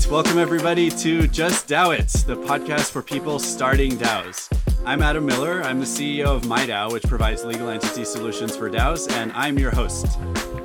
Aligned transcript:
right, 0.00 0.10
welcome 0.10 0.38
everybody 0.38 0.88
to 0.88 1.26
Just 1.26 1.68
DAO 1.68 1.98
It, 1.98 2.08
the 2.26 2.36
podcast 2.36 2.90
for 2.90 3.02
people 3.02 3.38
starting 3.38 3.92
DAOs. 3.92 4.48
I'm 4.86 5.02
Adam 5.02 5.26
Miller. 5.26 5.62
I'm 5.62 5.80
the 5.80 5.86
CEO 5.86 6.26
of 6.26 6.42
MIDAO, 6.42 6.92
which 6.92 7.02
provides 7.04 7.44
legal 7.44 7.68
entity 7.68 8.04
solutions 8.04 8.56
for 8.56 8.70
DAOs, 8.70 9.10
and 9.12 9.32
I'm 9.32 9.58
your 9.58 9.70
host. 9.70 10.18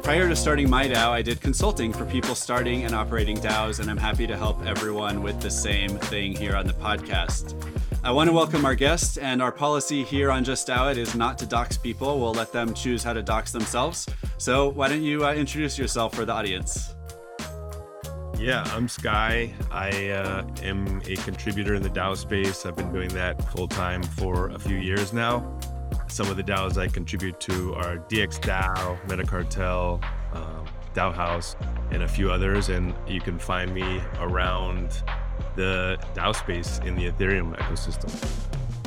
Prior 0.03 0.29
to 0.29 0.35
starting 0.35 0.67
MIDAO, 0.67 1.09
I 1.09 1.21
did 1.21 1.41
consulting 1.41 1.91
for 1.91 2.05
people 2.05 2.35
starting 2.35 2.85
and 2.85 2.93
operating 2.93 3.37
DAOs, 3.37 3.79
and 3.79 3.89
I'm 3.89 3.97
happy 3.97 4.27
to 4.27 4.37
help 4.37 4.65
everyone 4.65 5.21
with 5.21 5.41
the 5.41 5.51
same 5.51 5.97
thing 5.97 6.35
here 6.35 6.55
on 6.55 6.67
the 6.67 6.73
podcast. 6.73 7.55
I 8.03 8.11
want 8.11 8.29
to 8.29 8.33
welcome 8.33 8.63
our 8.63 8.75
guest, 8.75 9.17
and 9.17 9.41
our 9.41 9.51
policy 9.51 10.03
here 10.03 10.31
on 10.31 10.43
Just 10.43 10.67
DAO 10.67 10.91
It 10.91 10.97
is 10.97 11.15
not 11.15 11.37
to 11.39 11.45
dox 11.45 11.77
people. 11.77 12.19
We'll 12.19 12.33
let 12.33 12.53
them 12.53 12.73
choose 12.73 13.03
how 13.03 13.13
to 13.13 13.21
dox 13.21 13.51
themselves. 13.51 14.07
So, 14.37 14.69
why 14.69 14.87
don't 14.87 15.03
you 15.03 15.25
uh, 15.25 15.33
introduce 15.33 15.77
yourself 15.77 16.13
for 16.13 16.25
the 16.25 16.33
audience? 16.33 16.94
Yeah, 18.45 18.61
I'm 18.75 18.87
Sky. 18.87 19.51
I 19.71 20.09
uh, 20.09 20.45
am 20.61 21.01
a 21.07 21.15
contributor 21.15 21.73
in 21.73 21.81
the 21.81 21.89
DAO 21.89 22.15
space. 22.15 22.67
I've 22.67 22.75
been 22.75 22.93
doing 22.93 23.09
that 23.09 23.43
full 23.51 23.67
time 23.67 24.03
for 24.03 24.49
a 24.49 24.59
few 24.59 24.75
years 24.75 25.13
now. 25.13 25.59
Some 26.07 26.29
of 26.29 26.37
the 26.37 26.43
DAOs 26.43 26.77
I 26.77 26.87
contribute 26.87 27.39
to 27.39 27.73
are 27.73 27.97
DX 27.97 28.39
DAO, 28.41 29.01
Metacartel, 29.07 29.99
um, 30.35 30.67
DAO 30.93 31.11
House, 31.11 31.55
and 31.89 32.03
a 32.03 32.07
few 32.07 32.29
others. 32.29 32.69
And 32.69 32.93
you 33.07 33.19
can 33.19 33.39
find 33.39 33.73
me 33.73 33.99
around 34.19 35.01
the 35.55 35.97
DAO 36.13 36.35
space 36.35 36.79
in 36.85 36.93
the 36.93 37.09
Ethereum 37.09 37.57
ecosystem. 37.57 38.11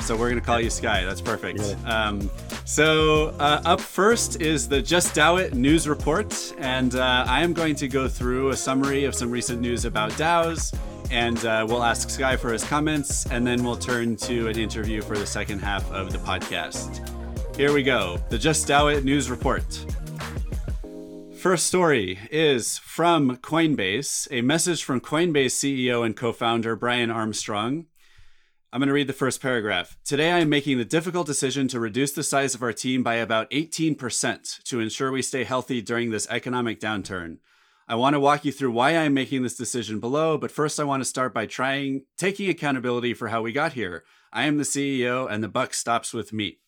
So 0.09 0.17
we're 0.17 0.31
going 0.31 0.41
to 0.41 0.47
call 0.47 0.59
you 0.59 0.71
Sky. 0.71 1.05
That's 1.05 1.21
perfect. 1.21 1.61
Yeah. 1.61 1.75
Um, 1.85 2.31
so 2.65 3.27
uh, 3.39 3.61
up 3.67 3.79
first 3.79 4.41
is 4.41 4.67
the 4.67 4.81
Just 4.81 5.15
DAO 5.15 5.39
It 5.39 5.53
news 5.53 5.87
report, 5.87 6.55
and 6.57 6.95
uh, 6.95 7.27
I 7.29 7.43
am 7.43 7.53
going 7.53 7.75
to 7.75 7.89
go 7.89 8.09
through 8.09 8.49
a 8.49 8.57
summary 8.57 9.05
of 9.05 9.15
some 9.15 9.31
recent 9.31 9.61
news 9.61 9.85
about 9.85 10.13
DAOs, 10.13 10.75
and 11.11 11.45
uh, 11.45 11.67
we'll 11.69 11.85
ask 11.85 12.09
Sky 12.09 12.37
for 12.37 12.55
his 12.55 12.65
comments, 12.65 13.27
and 13.27 13.47
then 13.47 13.63
we'll 13.63 13.77
turn 13.77 14.17
to 14.17 14.49
an 14.49 14.59
interview 14.59 15.03
for 15.03 15.19
the 15.19 15.27
second 15.27 15.59
half 15.59 15.93
of 15.93 16.11
the 16.11 16.19
podcast. 16.21 17.07
Here 17.55 17.75
we 17.75 17.83
go. 17.83 18.19
The 18.31 18.39
Just 18.39 18.67
DAO 18.67 18.97
It 18.97 19.05
news 19.05 19.29
report. 19.29 19.85
First 21.37 21.67
story 21.67 22.19
is 22.31 22.79
from 22.79 23.37
Coinbase, 23.37 24.27
a 24.31 24.41
message 24.41 24.85
from 24.85 25.03
Coinbase 25.03 25.53
CEO 25.53 26.03
and 26.03 26.17
co 26.17 26.33
founder 26.33 26.77
Brian 26.77 27.11
Armstrong. 27.11 27.85
I'm 28.71 28.81
going 28.81 28.89
to 28.89 28.93
read 28.93 29.07
the 29.07 29.15
first 29.15 29.41
paragraph. 29.41 29.97
Today, 30.05 30.31
I 30.31 30.41
am 30.41 30.51
making 30.51 30.77
the 30.77 30.85
difficult 30.85 31.27
decision 31.27 31.69
to 31.69 31.81
reduce 31.81 32.13
the 32.13 32.23
size 32.23 32.55
of 32.55 32.63
our 32.63 32.75
team 32.75 33.03
by 33.03 33.15
about 33.15 33.51
18% 33.51 34.63
to 34.65 34.81
ensure 34.81 35.11
we 35.11 35.23
stay 35.23 35.45
healthy 35.45 35.81
during 35.81 36.11
this 36.11 36.27
economic 36.29 36.79
downturn. 36.79 37.39
I 37.89 37.95
want 37.95 38.13
to 38.13 38.21
walk 38.21 38.45
you 38.45 38.53
through 38.53 38.73
why 38.73 38.91
I 38.91 39.05
am 39.05 39.15
making 39.15 39.43
this 39.43 39.57
decision 39.57 40.01
below, 40.01 40.37
but 40.37 40.51
first, 40.51 40.79
I 40.79 40.85
want 40.85 41.01
to 41.01 41.09
start 41.09 41.33
by 41.33 41.47
trying 41.47 42.03
taking 42.19 42.51
accountability 42.51 43.15
for 43.15 43.29
how 43.29 43.41
we 43.41 43.53
got 43.53 43.73
here. 43.73 44.05
I 44.35 44.45
am 44.45 44.59
the 44.59 44.65
CEO, 44.65 45.27
and 45.31 45.43
the 45.43 45.49
buck 45.49 45.73
stops 45.73 46.13
with 46.13 46.35
me. 46.35 46.59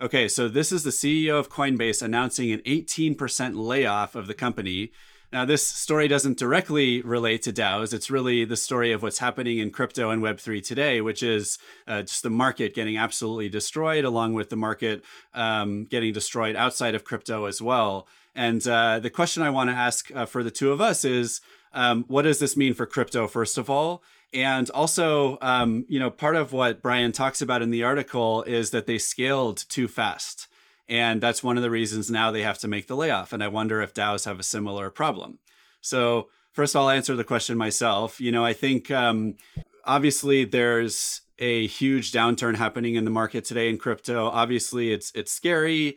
Okay, 0.00 0.28
so 0.28 0.48
this 0.48 0.72
is 0.72 0.82
the 0.82 0.88
CEO 0.88 1.38
of 1.38 1.50
Coinbase 1.50 2.00
announcing 2.00 2.52
an 2.52 2.60
18% 2.60 3.54
layoff 3.54 4.14
of 4.14 4.28
the 4.28 4.34
company 4.34 4.92
now, 5.34 5.44
this 5.44 5.66
story 5.66 6.06
doesn't 6.06 6.38
directly 6.38 7.02
relate 7.02 7.42
to 7.42 7.52
DAOs. 7.52 7.92
It's 7.92 8.08
really 8.08 8.44
the 8.44 8.56
story 8.56 8.92
of 8.92 9.02
what's 9.02 9.18
happening 9.18 9.58
in 9.58 9.72
crypto 9.72 10.10
and 10.10 10.22
Web3 10.22 10.64
today, 10.64 11.00
which 11.00 11.24
is 11.24 11.58
uh, 11.88 12.02
just 12.02 12.22
the 12.22 12.30
market 12.30 12.72
getting 12.72 12.96
absolutely 12.96 13.48
destroyed, 13.48 14.04
along 14.04 14.34
with 14.34 14.48
the 14.48 14.56
market 14.56 15.02
um, 15.34 15.86
getting 15.86 16.12
destroyed 16.12 16.54
outside 16.54 16.94
of 16.94 17.02
crypto 17.02 17.46
as 17.46 17.60
well. 17.60 18.06
And 18.36 18.64
uh, 18.68 19.00
the 19.00 19.10
question 19.10 19.42
I 19.42 19.50
want 19.50 19.70
to 19.70 19.74
ask 19.74 20.08
uh, 20.14 20.24
for 20.24 20.44
the 20.44 20.52
two 20.52 20.70
of 20.70 20.80
us 20.80 21.04
is 21.04 21.40
um, 21.72 22.04
what 22.06 22.22
does 22.22 22.38
this 22.38 22.56
mean 22.56 22.72
for 22.72 22.86
crypto, 22.86 23.26
first 23.26 23.58
of 23.58 23.68
all? 23.68 24.04
And 24.32 24.70
also, 24.70 25.38
um, 25.42 25.84
you 25.88 25.98
know, 25.98 26.10
part 26.10 26.36
of 26.36 26.52
what 26.52 26.80
Brian 26.80 27.10
talks 27.10 27.42
about 27.42 27.60
in 27.60 27.72
the 27.72 27.82
article 27.82 28.44
is 28.44 28.70
that 28.70 28.86
they 28.86 28.98
scaled 28.98 29.64
too 29.68 29.88
fast. 29.88 30.46
And 30.88 31.20
that's 31.20 31.42
one 31.42 31.56
of 31.56 31.62
the 31.62 31.70
reasons 31.70 32.10
now 32.10 32.30
they 32.30 32.42
have 32.42 32.58
to 32.58 32.68
make 32.68 32.86
the 32.86 32.96
layoff. 32.96 33.32
And 33.32 33.42
I 33.42 33.48
wonder 33.48 33.80
if 33.80 33.94
DAOs 33.94 34.26
have 34.26 34.38
a 34.38 34.44
similar 34.44 34.90
problem. 34.90 35.38
So, 35.80 36.28
first, 36.52 36.76
I'll 36.76 36.90
answer 36.90 37.16
the 37.16 37.24
question 37.24 37.56
myself. 37.56 38.20
You 38.20 38.32
know, 38.32 38.44
I 38.44 38.52
think 38.52 38.90
um, 38.90 39.36
obviously 39.84 40.44
there's 40.44 41.22
a 41.38 41.66
huge 41.66 42.12
downturn 42.12 42.56
happening 42.56 42.94
in 42.94 43.04
the 43.04 43.10
market 43.10 43.44
today 43.44 43.68
in 43.68 43.78
crypto. 43.78 44.26
Obviously, 44.26 44.92
it's 44.92 45.10
it's 45.14 45.32
scary. 45.32 45.96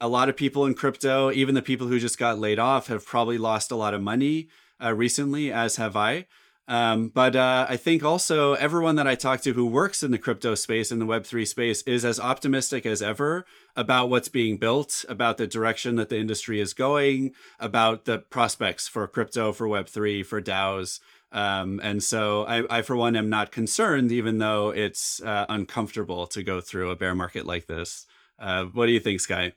A 0.00 0.08
lot 0.08 0.28
of 0.28 0.36
people 0.36 0.66
in 0.66 0.74
crypto, 0.74 1.30
even 1.32 1.54
the 1.54 1.62
people 1.62 1.86
who 1.86 1.98
just 1.98 2.18
got 2.18 2.38
laid 2.38 2.58
off, 2.58 2.88
have 2.88 3.06
probably 3.06 3.38
lost 3.38 3.70
a 3.70 3.76
lot 3.76 3.94
of 3.94 4.02
money 4.02 4.48
uh, 4.82 4.94
recently, 4.94 5.50
as 5.50 5.76
have 5.76 5.96
I. 5.96 6.26
Um, 6.68 7.08
but 7.08 7.36
uh, 7.36 7.66
I 7.68 7.76
think 7.76 8.02
also 8.02 8.54
everyone 8.54 8.96
that 8.96 9.06
I 9.06 9.14
talk 9.14 9.40
to 9.42 9.52
who 9.52 9.66
works 9.66 10.02
in 10.02 10.10
the 10.10 10.18
crypto 10.18 10.54
space, 10.56 10.90
in 10.90 10.98
the 10.98 11.06
Web3 11.06 11.46
space, 11.46 11.82
is 11.82 12.04
as 12.04 12.18
optimistic 12.18 12.84
as 12.84 13.02
ever 13.02 13.46
about 13.76 14.10
what's 14.10 14.28
being 14.28 14.56
built, 14.56 15.04
about 15.08 15.38
the 15.38 15.46
direction 15.46 15.94
that 15.96 16.08
the 16.08 16.18
industry 16.18 16.60
is 16.60 16.74
going, 16.74 17.32
about 17.60 18.04
the 18.04 18.18
prospects 18.18 18.88
for 18.88 19.06
crypto, 19.06 19.52
for 19.52 19.68
Web3, 19.68 20.26
for 20.26 20.42
DAOs. 20.42 20.98
Um, 21.30 21.80
and 21.82 22.02
so 22.02 22.44
I, 22.44 22.78
I, 22.78 22.82
for 22.82 22.96
one, 22.96 23.14
am 23.14 23.28
not 23.28 23.52
concerned, 23.52 24.10
even 24.10 24.38
though 24.38 24.70
it's 24.70 25.22
uh, 25.22 25.46
uncomfortable 25.48 26.26
to 26.28 26.42
go 26.42 26.60
through 26.60 26.90
a 26.90 26.96
bear 26.96 27.14
market 27.14 27.46
like 27.46 27.66
this. 27.66 28.06
Uh, 28.38 28.64
what 28.64 28.86
do 28.86 28.92
you 28.92 29.00
think, 29.00 29.20
Sky? 29.20 29.52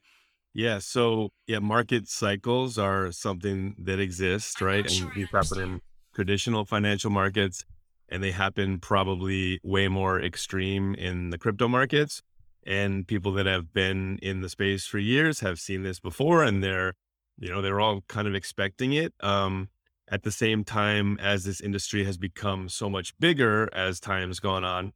Yeah. 0.54 0.80
So, 0.80 1.30
yeah, 1.48 1.60
market 1.60 2.08
cycles 2.08 2.78
are 2.78 3.12
something 3.12 3.76
that 3.80 4.00
exists, 4.00 4.62
right? 4.62 4.86
And 4.92 5.12
these 5.14 5.30
happen 5.30 5.60
in 5.60 5.82
traditional 6.14 6.66
financial 6.66 7.10
markets, 7.10 7.66
and 8.10 8.24
they 8.24 8.32
happen 8.32 8.80
probably 8.80 9.60
way 9.64 9.88
more 9.88 10.22
extreme 10.22 10.96
in 10.96 11.30
the 11.30 11.38
crypto 11.38 11.68
markets. 11.68 12.22
And 12.66 13.08
people 13.08 13.32
that 13.34 13.46
have 13.46 13.74
been 13.74 14.20
in 14.22 14.42
the 14.42 14.50
space 14.50 14.86
for 14.86 15.00
years 15.00 15.40
have 15.40 15.60
seen 15.60 15.84
this 15.84 16.00
before, 16.00 16.44
and 16.44 16.64
they're, 16.64 16.94
you 17.38 17.50
know, 17.50 17.62
they're 17.62 17.80
all 17.80 18.02
kind 18.08 18.28
of 18.28 18.36
expecting 18.36 18.94
it. 18.94 19.14
Um, 19.22 19.70
at 20.12 20.24
the 20.24 20.32
same 20.32 20.64
time 20.64 21.18
as 21.20 21.44
this 21.44 21.62
industry 21.62 22.04
has 22.04 22.18
become 22.18 22.68
so 22.68 22.90
much 22.90 23.18
bigger 23.20 23.70
as 23.74 24.00
time's 24.00 24.40
gone 24.40 24.64
on, 24.64 24.92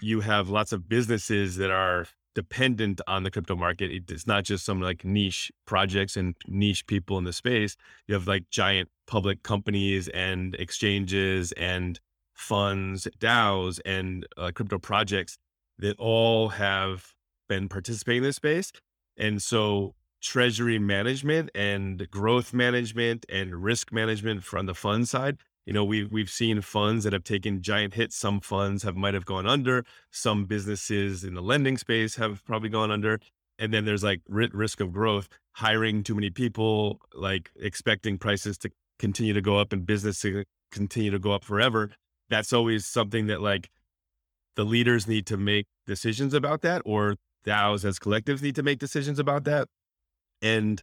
you 0.00 0.20
have 0.20 0.48
lots 0.48 0.72
of 0.72 0.88
businesses 0.88 1.56
that 1.56 1.70
are 1.70 2.06
dependent 2.34 3.00
on 3.06 3.22
the 3.22 3.30
crypto 3.30 3.56
market. 3.56 3.90
It's 4.08 4.26
not 4.26 4.44
just 4.44 4.64
some 4.64 4.80
like 4.80 5.04
niche 5.04 5.52
projects 5.66 6.16
and 6.16 6.34
niche 6.46 6.86
people 6.86 7.18
in 7.18 7.24
the 7.24 7.32
space. 7.32 7.76
You 8.06 8.14
have 8.14 8.26
like 8.26 8.50
giant 8.50 8.88
public 9.06 9.42
companies 9.42 10.08
and 10.08 10.54
exchanges 10.56 11.52
and 11.52 12.00
funds, 12.34 13.06
DAOs 13.18 13.80
and 13.84 14.26
uh, 14.36 14.50
crypto 14.54 14.78
projects 14.78 15.38
that 15.78 15.96
all 15.98 16.48
have 16.50 17.14
been 17.48 17.68
participating 17.68 18.18
in 18.18 18.24
this 18.24 18.36
space. 18.36 18.72
And 19.16 19.40
so 19.40 19.94
treasury 20.20 20.78
management 20.78 21.50
and 21.54 22.10
growth 22.10 22.52
management 22.52 23.26
and 23.28 23.62
risk 23.62 23.92
management 23.92 24.42
from 24.42 24.66
the 24.66 24.74
fund 24.74 25.08
side 25.08 25.36
you 25.66 25.72
know, 25.72 25.84
we've 25.84 26.10
we've 26.12 26.30
seen 26.30 26.60
funds 26.60 27.04
that 27.04 27.12
have 27.12 27.24
taken 27.24 27.62
giant 27.62 27.94
hits. 27.94 28.16
Some 28.16 28.40
funds 28.40 28.82
have 28.82 28.96
might 28.96 29.14
have 29.14 29.24
gone 29.24 29.46
under. 29.46 29.84
Some 30.10 30.44
businesses 30.44 31.24
in 31.24 31.34
the 31.34 31.40
lending 31.40 31.78
space 31.78 32.16
have 32.16 32.44
probably 32.44 32.68
gone 32.68 32.90
under. 32.90 33.18
And 33.58 33.72
then 33.72 33.84
there's 33.84 34.02
like 34.04 34.20
risk 34.28 34.80
of 34.80 34.92
growth, 34.92 35.28
hiring 35.52 36.02
too 36.02 36.14
many 36.14 36.28
people, 36.30 37.00
like 37.14 37.50
expecting 37.56 38.18
prices 38.18 38.58
to 38.58 38.70
continue 38.98 39.32
to 39.32 39.40
go 39.40 39.58
up 39.58 39.72
and 39.72 39.86
business 39.86 40.20
to 40.20 40.44
continue 40.70 41.10
to 41.10 41.18
go 41.18 41.32
up 41.32 41.44
forever. 41.44 41.90
That's 42.28 42.52
always 42.52 42.84
something 42.84 43.26
that 43.28 43.40
like 43.40 43.70
the 44.56 44.64
leaders 44.64 45.06
need 45.06 45.26
to 45.26 45.36
make 45.36 45.66
decisions 45.86 46.34
about 46.34 46.62
that, 46.62 46.82
or 46.84 47.16
DAOs 47.46 47.84
as 47.84 47.98
collectives 47.98 48.42
need 48.42 48.56
to 48.56 48.62
make 48.62 48.78
decisions 48.78 49.18
about 49.18 49.44
that. 49.44 49.68
And 50.42 50.82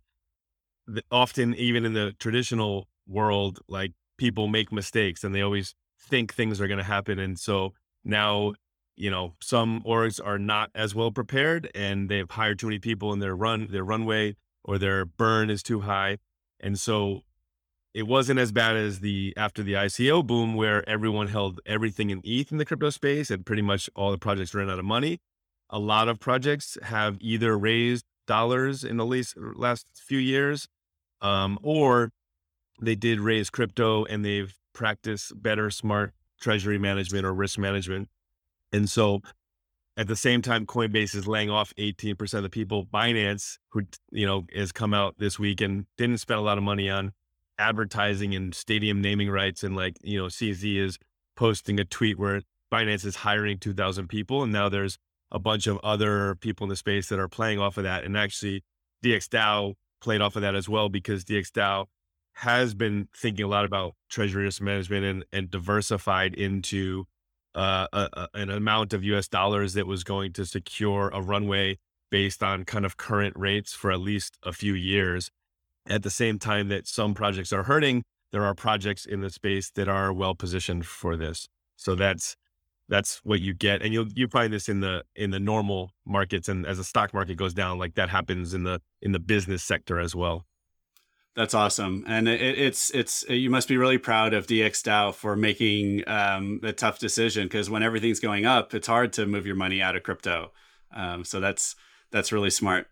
often, 1.11 1.53
even 1.55 1.85
in 1.85 1.93
the 1.93 2.13
traditional 2.19 2.87
world, 3.07 3.59
like 3.67 3.91
people 4.21 4.47
make 4.47 4.71
mistakes 4.71 5.23
and 5.23 5.33
they 5.33 5.41
always 5.41 5.73
think 5.99 6.31
things 6.31 6.61
are 6.61 6.67
going 6.67 6.77
to 6.77 6.83
happen. 6.83 7.17
And 7.17 7.39
so 7.39 7.73
now, 8.03 8.53
you 8.95 9.09
know, 9.09 9.33
some 9.41 9.81
orgs 9.81 10.23
are 10.23 10.37
not 10.37 10.69
as 10.75 10.93
well 10.93 11.09
prepared 11.09 11.71
and 11.73 12.07
they've 12.07 12.29
hired 12.29 12.59
too 12.59 12.67
many 12.67 12.77
people 12.77 13.13
in 13.13 13.19
their 13.19 13.35
run, 13.35 13.67
their 13.71 13.83
runway 13.83 14.35
or 14.63 14.77
their 14.77 15.05
burn 15.05 15.49
is 15.49 15.63
too 15.63 15.79
high. 15.81 16.19
And 16.59 16.79
so 16.79 17.21
it 17.95 18.03
wasn't 18.03 18.39
as 18.39 18.51
bad 18.51 18.75
as 18.75 18.99
the 18.99 19.33
after 19.35 19.63
the 19.63 19.73
ICO 19.73 20.23
boom 20.23 20.53
where 20.53 20.87
everyone 20.87 21.27
held 21.27 21.59
everything 21.65 22.11
in 22.11 22.21
ETH 22.23 22.51
in 22.51 22.59
the 22.59 22.65
crypto 22.65 22.91
space 22.91 23.31
and 23.31 23.43
pretty 23.43 23.63
much 23.63 23.89
all 23.95 24.11
the 24.11 24.19
projects 24.19 24.53
ran 24.53 24.69
out 24.69 24.77
of 24.77 24.85
money. 24.85 25.17
A 25.71 25.79
lot 25.79 26.07
of 26.07 26.19
projects 26.19 26.77
have 26.83 27.17
either 27.21 27.57
raised 27.57 28.05
dollars 28.27 28.83
in 28.83 28.97
the 28.97 29.05
least, 29.05 29.33
last 29.35 29.87
few 29.95 30.19
years 30.19 30.67
um, 31.21 31.57
or 31.63 32.11
they 32.81 32.95
did 32.95 33.19
raise 33.19 33.49
crypto 33.49 34.05
and 34.05 34.25
they've 34.25 34.53
practiced 34.73 35.39
better 35.41 35.69
smart 35.69 36.13
treasury 36.39 36.77
management 36.77 37.25
or 37.25 37.33
risk 37.33 37.57
management. 37.57 38.09
And 38.73 38.89
so 38.89 39.21
at 39.97 40.07
the 40.07 40.15
same 40.15 40.41
time, 40.41 40.65
Coinbase 40.65 41.15
is 41.15 41.27
laying 41.27 41.49
off 41.49 41.73
18% 41.77 42.33
of 42.33 42.43
the 42.43 42.49
people. 42.49 42.85
Binance, 42.85 43.57
who, 43.69 43.83
you 44.11 44.25
know, 44.25 44.45
has 44.53 44.71
come 44.71 44.93
out 44.93 45.15
this 45.19 45.37
week 45.37 45.61
and 45.61 45.85
didn't 45.97 46.19
spend 46.19 46.39
a 46.39 46.43
lot 46.43 46.57
of 46.57 46.63
money 46.63 46.89
on 46.89 47.11
advertising 47.59 48.33
and 48.33 48.55
stadium 48.55 49.01
naming 49.01 49.29
rights. 49.29 49.63
And 49.63 49.75
like, 49.75 49.97
you 50.01 50.17
know, 50.17 50.25
CZ 50.25 50.77
is 50.77 50.97
posting 51.35 51.79
a 51.79 51.85
tweet 51.85 52.17
where 52.17 52.41
Binance 52.71 53.05
is 53.05 53.17
hiring 53.17 53.59
2,000 53.59 54.07
people. 54.07 54.43
And 54.43 54.51
now 54.51 54.69
there's 54.69 54.97
a 55.31 55.39
bunch 55.39 55.67
of 55.67 55.77
other 55.83 56.35
people 56.35 56.65
in 56.65 56.69
the 56.69 56.75
space 56.75 57.09
that 57.09 57.19
are 57.19 57.29
playing 57.29 57.59
off 57.59 57.77
of 57.77 57.83
that. 57.83 58.03
And 58.03 58.17
actually, 58.17 58.63
DXDAO 59.03 59.75
played 60.01 60.21
off 60.21 60.35
of 60.35 60.41
that 60.41 60.55
as 60.55 60.67
well 60.67 60.89
because 60.89 61.23
DXDAO 61.23 61.85
has 62.33 62.73
been 62.73 63.07
thinking 63.15 63.45
a 63.45 63.47
lot 63.47 63.65
about 63.65 63.93
treasury 64.09 64.45
risk 64.45 64.61
management 64.61 65.05
and, 65.05 65.25
and 65.31 65.51
diversified 65.51 66.33
into 66.33 67.05
uh, 67.53 67.87
a, 67.91 68.09
a, 68.13 68.27
an 68.33 68.49
amount 68.49 68.93
of 68.93 69.03
US 69.03 69.27
dollars 69.27 69.73
that 69.73 69.87
was 69.87 70.03
going 70.03 70.33
to 70.33 70.45
secure 70.45 71.09
a 71.13 71.21
runway 71.21 71.77
based 72.09 72.43
on 72.43 72.65
kind 72.65 72.85
of 72.85 72.97
current 72.97 73.33
rates 73.37 73.73
for 73.73 73.91
at 73.91 73.99
least 73.99 74.37
a 74.43 74.53
few 74.53 74.73
years. 74.73 75.29
At 75.87 76.03
the 76.03 76.09
same 76.09 76.39
time 76.39 76.67
that 76.69 76.87
some 76.87 77.13
projects 77.13 77.51
are 77.51 77.63
hurting, 77.63 78.03
there 78.31 78.45
are 78.45 78.53
projects 78.53 79.05
in 79.05 79.21
the 79.21 79.29
space 79.29 79.71
that 79.71 79.87
are 79.87 80.13
well 80.13 80.35
positioned 80.35 80.85
for 80.85 81.17
this. 81.17 81.47
So 81.75 81.95
that's 81.95 82.35
that's 82.87 83.21
what 83.23 83.39
you 83.39 83.53
get, 83.53 83.81
and 83.81 83.93
you'll 83.93 84.09
you 84.13 84.27
find 84.27 84.51
this 84.51 84.67
in 84.67 84.81
the 84.81 85.03
in 85.15 85.31
the 85.31 85.39
normal 85.39 85.91
markets, 86.05 86.49
and 86.49 86.65
as 86.65 86.77
the 86.77 86.83
stock 86.83 87.13
market 87.13 87.35
goes 87.35 87.53
down, 87.53 87.79
like 87.79 87.95
that 87.95 88.09
happens 88.09 88.53
in 88.53 88.63
the 88.63 88.81
in 89.01 89.13
the 89.13 89.19
business 89.19 89.63
sector 89.63 89.99
as 89.99 90.13
well. 90.13 90.45
That's 91.33 91.53
awesome, 91.53 92.03
and 92.07 92.27
it, 92.27 92.41
it's 92.41 92.89
it's 92.89 93.23
you 93.29 93.49
must 93.49 93.69
be 93.69 93.77
really 93.77 93.97
proud 93.97 94.33
of 94.33 94.47
DXDAO 94.47 95.15
for 95.15 95.37
making 95.37 96.03
um, 96.05 96.59
a 96.61 96.73
tough 96.73 96.99
decision 96.99 97.45
because 97.45 97.69
when 97.69 97.83
everything's 97.83 98.19
going 98.19 98.45
up, 98.45 98.73
it's 98.73 98.87
hard 98.87 99.13
to 99.13 99.25
move 99.25 99.45
your 99.45 99.55
money 99.55 99.81
out 99.81 99.95
of 99.95 100.03
crypto. 100.03 100.51
Um, 100.93 101.23
so 101.23 101.39
that's 101.39 101.77
that's 102.11 102.33
really 102.33 102.49
smart. 102.49 102.87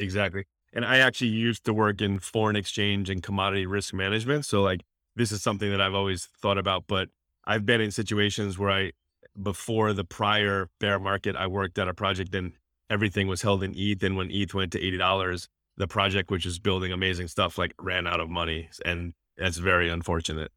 Exactly, 0.00 0.46
and 0.72 0.84
I 0.84 0.98
actually 0.98 1.28
used 1.28 1.64
to 1.66 1.72
work 1.72 2.02
in 2.02 2.18
foreign 2.18 2.56
exchange 2.56 3.08
and 3.08 3.22
commodity 3.22 3.66
risk 3.66 3.94
management, 3.94 4.44
so 4.44 4.60
like 4.60 4.80
this 5.14 5.30
is 5.30 5.40
something 5.40 5.70
that 5.70 5.80
I've 5.80 5.94
always 5.94 6.28
thought 6.42 6.58
about. 6.58 6.88
But 6.88 7.08
I've 7.44 7.64
been 7.64 7.80
in 7.80 7.92
situations 7.92 8.58
where 8.58 8.70
I, 8.70 8.92
before 9.40 9.92
the 9.92 10.04
prior 10.04 10.70
bear 10.80 10.98
market, 10.98 11.36
I 11.36 11.46
worked 11.46 11.78
at 11.78 11.86
a 11.86 11.94
project 11.94 12.34
and 12.34 12.54
everything 12.90 13.28
was 13.28 13.42
held 13.42 13.62
in 13.62 13.74
ETH, 13.76 14.02
and 14.02 14.16
when 14.16 14.28
ETH 14.32 14.54
went 14.54 14.72
to 14.72 14.80
eighty 14.84 14.98
dollars 14.98 15.48
the 15.78 15.86
project, 15.86 16.30
which 16.30 16.44
is 16.44 16.58
building 16.58 16.92
amazing 16.92 17.28
stuff, 17.28 17.56
like 17.56 17.74
ran 17.80 18.06
out 18.06 18.20
of 18.20 18.28
money, 18.28 18.68
and 18.84 19.14
that's 19.36 19.58
very 19.58 19.88
unfortunate. 19.88 20.52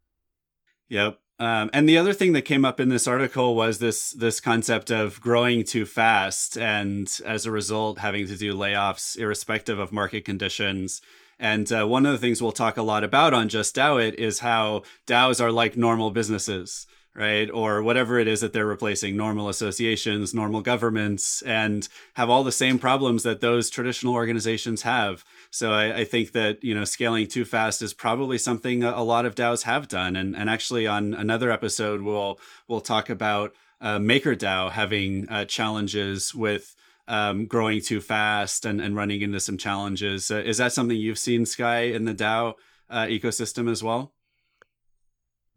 Yep. 0.89 1.19
Um, 1.39 1.69
and 1.73 1.87
the 1.87 1.97
other 1.97 2.13
thing 2.13 2.33
that 2.33 2.43
came 2.43 2.65
up 2.65 2.79
in 2.79 2.89
this 2.89 3.07
article 3.07 3.55
was 3.55 3.79
this 3.79 4.11
this 4.11 4.39
concept 4.39 4.91
of 4.91 5.21
growing 5.21 5.63
too 5.63 5.85
fast, 5.85 6.57
and 6.57 7.09
as 7.25 7.45
a 7.45 7.51
result, 7.51 7.99
having 7.99 8.27
to 8.27 8.35
do 8.35 8.53
layoffs 8.53 9.17
irrespective 9.17 9.79
of 9.79 9.91
market 9.91 10.25
conditions. 10.25 11.01
And 11.39 11.71
uh, 11.71 11.87
one 11.87 12.05
of 12.05 12.11
the 12.11 12.19
things 12.19 12.41
we'll 12.41 12.51
talk 12.51 12.77
a 12.77 12.83
lot 12.83 13.03
about 13.03 13.33
on 13.33 13.49
Just 13.49 13.75
DAO 13.75 14.05
It 14.05 14.19
is 14.19 14.39
how 14.39 14.83
DAOs 15.07 15.41
are 15.41 15.51
like 15.51 15.75
normal 15.75 16.11
businesses 16.11 16.85
right? 17.15 17.49
Or 17.51 17.83
whatever 17.83 18.19
it 18.19 18.27
is 18.27 18.39
that 18.41 18.53
they're 18.53 18.65
replacing, 18.65 19.17
normal 19.17 19.49
associations, 19.49 20.33
normal 20.33 20.61
governments, 20.61 21.41
and 21.41 21.87
have 22.13 22.29
all 22.29 22.43
the 22.43 22.51
same 22.51 22.79
problems 22.79 23.23
that 23.23 23.41
those 23.41 23.69
traditional 23.69 24.13
organizations 24.13 24.83
have. 24.83 25.25
So 25.49 25.73
I, 25.73 25.97
I 25.97 26.05
think 26.05 26.31
that, 26.31 26.63
you 26.63 26.73
know, 26.73 26.85
scaling 26.85 27.27
too 27.27 27.43
fast 27.43 27.81
is 27.81 27.93
probably 27.93 28.37
something 28.37 28.83
a 28.83 29.03
lot 29.03 29.25
of 29.25 29.35
DAOs 29.35 29.63
have 29.63 29.87
done. 29.87 30.15
And, 30.15 30.35
and 30.35 30.49
actually 30.49 30.87
on 30.87 31.13
another 31.13 31.51
episode, 31.51 32.01
we'll, 32.01 32.39
we'll 32.67 32.81
talk 32.81 33.09
about 33.09 33.53
uh, 33.81 33.97
MakerDAO 33.97 34.71
having 34.71 35.27
uh, 35.27 35.45
challenges 35.45 36.33
with 36.33 36.75
um, 37.07 37.45
growing 37.45 37.81
too 37.81 37.99
fast 37.99 38.63
and, 38.63 38.79
and 38.79 38.95
running 38.95 39.21
into 39.21 39.39
some 39.41 39.57
challenges. 39.57 40.31
Uh, 40.31 40.37
is 40.37 40.59
that 40.59 40.71
something 40.71 40.95
you've 40.95 41.19
seen, 41.19 41.45
Sky, 41.45 41.81
in 41.81 42.05
the 42.05 42.13
DAO 42.13 42.53
uh, 42.89 43.05
ecosystem 43.05 43.69
as 43.69 43.83
well? 43.83 44.13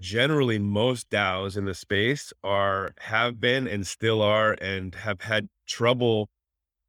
Generally 0.04 0.58
most 0.58 1.08
DAOs 1.08 1.56
in 1.56 1.64
the 1.64 1.72
space 1.72 2.30
are 2.44 2.92
have 3.00 3.40
been 3.40 3.66
and 3.66 3.86
still 3.86 4.20
are 4.20 4.52
and 4.60 4.94
have 4.96 5.22
had 5.22 5.48
trouble 5.66 6.28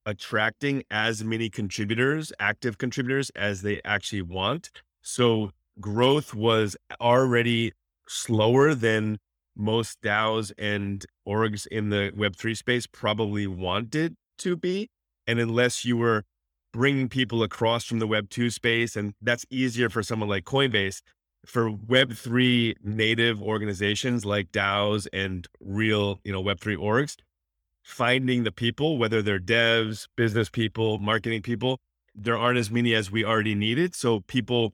attracting 0.06 0.84
as 0.92 1.24
many 1.24 1.50
contributors, 1.50 2.34
active 2.42 2.78
contributors 2.78 3.30
as 3.30 3.62
they 3.62 3.80
actually 3.86 4.22
want. 4.22 4.70
So 5.02 5.52
growth 5.80 6.34
was 6.34 6.76
already 7.00 7.72
slower 8.06 8.76
than 8.76 9.18
most 9.56 10.02
DAOs 10.02 10.52
and 10.58 11.06
orgs 11.26 11.66
in 11.68 11.92
the 11.92 12.12
Web3 12.18 12.58
space 12.58 12.86
probably 12.86 13.48
wanted 13.48 14.16
to 14.40 14.58
be. 14.58 14.90
And 15.26 15.40
unless 15.40 15.86
you 15.86 15.96
were 15.96 16.24
bringing 16.74 17.08
people 17.08 17.44
across 17.44 17.86
from 17.86 18.00
the 18.00 18.08
Web2 18.08 18.52
space, 18.52 18.98
and 18.98 19.14
that's 19.22 19.46
easier 19.50 19.90
for 19.90 20.04
someone 20.04 20.28
like 20.28 20.44
Coinbase, 20.44 21.00
for 21.46 21.72
Web3 21.72 22.76
native 22.84 23.42
organizations 23.42 24.26
like 24.26 24.52
DAOs 24.52 25.08
and 25.14 25.48
real, 25.60 26.20
you 26.24 26.32
know, 26.32 26.44
Web3 26.44 26.78
orgs, 26.78 27.16
finding 27.84 28.44
the 28.44 28.52
people, 28.52 28.98
whether 28.98 29.22
they're 29.22 29.40
devs, 29.40 30.08
business 30.16 30.50
people, 30.50 30.98
marketing 30.98 31.42
people, 31.42 31.80
there 32.16 32.38
aren't 32.38 32.58
as 32.58 32.72
many 32.72 32.94
as 32.94 33.12
we 33.12 33.24
already 33.24 33.56
needed. 33.56 33.96
So 33.96 34.22
people 34.22 34.74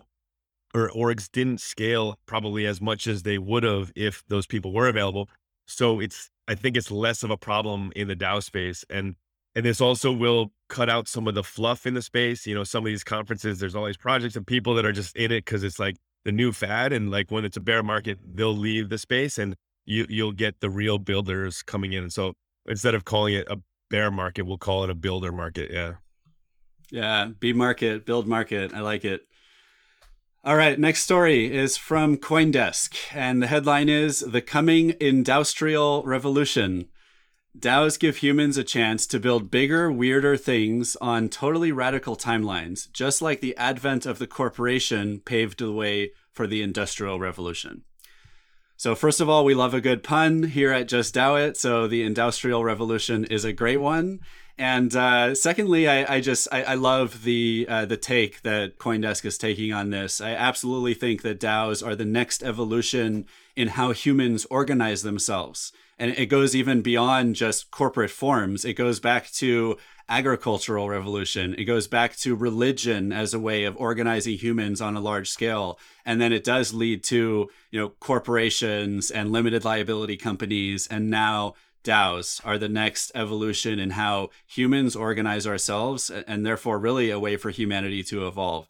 or 0.73 0.89
orgs 0.89 1.29
didn't 1.29 1.59
scale 1.59 2.17
probably 2.25 2.65
as 2.65 2.79
much 2.79 3.07
as 3.07 3.23
they 3.23 3.37
would 3.37 3.63
have 3.63 3.91
if 3.95 4.23
those 4.27 4.47
people 4.47 4.71
were 4.71 4.87
available. 4.87 5.27
So 5.65 5.99
it's, 5.99 6.29
I 6.47 6.55
think 6.55 6.77
it's 6.77 6.91
less 6.91 7.23
of 7.23 7.31
a 7.31 7.37
problem 7.37 7.91
in 7.95 8.07
the 8.07 8.15
DAO 8.15 8.41
space. 8.41 8.85
And, 8.89 9.15
and 9.55 9.65
this 9.65 9.81
also 9.81 10.11
will 10.11 10.51
cut 10.69 10.89
out 10.89 11.09
some 11.09 11.27
of 11.27 11.35
the 11.35 11.43
fluff 11.43 11.85
in 11.85 11.93
the 11.93 12.01
space. 12.01 12.47
You 12.47 12.55
know, 12.55 12.63
some 12.63 12.85
of 12.85 12.89
these 12.89 13.03
conferences, 13.03 13.59
there's 13.59 13.75
all 13.75 13.85
these 13.85 13.97
projects 13.97 14.37
and 14.37 14.47
people 14.47 14.75
that 14.75 14.85
are 14.85 14.93
just 14.93 15.15
in 15.17 15.31
it 15.31 15.43
because 15.45 15.63
it's 15.63 15.79
like 15.79 15.97
the 16.25 16.31
new 16.31 16.51
fad 16.51 16.93
and 16.93 17.09
like 17.09 17.31
when 17.31 17.45
it's 17.45 17.57
a 17.57 17.61
bear 17.61 17.83
market 17.83 18.19
they'll 18.35 18.55
leave 18.55 18.89
the 18.89 18.97
space 18.97 19.37
and 19.37 19.55
you 19.85 20.05
you'll 20.09 20.31
get 20.31 20.59
the 20.59 20.69
real 20.69 20.97
builders 20.97 21.63
coming 21.63 21.93
in 21.93 22.03
And 22.03 22.13
so 22.13 22.33
instead 22.67 22.95
of 22.95 23.05
calling 23.05 23.33
it 23.33 23.47
a 23.49 23.57
bear 23.89 24.11
market 24.11 24.43
we'll 24.43 24.57
call 24.57 24.83
it 24.83 24.89
a 24.89 24.95
builder 24.95 25.31
market 25.31 25.71
yeah. 25.71 25.93
Yeah 26.91 27.29
b 27.39 27.53
market 27.53 28.05
build 28.05 28.27
market 28.27 28.73
i 28.73 28.81
like 28.81 29.05
it. 29.05 29.21
All 30.43 30.55
right 30.55 30.79
next 30.79 31.03
story 31.03 31.53
is 31.53 31.77
from 31.77 32.17
coindesk 32.17 32.95
and 33.13 33.41
the 33.41 33.47
headline 33.47 33.89
is 33.89 34.19
the 34.19 34.41
coming 34.41 34.91
DAOstrial 34.91 36.05
revolution 36.05 36.87
DAOs 37.57 37.99
give 37.99 38.17
humans 38.17 38.57
a 38.57 38.63
chance 38.63 39.05
to 39.05 39.19
build 39.19 39.51
bigger, 39.51 39.91
weirder 39.91 40.37
things 40.37 40.95
on 41.01 41.27
totally 41.27 41.71
radical 41.71 42.15
timelines, 42.15 42.89
just 42.93 43.21
like 43.21 43.41
the 43.41 43.55
advent 43.57 44.05
of 44.05 44.19
the 44.19 44.27
corporation 44.27 45.19
paved 45.19 45.59
the 45.59 45.71
way 45.71 46.11
for 46.31 46.47
the 46.47 46.61
Industrial 46.61 47.19
Revolution. 47.19 47.83
So, 48.77 48.95
first 48.95 49.19
of 49.19 49.29
all, 49.29 49.43
we 49.43 49.53
love 49.53 49.73
a 49.73 49.81
good 49.81 50.01
pun 50.01 50.43
here 50.43 50.71
at 50.71 50.87
Just 50.87 51.13
DAO 51.13 51.49
It. 51.49 51.57
So, 51.57 51.87
the 51.87 52.09
DAOstrial 52.09 52.63
Revolution 52.63 53.25
is 53.25 53.43
a 53.43 53.53
great 53.53 53.81
one. 53.81 54.21
And 54.57 54.95
uh, 54.95 55.35
secondly, 55.35 55.89
I, 55.89 56.15
I 56.15 56.21
just 56.21 56.47
I, 56.51 56.63
I, 56.63 56.73
love 56.75 57.23
the 57.23 57.65
uh, 57.67 57.85
the 57.85 57.97
take 57.97 58.41
that 58.43 58.77
CoinDesk 58.77 59.25
is 59.25 59.37
taking 59.37 59.73
on 59.73 59.89
this. 59.89 60.21
I 60.21 60.31
absolutely 60.31 60.93
think 60.93 61.21
that 61.23 61.39
DAOs 61.39 61.85
are 61.85 61.95
the 61.95 62.05
next 62.05 62.43
evolution 62.43 63.25
in 63.55 63.69
how 63.69 63.91
humans 63.91 64.45
organize 64.49 65.03
themselves 65.03 65.71
and 66.01 66.17
it 66.17 66.25
goes 66.25 66.55
even 66.55 66.81
beyond 66.81 67.35
just 67.35 67.69
corporate 67.69 68.09
forms. 68.09 68.65
It 68.65 68.73
goes 68.73 68.99
back 68.99 69.29
to 69.33 69.77
agricultural 70.09 70.89
revolution. 70.89 71.53
It 71.59 71.65
goes 71.65 71.87
back 71.87 72.15
to 72.17 72.35
religion 72.35 73.11
as 73.11 73.35
a 73.35 73.39
way 73.39 73.65
of 73.65 73.77
organizing 73.77 74.39
humans 74.39 74.81
on 74.81 74.97
a 74.97 74.99
large 74.99 75.29
scale. 75.29 75.77
And 76.03 76.19
then 76.19 76.33
it 76.33 76.43
does 76.43 76.73
lead 76.73 77.03
to 77.05 77.51
you 77.69 77.79
know 77.79 77.89
corporations 77.99 79.11
and 79.11 79.31
limited 79.31 79.63
liability 79.63 80.17
companies. 80.17 80.87
And 80.87 81.11
now 81.11 81.53
DAOs 81.83 82.41
are 82.43 82.57
the 82.57 82.67
next 82.67 83.11
evolution 83.13 83.77
in 83.77 83.91
how 83.91 84.29
humans 84.47 84.95
organize 84.95 85.45
ourselves 85.45 86.09
and 86.09 86.43
therefore 86.43 86.79
really 86.79 87.11
a 87.11 87.19
way 87.19 87.37
for 87.37 87.51
humanity 87.51 88.01
to 88.05 88.27
evolve. 88.27 88.67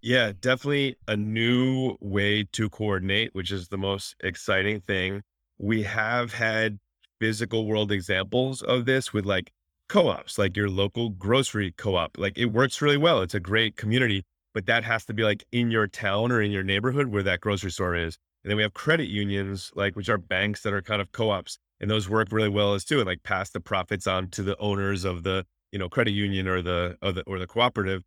Yeah, 0.00 0.32
definitely 0.40 0.96
a 1.06 1.18
new 1.18 1.98
way 2.00 2.44
to 2.52 2.70
coordinate, 2.70 3.34
which 3.34 3.52
is 3.52 3.68
the 3.68 3.76
most 3.76 4.16
exciting 4.20 4.80
thing 4.80 5.22
we 5.62 5.84
have 5.84 6.34
had 6.34 6.78
physical 7.20 7.66
world 7.66 7.92
examples 7.92 8.62
of 8.62 8.84
this 8.84 9.12
with 9.12 9.24
like 9.24 9.52
co-ops, 9.88 10.36
like 10.36 10.56
your 10.56 10.68
local 10.68 11.10
grocery 11.10 11.72
co-op. 11.78 12.18
Like 12.18 12.36
it 12.36 12.46
works 12.46 12.82
really 12.82 12.96
well. 12.96 13.22
It's 13.22 13.34
a 13.34 13.40
great 13.40 13.76
community, 13.76 14.24
but 14.54 14.66
that 14.66 14.82
has 14.82 15.04
to 15.06 15.14
be 15.14 15.22
like 15.22 15.44
in 15.52 15.70
your 15.70 15.86
town 15.86 16.32
or 16.32 16.42
in 16.42 16.50
your 16.50 16.64
neighborhood 16.64 17.06
where 17.06 17.22
that 17.22 17.40
grocery 17.40 17.70
store 17.70 17.94
is. 17.94 18.18
And 18.42 18.50
then 18.50 18.56
we 18.56 18.64
have 18.64 18.74
credit 18.74 19.06
unions, 19.06 19.70
like 19.76 19.94
which 19.94 20.08
are 20.08 20.18
banks 20.18 20.62
that 20.62 20.72
are 20.72 20.82
kind 20.82 21.00
of 21.00 21.12
co-ops, 21.12 21.58
and 21.80 21.88
those 21.88 22.08
work 22.08 22.32
really 22.32 22.48
well 22.48 22.74
as 22.74 22.84
too, 22.84 22.98
and 22.98 23.06
like 23.06 23.22
pass 23.22 23.50
the 23.50 23.60
profits 23.60 24.08
on 24.08 24.30
to 24.30 24.42
the 24.42 24.58
owners 24.58 25.04
of 25.04 25.22
the 25.22 25.46
you 25.70 25.78
know 25.78 25.88
credit 25.88 26.10
union 26.10 26.48
or 26.48 26.60
the 26.60 26.98
or 27.02 27.12
the 27.12 27.22
or 27.22 27.38
the 27.38 27.46
cooperative. 27.46 28.02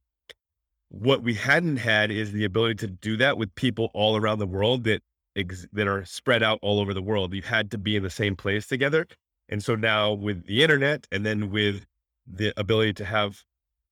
What 0.89 1.23
we 1.23 1.35
hadn't 1.35 1.77
had 1.77 2.11
is 2.11 2.33
the 2.33 2.43
ability 2.43 2.75
to 2.75 2.87
do 2.87 3.15
that 3.15 3.37
with 3.37 3.55
people 3.55 3.91
all 3.93 4.17
around 4.17 4.39
the 4.39 4.45
world 4.45 4.83
that 4.83 5.01
ex- 5.35 5.67
that 5.73 5.87
are 5.87 6.05
spread 6.05 6.43
out 6.43 6.59
all 6.61 6.79
over 6.79 6.93
the 6.93 7.01
world. 7.01 7.33
You 7.33 7.41
had 7.41 7.71
to 7.71 7.77
be 7.77 7.95
in 7.95 8.03
the 8.03 8.09
same 8.09 8.35
place 8.35 8.67
together. 8.67 9.07
And 9.49 9.63
so 9.63 9.75
now 9.75 10.13
with 10.13 10.45
the 10.47 10.63
internet 10.63 11.07
and 11.11 11.25
then 11.25 11.51
with 11.51 11.85
the 12.25 12.53
ability 12.59 12.93
to 12.93 13.05
have 13.05 13.43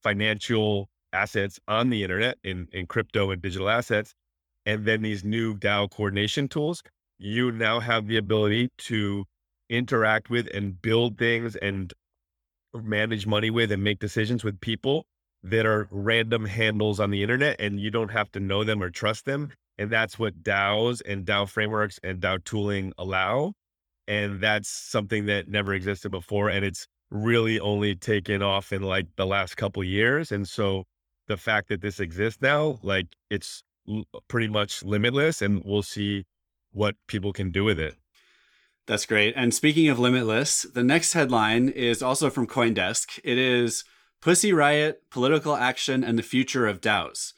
financial 0.01 0.89
assets 1.11 1.59
on 1.67 1.89
the 1.89 2.03
internet 2.03 2.37
in, 2.43 2.67
in 2.73 2.87
crypto 2.87 3.31
and 3.31 3.41
digital 3.41 3.69
assets, 3.69 4.13
and 4.65 4.85
then 4.85 5.01
these 5.01 5.23
new 5.23 5.55
DAO 5.55 5.89
coordination 5.91 6.47
tools, 6.47 6.81
you 7.19 7.51
now 7.51 7.79
have 7.79 8.07
the 8.07 8.17
ability 8.17 8.69
to 8.77 9.25
interact 9.69 10.29
with 10.29 10.47
and 10.53 10.81
build 10.81 11.17
things 11.17 11.55
and 11.57 11.93
manage 12.73 13.27
money 13.27 13.49
with 13.49 13.71
and 13.71 13.83
make 13.83 13.99
decisions 13.99 14.43
with 14.43 14.59
people 14.59 15.05
that 15.43 15.65
are 15.65 15.87
random 15.91 16.45
handles 16.45 16.99
on 16.99 17.11
the 17.11 17.21
internet 17.21 17.55
and 17.59 17.79
you 17.79 17.91
don't 17.91 18.11
have 18.11 18.31
to 18.31 18.39
know 18.39 18.63
them 18.63 18.81
or 18.81 18.89
trust 18.89 19.25
them. 19.25 19.51
And 19.77 19.89
that's 19.89 20.19
what 20.19 20.43
DAOs 20.43 21.01
and 21.05 21.25
DAO 21.25 21.49
frameworks 21.49 21.99
and 22.03 22.21
DAO 22.21 22.43
tooling 22.43 22.93
allow. 22.97 23.53
And 24.07 24.41
that's 24.41 24.69
something 24.69 25.25
that 25.27 25.47
never 25.47 25.73
existed 25.73 26.09
before. 26.09 26.49
And 26.49 26.63
it's 26.63 26.87
really 27.09 27.59
only 27.59 27.95
taken 27.95 28.41
off 28.41 28.73
in 28.73 28.81
like 28.81 29.07
the 29.15 29.25
last 29.25 29.55
couple 29.55 29.83
years. 29.83 30.31
And 30.31 30.47
so 30.47 30.83
the 31.27 31.37
fact 31.37 31.69
that 31.69 31.81
this 31.81 31.99
exists 31.99 32.41
now, 32.41 32.79
like 32.83 33.07
it's 33.29 33.63
l- 33.87 34.05
pretty 34.27 34.47
much 34.47 34.83
limitless 34.83 35.41
and 35.41 35.63
we'll 35.63 35.83
see 35.83 36.25
what 36.71 36.95
people 37.07 37.31
can 37.31 37.51
do 37.51 37.63
with 37.63 37.79
it. 37.79 37.95
That's 38.85 39.05
great. 39.05 39.33
And 39.37 39.53
speaking 39.53 39.87
of 39.87 39.97
limitless, 39.97 40.63
the 40.63 40.83
next 40.83 41.13
headline 41.13 41.69
is 41.69 42.03
also 42.03 42.29
from 42.29 42.47
Coindesk. 42.47 43.19
It 43.23 43.37
is 43.37 43.85
Pussy 44.21 44.51
Riot, 44.51 45.03
Political 45.09 45.55
Action, 45.55 46.03
and 46.03 46.17
the 46.17 46.23
Future 46.23 46.67
of 46.67 46.81
DAOs. 46.81 47.33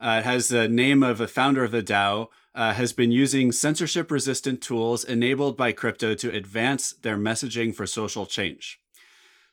Uh, 0.00 0.22
has 0.22 0.48
the 0.48 0.68
name 0.68 1.02
of 1.02 1.20
a 1.20 1.26
founder 1.26 1.64
of 1.64 1.72
the 1.72 1.82
DAO, 1.82 2.28
uh, 2.54 2.72
has 2.72 2.92
been 2.92 3.10
using 3.10 3.52
censorship 3.52 4.10
resistant 4.10 4.60
tools 4.60 5.04
enabled 5.04 5.56
by 5.56 5.72
crypto 5.72 6.14
to 6.14 6.34
advance 6.34 6.92
their 6.92 7.16
messaging 7.16 7.74
for 7.74 7.86
social 7.86 8.26
change. 8.26 8.80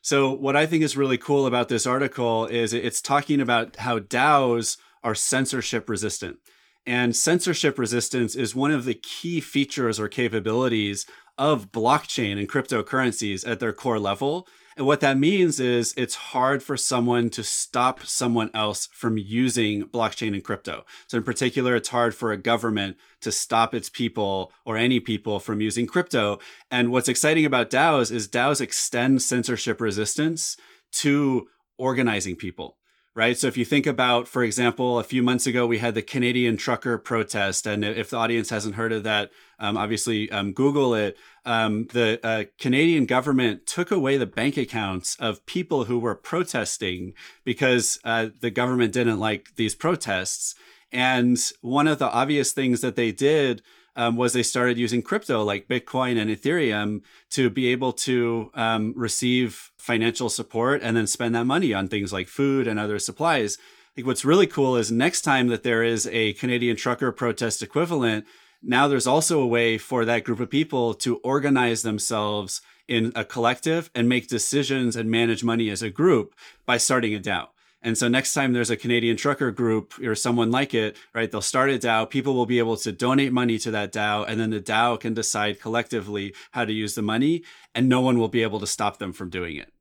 So, 0.02 0.32
what 0.32 0.54
I 0.54 0.66
think 0.66 0.84
is 0.84 0.96
really 0.96 1.18
cool 1.18 1.46
about 1.46 1.68
this 1.68 1.86
article 1.86 2.46
is 2.46 2.72
it's 2.72 3.00
talking 3.00 3.40
about 3.40 3.76
how 3.76 3.98
DAOs 3.98 4.76
are 5.02 5.14
censorship 5.14 5.88
resistant. 5.88 6.38
And 6.86 7.16
censorship 7.16 7.78
resistance 7.78 8.36
is 8.36 8.54
one 8.54 8.70
of 8.70 8.84
the 8.84 8.94
key 8.94 9.40
features 9.40 9.98
or 9.98 10.08
capabilities 10.08 11.06
of 11.36 11.72
blockchain 11.72 12.38
and 12.38 12.48
cryptocurrencies 12.48 13.46
at 13.46 13.58
their 13.58 13.72
core 13.72 13.98
level. 13.98 14.46
And 14.76 14.86
what 14.86 15.00
that 15.00 15.16
means 15.16 15.58
is 15.58 15.94
it's 15.96 16.14
hard 16.14 16.62
for 16.62 16.76
someone 16.76 17.30
to 17.30 17.42
stop 17.42 18.04
someone 18.04 18.50
else 18.52 18.88
from 18.92 19.16
using 19.16 19.84
blockchain 19.84 20.34
and 20.34 20.44
crypto. 20.44 20.84
So, 21.06 21.16
in 21.16 21.24
particular, 21.24 21.74
it's 21.76 21.88
hard 21.88 22.14
for 22.14 22.30
a 22.30 22.36
government 22.36 22.98
to 23.22 23.32
stop 23.32 23.74
its 23.74 23.88
people 23.88 24.52
or 24.66 24.76
any 24.76 25.00
people 25.00 25.40
from 25.40 25.62
using 25.62 25.86
crypto. 25.86 26.40
And 26.70 26.92
what's 26.92 27.08
exciting 27.08 27.46
about 27.46 27.70
DAOs 27.70 28.12
is 28.12 28.28
DAOs 28.28 28.60
extend 28.60 29.22
censorship 29.22 29.80
resistance 29.80 30.58
to 30.92 31.46
organizing 31.78 32.36
people 32.36 32.76
right? 33.16 33.38
So 33.38 33.46
if 33.46 33.56
you 33.56 33.64
think 33.64 33.86
about, 33.86 34.28
for 34.28 34.44
example, 34.44 34.98
a 34.98 35.04
few 35.04 35.22
months 35.22 35.46
ago, 35.46 35.66
we 35.66 35.78
had 35.78 35.94
the 35.94 36.02
Canadian 36.02 36.58
trucker 36.58 36.98
protest. 36.98 37.66
And 37.66 37.82
if 37.82 38.10
the 38.10 38.18
audience 38.18 38.50
hasn't 38.50 38.74
heard 38.74 38.92
of 38.92 39.04
that, 39.04 39.30
um, 39.58 39.78
obviously 39.78 40.30
um, 40.30 40.52
Google 40.52 40.94
it. 40.94 41.16
Um, 41.46 41.86
the 41.94 42.20
uh, 42.22 42.44
Canadian 42.58 43.06
government 43.06 43.66
took 43.66 43.90
away 43.90 44.18
the 44.18 44.26
bank 44.26 44.58
accounts 44.58 45.16
of 45.16 45.46
people 45.46 45.84
who 45.84 45.98
were 45.98 46.14
protesting 46.14 47.14
because 47.42 47.98
uh, 48.04 48.28
the 48.40 48.50
government 48.50 48.92
didn't 48.92 49.18
like 49.18 49.56
these 49.56 49.74
protests. 49.74 50.54
And 50.92 51.38
one 51.62 51.88
of 51.88 51.98
the 51.98 52.10
obvious 52.10 52.52
things 52.52 52.82
that 52.82 52.96
they 52.96 53.12
did 53.12 53.62
um, 53.96 54.16
was 54.16 54.32
they 54.32 54.42
started 54.42 54.78
using 54.78 55.02
crypto 55.02 55.42
like 55.42 55.68
Bitcoin 55.68 56.20
and 56.20 56.30
Ethereum 56.30 57.00
to 57.30 57.50
be 57.50 57.68
able 57.68 57.92
to 57.92 58.50
um, 58.54 58.92
receive 58.94 59.72
financial 59.78 60.28
support 60.28 60.82
and 60.82 60.96
then 60.96 61.06
spend 61.06 61.34
that 61.34 61.46
money 61.46 61.72
on 61.72 61.88
things 61.88 62.12
like 62.12 62.28
food 62.28 62.66
and 62.66 62.78
other 62.78 62.98
supplies. 62.98 63.58
Like 63.96 64.06
what's 64.06 64.24
really 64.24 64.46
cool 64.46 64.76
is 64.76 64.92
next 64.92 65.22
time 65.22 65.48
that 65.48 65.62
there 65.62 65.82
is 65.82 66.06
a 66.12 66.34
Canadian 66.34 66.76
trucker 66.76 67.10
protest 67.10 67.62
equivalent, 67.62 68.26
now 68.62 68.88
there's 68.88 69.06
also 69.06 69.40
a 69.40 69.46
way 69.46 69.78
for 69.78 70.04
that 70.04 70.24
group 70.24 70.40
of 70.40 70.50
people 70.50 70.92
to 70.94 71.16
organize 71.18 71.82
themselves 71.82 72.60
in 72.88 73.12
a 73.14 73.24
collective 73.24 73.90
and 73.94 74.08
make 74.08 74.28
decisions 74.28 74.96
and 74.96 75.10
manage 75.10 75.42
money 75.42 75.70
as 75.70 75.82
a 75.82 75.90
group 75.90 76.34
by 76.66 76.76
starting 76.76 77.14
a 77.14 77.18
DAO. 77.18 77.48
And 77.86 77.96
so 77.96 78.08
next 78.08 78.34
time 78.34 78.52
there's 78.52 78.68
a 78.68 78.76
Canadian 78.76 79.16
trucker 79.16 79.52
group 79.52 79.94
or 80.02 80.16
someone 80.16 80.50
like 80.50 80.74
it, 80.74 80.96
right, 81.14 81.30
they'll 81.30 81.40
start 81.40 81.70
a 81.70 81.78
DAO. 81.78 82.10
People 82.10 82.34
will 82.34 82.44
be 82.44 82.58
able 82.58 82.76
to 82.78 82.90
donate 82.90 83.32
money 83.32 83.58
to 83.58 83.70
that 83.70 83.92
DAO, 83.92 84.24
and 84.26 84.40
then 84.40 84.50
the 84.50 84.60
DAO 84.60 84.98
can 84.98 85.14
decide 85.14 85.60
collectively 85.60 86.34
how 86.50 86.64
to 86.64 86.72
use 86.72 86.96
the 86.96 87.02
money, 87.02 87.44
and 87.76 87.88
no 87.88 88.00
one 88.00 88.18
will 88.18 88.26
be 88.26 88.42
able 88.42 88.58
to 88.58 88.66
stop 88.66 88.98
them 88.98 89.12
from 89.12 89.30
doing 89.30 89.54
it. 89.54 89.72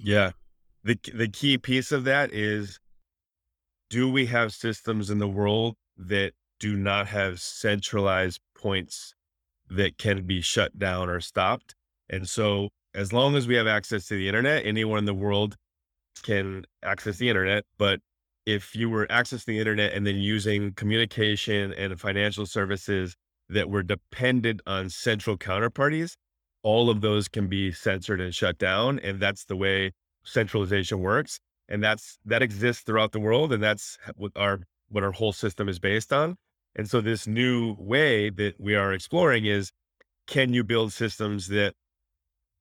Yeah. 0.00 0.32
The 0.82 0.98
the 1.14 1.28
key 1.28 1.58
piece 1.58 1.92
of 1.92 2.02
that 2.04 2.32
is 2.32 2.80
do 3.88 4.10
we 4.10 4.26
have 4.26 4.52
systems 4.52 5.08
in 5.08 5.18
the 5.18 5.28
world 5.28 5.76
that 5.96 6.32
do 6.58 6.76
not 6.76 7.06
have 7.06 7.38
centralized 7.38 8.40
points 8.58 9.14
that 9.70 9.96
can 9.96 10.26
be 10.26 10.40
shut 10.40 10.76
down 10.76 11.08
or 11.08 11.20
stopped? 11.20 11.76
And 12.10 12.28
so 12.28 12.70
as 12.94 13.12
long 13.12 13.36
as 13.36 13.46
we 13.46 13.54
have 13.54 13.68
access 13.68 14.08
to 14.08 14.16
the 14.16 14.26
internet, 14.26 14.66
anyone 14.66 14.98
in 14.98 15.04
the 15.04 15.14
world 15.14 15.56
can 16.22 16.64
access 16.82 17.18
the 17.18 17.28
internet, 17.28 17.64
but 17.78 18.00
if 18.46 18.76
you 18.76 18.88
were 18.88 19.06
accessing 19.08 19.46
the 19.46 19.58
internet 19.58 19.92
and 19.92 20.06
then 20.06 20.16
using 20.16 20.72
communication 20.72 21.72
and 21.72 22.00
financial 22.00 22.46
services 22.46 23.16
that 23.48 23.68
were 23.68 23.82
dependent 23.82 24.60
on 24.66 24.88
central 24.88 25.36
counterparties, 25.36 26.14
all 26.62 26.88
of 26.88 27.00
those 27.00 27.28
can 27.28 27.48
be 27.48 27.72
censored 27.72 28.20
and 28.20 28.34
shut 28.34 28.58
down. 28.58 28.98
And 29.00 29.20
that's 29.20 29.44
the 29.44 29.56
way 29.56 29.92
centralization 30.24 31.00
works. 31.00 31.38
And 31.68 31.82
that's 31.82 32.18
that 32.24 32.42
exists 32.42 32.84
throughout 32.84 33.12
the 33.12 33.20
world. 33.20 33.52
And 33.52 33.62
that's 33.62 33.98
what 34.14 34.32
our 34.36 34.60
what 34.88 35.02
our 35.02 35.12
whole 35.12 35.32
system 35.32 35.68
is 35.68 35.78
based 35.80 36.12
on. 36.12 36.36
And 36.76 36.88
so 36.88 37.00
this 37.00 37.26
new 37.26 37.74
way 37.78 38.30
that 38.30 38.60
we 38.60 38.74
are 38.76 38.92
exploring 38.92 39.46
is 39.46 39.72
can 40.26 40.52
you 40.52 40.62
build 40.62 40.92
systems 40.92 41.48
that 41.48 41.74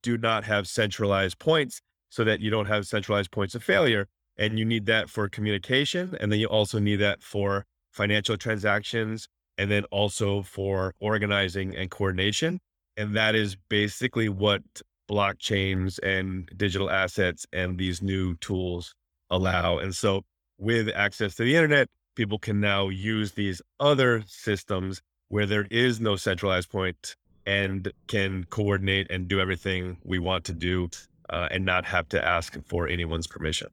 do 0.01 0.17
not 0.17 0.43
have 0.43 0.67
centralized 0.67 1.39
points 1.39 1.81
so 2.09 2.23
that 2.23 2.39
you 2.39 2.49
don't 2.49 2.67
have 2.67 2.87
centralized 2.87 3.31
points 3.31 3.55
of 3.55 3.63
failure. 3.63 4.07
And 4.37 4.59
you 4.59 4.65
need 4.65 4.85
that 4.87 5.09
for 5.09 5.29
communication. 5.29 6.15
And 6.19 6.31
then 6.31 6.39
you 6.39 6.47
also 6.47 6.79
need 6.79 6.97
that 6.97 7.23
for 7.23 7.65
financial 7.91 8.37
transactions 8.37 9.27
and 9.57 9.71
then 9.71 9.85
also 9.85 10.41
for 10.41 10.93
organizing 10.99 11.75
and 11.75 11.89
coordination. 11.89 12.59
And 12.97 13.15
that 13.15 13.35
is 13.35 13.55
basically 13.69 14.29
what 14.29 14.61
blockchains 15.09 15.99
and 16.03 16.49
digital 16.57 16.89
assets 16.89 17.45
and 17.53 17.77
these 17.77 18.01
new 18.01 18.35
tools 18.35 18.93
allow. 19.29 19.77
And 19.77 19.95
so 19.95 20.23
with 20.57 20.89
access 20.93 21.35
to 21.35 21.43
the 21.43 21.55
internet, 21.55 21.89
people 22.15 22.39
can 22.39 22.59
now 22.59 22.89
use 22.89 23.33
these 23.33 23.61
other 23.79 24.23
systems 24.27 25.01
where 25.29 25.45
there 25.45 25.67
is 25.69 25.99
no 25.99 26.15
centralized 26.15 26.69
point 26.69 27.15
and 27.45 27.91
can 28.07 28.45
coordinate 28.45 29.07
and 29.09 29.27
do 29.27 29.39
everything 29.39 29.97
we 30.03 30.19
want 30.19 30.45
to 30.45 30.53
do 30.53 30.89
uh, 31.29 31.47
and 31.51 31.65
not 31.65 31.85
have 31.85 32.07
to 32.09 32.23
ask 32.23 32.57
for 32.65 32.87
anyone's 32.87 33.27
permission. 33.27 33.67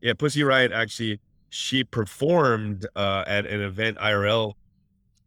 Yeah, 0.00 0.14
Pussy 0.14 0.42
Riot 0.42 0.72
actually 0.72 1.20
she 1.50 1.84
performed 1.84 2.86
uh, 2.94 3.24
at 3.26 3.44
an 3.44 3.60
event 3.60 3.98
IRL 3.98 4.54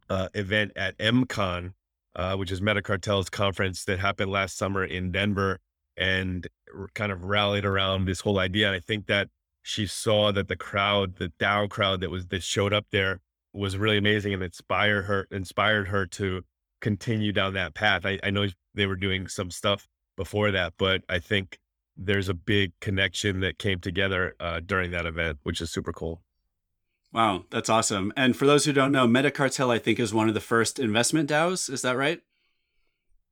uh, 0.10 0.30
event 0.34 0.72
at 0.76 0.98
MCon, 0.98 1.74
uh, 2.16 2.36
which 2.36 2.52
is 2.52 2.62
Metacartel's 2.62 3.30
conference 3.30 3.84
that 3.86 4.00
happened 4.00 4.32
last 4.32 4.58
summer 4.58 4.84
in 4.86 5.12
Denver, 5.12 5.60
and 5.98 6.48
kind 6.94 7.12
of 7.12 7.26
rallied 7.26 7.66
around 7.66 8.06
this 8.06 8.22
whole 8.22 8.40
idea. 8.40 8.68
And 8.68 8.76
I 8.76 8.80
think 8.80 9.08
that 9.08 9.28
she 9.62 9.86
saw 9.86 10.32
that 10.32 10.48
the 10.48 10.56
crowd, 10.56 11.18
the 11.18 11.32
DAO 11.40 11.70
crowd 11.70 12.02
that 12.02 12.10
was 12.10 12.28
that 12.28 12.42
showed 12.42 12.74
up 12.74 12.86
there, 12.92 13.20
was 13.54 13.78
really 13.78 13.98
amazing 13.98 14.34
and 14.34 14.42
inspired 14.42 15.04
her 15.04 15.28
inspired 15.30 15.90
her 15.90 16.06
to 16.08 16.42
continue 16.82 17.32
down 17.32 17.54
that 17.54 17.74
path. 17.74 18.06
I, 18.06 18.20
I 18.24 18.30
know 18.30 18.48
they 18.74 18.88
were 18.88 18.96
doing 18.96 19.28
some 19.28 19.52
stuff 19.52 19.88
before 20.16 20.52
that, 20.52 20.74
but 20.78 21.04
I 21.10 21.20
think 21.20 21.60
there's 21.96 22.30
a 22.30 22.34
big 22.34 22.72
connection 22.80 23.40
that 23.42 23.60
came 23.60 23.80
together 23.80 24.36
uh, 24.40 24.60
during 24.60 24.92
that 24.92 25.06
event, 25.06 25.40
which 25.44 25.62
is 25.62 25.72
super 25.72 25.94
cool. 25.94 26.22
Wow, 27.12 27.46
that's 27.52 27.70
awesome. 27.70 28.12
And 28.18 28.36
for 28.36 28.48
those 28.48 28.66
who 28.66 28.74
don't 28.74 28.92
know, 28.92 29.08
Metacartel, 29.08 29.70
I 29.70 29.78
think, 29.78 30.00
is 30.00 30.14
one 30.14 30.28
of 30.28 30.34
the 30.34 30.40
first 30.40 30.80
investment 30.80 31.30
DAOs. 31.30 31.70
Is 31.70 31.84
that 31.84 31.96
right? 31.96 32.22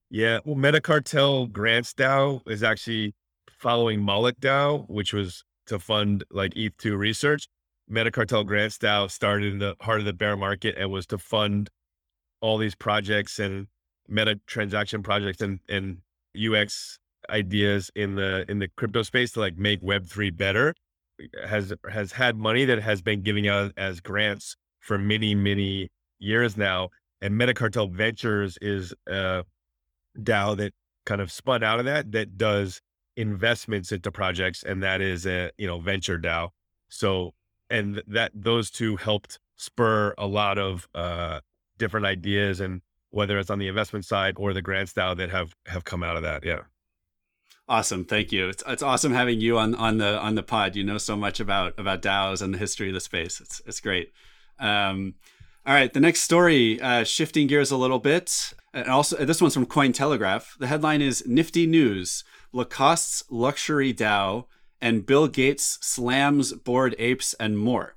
Yeah. 0.09 0.39
Well, 0.45 0.55
Metacartel 0.55 1.51
Grants 1.51 1.93
DAO 1.93 2.47
is 2.47 2.61
actually 2.61 3.15
following 3.49 4.01
Moloch 4.01 4.39
DAO, 4.39 4.87
which 4.87 5.13
was 5.13 5.43
to 5.67 5.79
fund 5.79 6.23
like 6.29 6.53
ETH2 6.53 6.95
research. 6.97 7.47
Metacartel 7.89 8.45
Grants 8.45 8.77
DAO 8.77 9.09
started 9.09 9.53
in 9.53 9.59
the 9.59 9.75
heart 9.81 9.99
of 9.99 10.05
the 10.05 10.13
bear 10.13 10.37
market 10.37 10.75
and 10.77 10.91
was 10.91 11.07
to 11.07 11.17
fund 11.17 11.69
all 12.39 12.57
these 12.57 12.75
projects 12.75 13.39
and 13.39 13.67
meta 14.07 14.39
transaction 14.45 15.01
projects 15.01 15.41
and, 15.41 15.59
and 15.69 15.99
UX 16.35 16.97
ideas 17.29 17.91
in 17.95 18.15
the 18.15 18.45
in 18.49 18.59
the 18.59 18.67
crypto 18.75 19.03
space 19.03 19.31
to 19.31 19.39
like 19.39 19.57
make 19.57 19.79
web 19.81 20.05
3 20.05 20.31
better 20.31 20.73
has 21.47 21.73
has 21.89 22.11
had 22.11 22.35
money 22.35 22.65
that 22.65 22.81
has 22.81 23.01
been 23.01 23.21
giving 23.21 23.47
out 23.47 23.71
as 23.77 23.99
grants 23.99 24.55
for 24.79 24.97
many 24.97 25.35
many 25.35 25.89
years 26.19 26.57
now 26.57 26.89
and 27.21 27.39
metacartel 27.39 27.91
ventures 27.91 28.57
is 28.61 28.93
a 29.07 29.43
dao 30.17 30.57
that 30.57 30.73
kind 31.05 31.21
of 31.21 31.31
spun 31.31 31.63
out 31.63 31.79
of 31.79 31.85
that 31.85 32.11
that 32.11 32.37
does 32.37 32.81
investments 33.17 33.91
into 33.91 34.11
projects 34.11 34.63
and 34.63 34.81
that 34.83 35.01
is 35.01 35.25
a 35.25 35.51
you 35.57 35.67
know 35.67 35.79
venture 35.79 36.19
dao. 36.19 36.49
So 36.89 37.31
and 37.69 38.01
that 38.07 38.31
those 38.33 38.69
two 38.69 38.97
helped 38.97 39.39
spur 39.55 40.13
a 40.17 40.27
lot 40.27 40.57
of 40.57 40.87
uh, 40.95 41.39
different 41.77 42.05
ideas 42.05 42.59
and 42.59 42.81
whether 43.11 43.37
it's 43.37 43.49
on 43.49 43.59
the 43.59 43.67
investment 43.67 44.05
side 44.05 44.33
or 44.37 44.53
the 44.53 44.61
grant 44.61 44.89
style 44.89 45.15
that 45.15 45.29
have 45.29 45.55
have 45.67 45.83
come 45.83 46.03
out 46.03 46.17
of 46.17 46.23
that. 46.23 46.43
Yeah. 46.43 46.61
Awesome, 47.67 48.03
thank 48.03 48.31
you. 48.31 48.49
It's, 48.49 48.63
it's 48.67 48.83
awesome 48.83 49.13
having 49.13 49.39
you 49.39 49.57
on 49.57 49.75
on 49.75 49.97
the 49.97 50.19
on 50.19 50.35
the 50.35 50.43
pod. 50.43 50.75
You 50.75 50.83
know 50.83 50.97
so 50.97 51.15
much 51.15 51.39
about 51.39 51.77
about 51.77 52.01
DAOs 52.01 52.41
and 52.41 52.53
the 52.53 52.57
history 52.57 52.87
of 52.87 52.93
the 52.93 52.99
space. 52.99 53.39
It's 53.39 53.61
it's 53.65 53.79
great. 53.79 54.11
Um, 54.59 55.15
all 55.65 55.73
right, 55.75 55.93
the 55.93 55.99
next 55.99 56.21
story, 56.21 56.81
uh, 56.81 57.03
shifting 57.03 57.47
gears 57.47 57.69
a 57.69 57.77
little 57.77 57.99
bit, 57.99 58.53
and 58.73 58.87
also 58.87 59.23
this 59.23 59.41
one's 59.41 59.53
from 59.53 59.67
Cointelegraph. 59.67 60.57
The 60.57 60.67
headline 60.67 61.01
is 61.01 61.23
"Nifty 61.27 61.67
News: 61.67 62.23
Lacoste's 62.51 63.23
luxury 63.29 63.93
DAO 63.93 64.45
and 64.81 65.05
Bill 65.05 65.27
Gates 65.27 65.77
slams 65.81 66.53
Bored 66.53 66.95
Apes 66.97 67.35
and 67.35 67.57
more." 67.57 67.95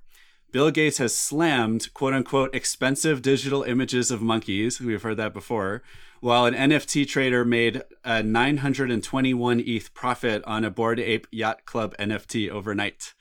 Bill 0.54 0.70
Gates 0.70 0.98
has 0.98 1.12
slammed 1.12 1.92
quote 1.94 2.14
unquote 2.14 2.54
expensive 2.54 3.22
digital 3.22 3.64
images 3.64 4.12
of 4.12 4.22
monkeys. 4.22 4.80
We've 4.80 5.02
heard 5.02 5.16
that 5.16 5.32
before. 5.32 5.82
While 6.20 6.46
an 6.46 6.54
NFT 6.54 7.08
trader 7.08 7.44
made 7.44 7.82
a 8.04 8.22
921 8.22 9.58
ETH 9.66 9.92
profit 9.94 10.44
on 10.46 10.64
a 10.64 10.70
Bored 10.70 11.00
Ape 11.00 11.26
Yacht 11.32 11.64
Club 11.64 11.92
NFT 11.98 12.48
overnight. 12.50 13.14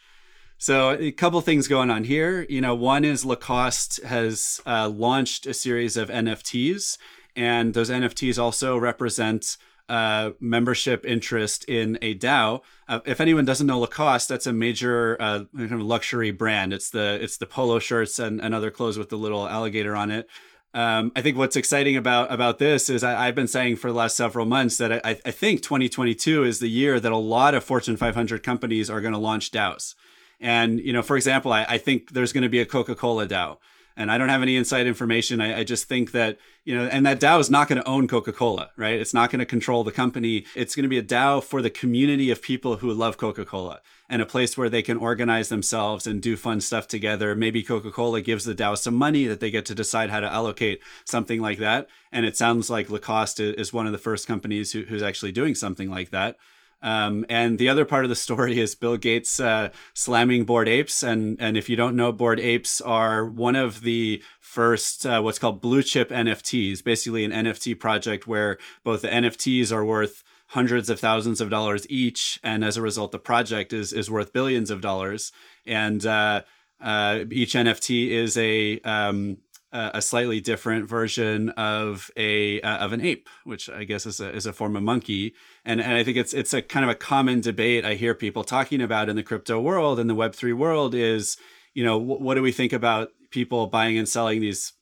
So 0.60 0.92
a 0.92 1.12
couple 1.12 1.42
things 1.42 1.68
going 1.68 1.90
on 1.90 2.04
here. 2.04 2.46
You 2.50 2.62
know, 2.62 2.76
one 2.76 3.04
is 3.04 3.26
Lacoste 3.26 4.04
has 4.04 4.62
uh, 4.68 4.88
launched 4.90 5.48
a 5.48 5.56
series 5.56 5.98
of 5.98 6.10
NFTs, 6.10 7.00
and 7.36 7.74
those 7.74 7.90
NFTs 7.90 8.38
also 8.38 8.78
represent 8.78 9.58
uh, 9.90 10.32
membership 10.40 11.06
interest 11.06 11.66
in 11.66 11.98
a 12.02 12.16
DAO. 12.16 12.62
Uh, 12.88 13.00
if 13.06 13.20
anyone 13.20 13.46
doesn't 13.46 13.68
know 13.68 13.80
Lacoste, 13.80 14.30
that's 14.30 14.48
a 14.48 14.54
major 14.54 15.18
uh, 15.20 15.44
kind 15.56 15.74
of 15.74 15.82
luxury 15.82 16.32
brand. 16.32 16.74
It's 16.74 16.90
the 16.90 17.20
it's 17.22 17.38
the 17.38 17.46
polo 17.46 17.80
shirts 17.80 18.20
and, 18.20 18.42
and 18.42 18.56
other 18.56 18.72
clothes 18.72 18.98
with 18.98 19.10
the 19.10 19.18
little 19.18 19.48
alligator 19.48 19.96
on 19.96 20.12
it. 20.12 20.30
Um, 20.76 21.12
I 21.16 21.22
think 21.22 21.38
what's 21.38 21.56
exciting 21.56 21.98
about 21.98 22.32
about 22.32 22.58
this 22.58 22.90
is 22.90 23.04
I, 23.04 23.26
have 23.26 23.36
been 23.36 23.48
saying 23.48 23.76
for 23.76 23.90
the 23.90 23.98
last 23.98 24.16
several 24.16 24.46
months 24.46 24.78
that 24.78 25.06
I, 25.06 25.20
I 25.24 25.32
think 25.32 25.62
2022 25.62 26.44
is 26.44 26.60
the 26.60 26.70
year 26.70 27.00
that 27.00 27.12
a 27.12 27.18
lot 27.18 27.54
of 27.54 27.64
Fortune 27.64 27.96
500 27.96 28.42
companies 28.42 28.90
are 28.90 29.02
going 29.02 29.14
to 29.14 29.20
launch 29.20 29.52
DAOs. 29.52 29.94
And 30.40 30.80
you 30.80 30.92
know, 30.92 31.04
for 31.04 31.16
example, 31.16 31.54
I, 31.54 31.66
I 31.70 31.78
think 31.78 32.12
there's 32.14 32.34
going 32.34 32.42
to 32.42 32.50
be 32.50 32.60
a 32.60 32.66
Coca-Cola 32.66 33.28
DAO 33.28 33.58
and 33.96 34.12
I 34.12 34.18
don't 34.18 34.30
have 34.30 34.42
any 34.42 34.56
inside 34.56 34.88
information. 34.88 35.42
I, 35.42 35.60
I 35.60 35.64
just 35.64 35.86
think 35.86 36.12
that 36.12 36.38
you 36.66 36.76
know, 36.76 36.86
and 36.86 37.06
that 37.06 37.20
DAO 37.20 37.40
is 37.40 37.50
not 37.50 37.68
going 37.68 37.82
to 37.82 37.88
own 37.88 38.08
Coca 38.08 38.32
Cola, 38.32 38.72
right? 38.78 39.00
It's 39.00 39.14
not 39.14 39.30
going 39.30 39.40
to 39.40 39.46
control 39.46 39.84
the 39.84 39.92
company. 39.92 40.46
It's 40.56 40.76
going 40.76 40.84
to 40.84 40.90
be 40.90 40.98
a 40.98 41.04
DAO 41.04 41.44
for 41.44 41.62
the 41.62 41.70
community 41.70 42.32
of 42.32 42.42
people 42.42 42.78
who 42.78 42.94
love 42.94 43.18
Coca 43.18 43.44
Cola 43.44 43.82
and 44.10 44.22
a 44.22 44.26
place 44.26 44.58
where 44.58 44.70
they 44.70 44.82
can 44.82 44.98
organize 44.98 45.50
themselves 45.50 46.08
and 46.08 46.22
do 46.22 46.38
fun 46.38 46.62
stuff 46.62 46.88
together. 46.88 47.36
Maybe 47.36 47.64
Coca 47.64 47.92
Cola 47.92 48.22
gives 48.22 48.46
the 48.46 48.56
DAO 48.56 48.78
some 48.78 48.96
money 48.96 49.26
that 49.26 49.42
they 49.42 49.52
get 49.52 49.66
to 49.66 49.76
decide 49.76 50.10
how 50.10 50.22
to 50.22 50.32
allocate 50.32 50.82
something 51.04 51.42
like 51.42 51.58
that. 51.60 51.90
And 52.12 52.26
it 52.26 52.38
sounds 52.38 52.70
like 52.70 52.90
Lacoste 52.90 53.42
is 53.42 53.74
one 53.74 53.86
of 53.86 53.92
the 53.92 53.98
first 53.98 54.28
companies 54.28 54.72
who, 54.72 54.84
who's 54.84 55.04
actually 55.04 55.32
doing 55.34 55.56
something 55.56 55.90
like 55.90 56.12
that. 56.12 56.38
Um, 56.84 57.26
and 57.30 57.58
the 57.58 57.70
other 57.70 57.86
part 57.86 58.04
of 58.06 58.10
the 58.10 58.16
story 58.16 58.60
is 58.60 58.76
Bill 58.76 58.98
Gates 58.98 59.40
uh, 59.40 59.70
slamming 59.94 60.44
Bored 60.44 60.68
Apes. 60.68 61.02
And, 61.02 61.38
and 61.40 61.58
if 61.58 61.70
you 61.70 61.76
don't 61.76 61.96
know, 61.96 62.12
Bored 62.12 62.40
Apes 62.40 62.82
are 62.82 63.26
one 63.26 63.56
of 63.56 63.82
the 63.82 64.22
first 64.42 65.06
uh, 65.06 65.22
what's 65.22 65.40
called 65.40 65.62
blue 65.62 65.82
chip 65.82 66.10
NFTs, 66.10 66.84
basically 66.84 67.24
an 67.24 67.32
NFT 67.32 67.80
project 67.80 68.28
where 68.28 68.58
both 68.84 69.02
the 69.02 69.08
NFTs 69.08 69.72
are 69.72 69.86
worth 69.86 70.24
hundreds 70.48 70.90
of 70.90 71.00
thousands 71.00 71.42
of 71.42 71.50
dollars 71.50 71.88
each, 71.90 72.40
and 72.44 72.64
as 72.64 72.78
a 72.78 72.82
result, 72.82 73.12
the 73.12 73.18
project 73.18 73.74
is 73.74 73.92
is 73.92 74.12
worth 74.12 74.34
billions 74.34 74.70
of 74.70 74.82
dollars. 74.82 75.32
And 75.66 76.06
uh, 76.06 76.44
uh 76.80 77.24
each 77.32 77.54
NFT 77.54 78.10
is 78.10 78.38
a 78.38 78.80
um, 78.82 79.38
a 79.74 80.02
slightly 80.02 80.40
different 80.40 80.88
version 80.88 81.50
of 81.50 82.12
a 82.16 82.62
uh, 82.62 82.78
of 82.78 82.94
an 82.94 83.02
ape, 83.02 83.28
which 83.44 83.70
I 83.70 83.84
guess 83.84 84.06
is 84.06 84.20
a 84.20 84.34
is 84.34 84.46
a 84.46 84.54
form 84.54 84.76
of 84.76 84.84
monkey. 84.84 85.34
And 85.66 85.82
and 85.82 85.94
I 85.94 86.04
think 86.04 86.18
it's 86.18 86.34
it's 86.34 86.54
a 86.54 86.62
kind 86.62 86.84
of 86.86 86.92
a 86.92 86.96
common 86.96 87.42
debate 87.42 87.84
I 87.84 87.96
hear 87.96 88.14
people 88.14 88.44
talking 88.44 88.82
about 88.82 89.10
in 89.10 89.16
the 89.16 89.24
crypto 89.24 89.60
world 89.60 90.00
and 90.00 90.10
the 90.10 90.16
Web 90.16 90.36
three 90.36 90.54
world 90.54 90.94
is, 90.94 91.38
you 91.74 91.84
know, 91.84 92.00
wh- 92.00 92.22
what 92.22 92.36
do 92.36 92.42
we 92.42 92.52
think 92.52 92.72
about 92.72 93.10
people 93.32 93.66
buying 93.68 93.98
and 93.98 94.08
selling 94.08 94.42
these 94.42 94.74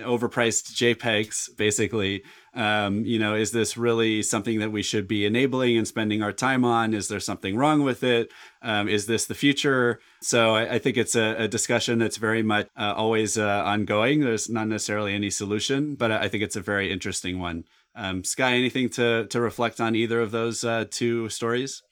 overpriced 0.00 0.72
JPEGs, 0.72 1.56
basically. 1.56 2.22
Um, 2.54 3.04
you 3.04 3.18
know, 3.18 3.34
is 3.34 3.52
this 3.52 3.76
really 3.76 4.22
something 4.22 4.58
that 4.58 4.72
we 4.72 4.82
should 4.82 5.06
be 5.06 5.26
enabling 5.26 5.76
and 5.76 5.86
spending 5.86 6.22
our 6.22 6.32
time 6.32 6.64
on? 6.64 6.94
Is 6.94 7.08
there 7.08 7.20
something 7.20 7.56
wrong 7.56 7.82
with 7.82 8.02
it? 8.02 8.30
Um, 8.62 8.88
is 8.88 9.06
this 9.06 9.26
the 9.26 9.34
future? 9.34 10.00
So 10.20 10.54
I, 10.54 10.74
I 10.74 10.78
think 10.78 10.96
it's 10.96 11.14
a, 11.14 11.36
a, 11.38 11.48
discussion 11.48 11.98
that's 11.98 12.16
very 12.16 12.42
much 12.42 12.68
uh, 12.76 12.94
always 12.96 13.38
uh, 13.38 13.62
ongoing. 13.64 14.20
There's 14.20 14.48
not 14.48 14.66
necessarily 14.66 15.14
any 15.14 15.30
solution, 15.30 15.94
but 15.94 16.10
I 16.10 16.28
think 16.28 16.42
it's 16.42 16.56
a 16.56 16.60
very 16.60 16.90
interesting 16.90 17.38
one. 17.38 17.64
Um, 17.94 18.24
Sky, 18.24 18.54
anything 18.54 18.88
to 18.90 19.26
to 19.26 19.40
reflect 19.40 19.80
on 19.80 19.94
either 19.94 20.20
of 20.20 20.30
those 20.30 20.64
uh, 20.64 20.84
two 20.90 21.28
stories? 21.28 21.82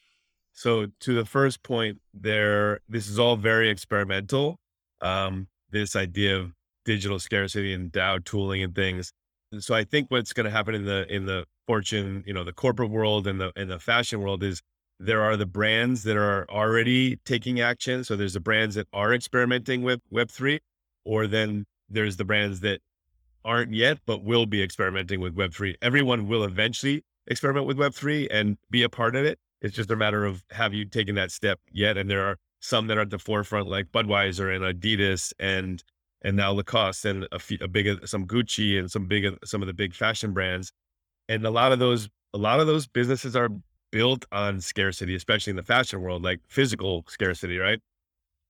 So 0.52 0.87
to 1.00 1.14
the 1.14 1.26
first 1.26 1.62
point, 1.62 1.98
there, 2.14 2.80
this 2.88 3.09
is 3.09 3.18
all 3.18 3.37
very 3.37 3.68
experimental. 3.68 4.59
Um, 5.02 5.48
this 5.70 5.94
idea 5.94 6.38
of 6.38 6.55
digital 6.87 7.18
scarcity 7.18 7.75
and 7.75 7.92
DAO 7.92 8.25
tooling 8.25 8.62
and 8.62 8.75
things. 8.75 9.12
And 9.53 9.62
so 9.62 9.75
I 9.75 9.85
think 9.85 10.11
what's 10.11 10.33
going 10.33 10.44
to 10.44 10.51
happen 10.51 10.75
in 10.75 10.87
the 10.87 11.07
in 11.14 11.27
the 11.27 11.44
fortune, 11.66 12.25
you 12.27 12.33
know, 12.33 12.44
the 12.44 12.53
corporate 12.53 12.90
world 12.90 13.27
and 13.27 13.38
the 13.38 13.53
in 13.57 13.68
the 13.68 13.79
fashion 13.79 14.20
world 14.20 14.42
is 14.42 14.62
there 14.99 15.20
are 15.20 15.37
the 15.37 15.46
brands 15.46 16.05
that 16.05 16.16
are 16.16 16.49
already 16.49 17.16
taking 17.27 17.61
action. 17.61 18.03
So 18.03 18.16
there's 18.16 18.33
the 18.33 18.40
brands 18.40 18.77
that 18.77 18.88
are 18.94 19.12
experimenting 19.12 19.83
with 19.83 20.01
Web 20.11 20.31
three, 20.31 20.61
or 21.05 21.27
then 21.27 21.66
there's 21.90 22.16
the 22.16 22.25
brands 22.25 22.61
that 22.61 22.81
aren't 23.44 23.72
yet 23.72 23.99
but 24.07 24.25
will 24.25 24.46
be 24.46 24.62
experimenting 24.62 25.20
with 25.20 25.35
Web 25.35 25.53
three. 25.53 25.77
Everyone 25.83 26.27
will 26.27 26.44
eventually 26.44 27.05
experiment 27.27 27.66
with 27.66 27.79
Web 27.79 27.94
three 27.94 28.29
and 28.31 28.57
be 28.70 28.83
a 28.83 28.88
part 28.88 29.14
of 29.14 29.25
it. 29.25 29.38
It's 29.61 29.75
just 29.75 29.90
a 29.90 29.96
matter 29.96 30.25
of 30.25 30.44
have 30.51 30.75
you 30.75 30.85
taken 30.85 31.14
that 31.16 31.31
step 31.31 31.61
yet? 31.70 31.96
And 31.96 32.11
there 32.11 32.25
are 32.27 32.37
some 32.61 32.87
that 32.88 32.99
are 32.99 33.03
at 33.03 33.11
the 33.11 33.18
forefront, 33.18 33.68
like 33.68 33.92
Budweiser 33.92 34.55
and 34.55 34.64
Adidas 34.64 35.33
and 35.38 35.83
and 36.22 36.37
now 36.37 36.52
Lacoste 36.52 37.05
and 37.05 37.29
a, 37.33 37.38
few, 37.38 37.59
a 37.61 37.68
big 37.68 38.07
some 38.07 38.26
Gucci 38.26 38.79
and 38.79 38.90
some 38.90 39.07
big 39.07 39.26
some 39.44 39.62
of 39.62 39.66
the 39.66 39.74
big 39.74 39.94
fashion 39.94 40.33
brands, 40.33 40.72
and 41.29 41.44
a 41.46 41.50
lot 41.50 41.72
of 41.72 41.79
those 41.79 42.09
a 42.35 42.38
lot 42.38 42.61
of 42.61 42.66
those 42.66 42.87
businesses 42.87 43.37
are 43.37 43.48
built 43.92 44.24
on 44.33 44.61
scarcity, 44.61 45.14
especially 45.14 45.50
in 45.50 45.57
the 45.57 45.62
fashion 45.62 46.02
world, 46.02 46.22
like 46.22 46.40
physical 46.48 47.05
scarcity, 47.09 47.59
right? 47.59 47.81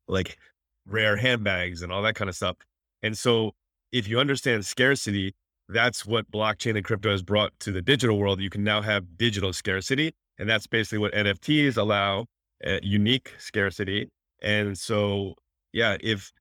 Like 0.09 0.39
rare 0.87 1.17
handbags 1.17 1.83
and 1.83 1.93
all 1.93 2.03
that 2.03 2.15
kind 2.15 2.29
of 2.29 2.37
stuff. 2.37 2.57
And 3.03 3.17
so, 3.17 3.53
if 3.93 4.09
you 4.09 4.19
understand 4.19 4.65
scarcity, 4.67 5.35
that's 5.69 6.07
what 6.07 6.31
blockchain 6.31 6.77
and 6.77 6.85
crypto 6.85 7.11
has 7.11 7.23
brought 7.23 7.53
to 7.61 7.73
the 7.73 7.83
digital 7.83 8.19
world. 8.19 8.41
You 8.41 8.51
can 8.51 8.65
now 8.65 8.83
have 8.83 9.17
digital 9.17 9.53
scarcity, 9.53 10.15
and 10.39 10.49
that's 10.49 10.67
basically 10.67 10.99
what 10.99 11.13
NFTs 11.13 11.77
allow 11.77 12.27
uh, 12.67 12.79
unique 12.83 13.33
scarcity. 13.39 14.09
And 14.43 14.77
so, 14.79 15.35
yeah, 15.73 15.97
if 16.01 16.33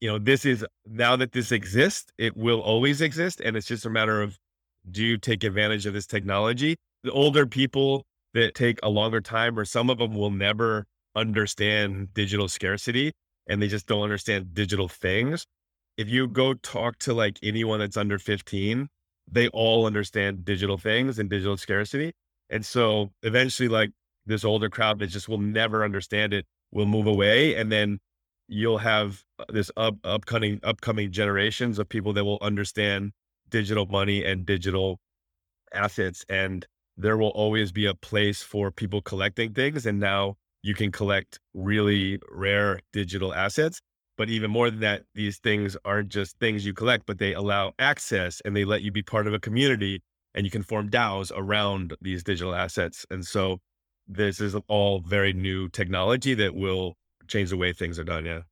you 0.00 0.08
know, 0.08 0.18
this 0.18 0.44
is 0.44 0.64
now 0.86 1.16
that 1.16 1.32
this 1.32 1.52
exists, 1.52 2.12
it 2.18 2.36
will 2.36 2.60
always 2.60 3.00
exist. 3.00 3.40
And 3.40 3.56
it's 3.56 3.66
just 3.66 3.86
a 3.86 3.90
matter 3.90 4.22
of 4.22 4.38
do 4.90 5.04
you 5.04 5.18
take 5.18 5.42
advantage 5.44 5.86
of 5.86 5.94
this 5.94 6.06
technology? 6.06 6.76
The 7.02 7.12
older 7.12 7.46
people 7.46 8.04
that 8.34 8.54
take 8.54 8.78
a 8.82 8.88
longer 8.88 9.20
time, 9.20 9.58
or 9.58 9.64
some 9.64 9.90
of 9.90 9.98
them 9.98 10.14
will 10.14 10.30
never 10.30 10.86
understand 11.14 12.12
digital 12.12 12.48
scarcity 12.48 13.12
and 13.46 13.62
they 13.62 13.68
just 13.68 13.86
don't 13.86 14.02
understand 14.02 14.54
digital 14.54 14.88
things. 14.88 15.46
If 15.96 16.08
you 16.10 16.28
go 16.28 16.54
talk 16.54 16.98
to 17.00 17.14
like 17.14 17.38
anyone 17.42 17.78
that's 17.78 17.96
under 17.96 18.18
15, 18.18 18.88
they 19.30 19.48
all 19.48 19.86
understand 19.86 20.44
digital 20.44 20.76
things 20.76 21.18
and 21.18 21.30
digital 21.30 21.56
scarcity. 21.56 22.12
And 22.50 22.64
so 22.64 23.10
eventually, 23.22 23.68
like 23.68 23.90
this 24.26 24.44
older 24.44 24.68
crowd 24.68 24.98
that 24.98 25.08
just 25.08 25.28
will 25.28 25.38
never 25.38 25.84
understand 25.84 26.34
it 26.34 26.44
will 26.70 26.86
move 26.86 27.06
away. 27.06 27.54
And 27.54 27.72
then 27.72 27.98
you'll 28.48 28.78
have 28.78 29.24
uh, 29.38 29.44
this 29.48 29.70
up, 29.76 29.96
upcoming 30.04 30.60
upcoming 30.62 31.10
generations 31.10 31.78
of 31.78 31.88
people 31.88 32.12
that 32.12 32.24
will 32.24 32.38
understand 32.40 33.12
digital 33.48 33.86
money 33.86 34.24
and 34.24 34.46
digital 34.46 34.98
assets 35.72 36.24
and 36.28 36.66
there 36.96 37.16
will 37.16 37.30
always 37.30 37.72
be 37.72 37.86
a 37.86 37.94
place 37.94 38.42
for 38.42 38.70
people 38.70 39.02
collecting 39.02 39.52
things 39.52 39.84
and 39.84 40.00
now 40.00 40.36
you 40.62 40.74
can 40.74 40.90
collect 40.90 41.38
really 41.54 42.18
rare 42.30 42.80
digital 42.92 43.34
assets. 43.34 43.80
But 44.16 44.30
even 44.30 44.50
more 44.50 44.70
than 44.70 44.80
that 44.80 45.02
these 45.14 45.38
things 45.38 45.76
aren't 45.84 46.08
just 46.08 46.38
things 46.38 46.64
you 46.64 46.72
collect 46.72 47.04
but 47.06 47.18
they 47.18 47.34
allow 47.34 47.72
access 47.78 48.40
and 48.44 48.56
they 48.56 48.64
let 48.64 48.82
you 48.82 48.90
be 48.90 49.02
part 49.02 49.26
of 49.26 49.34
a 49.34 49.38
community 49.38 50.02
and 50.34 50.44
you 50.44 50.50
can 50.50 50.62
form 50.62 50.88
DAOs 50.88 51.32
around 51.34 51.94
these 52.00 52.22
digital 52.22 52.54
assets. 52.54 53.04
And 53.10 53.26
so 53.26 53.58
this 54.06 54.40
is 54.40 54.54
all 54.68 55.00
very 55.00 55.32
new 55.32 55.68
technology 55.68 56.34
that 56.34 56.54
will 56.54 56.94
change 57.28 57.50
the 57.50 57.56
way 57.56 57.72
things 57.72 57.98
are 57.98 58.04
done. 58.04 58.24
Yeah. 58.24 58.42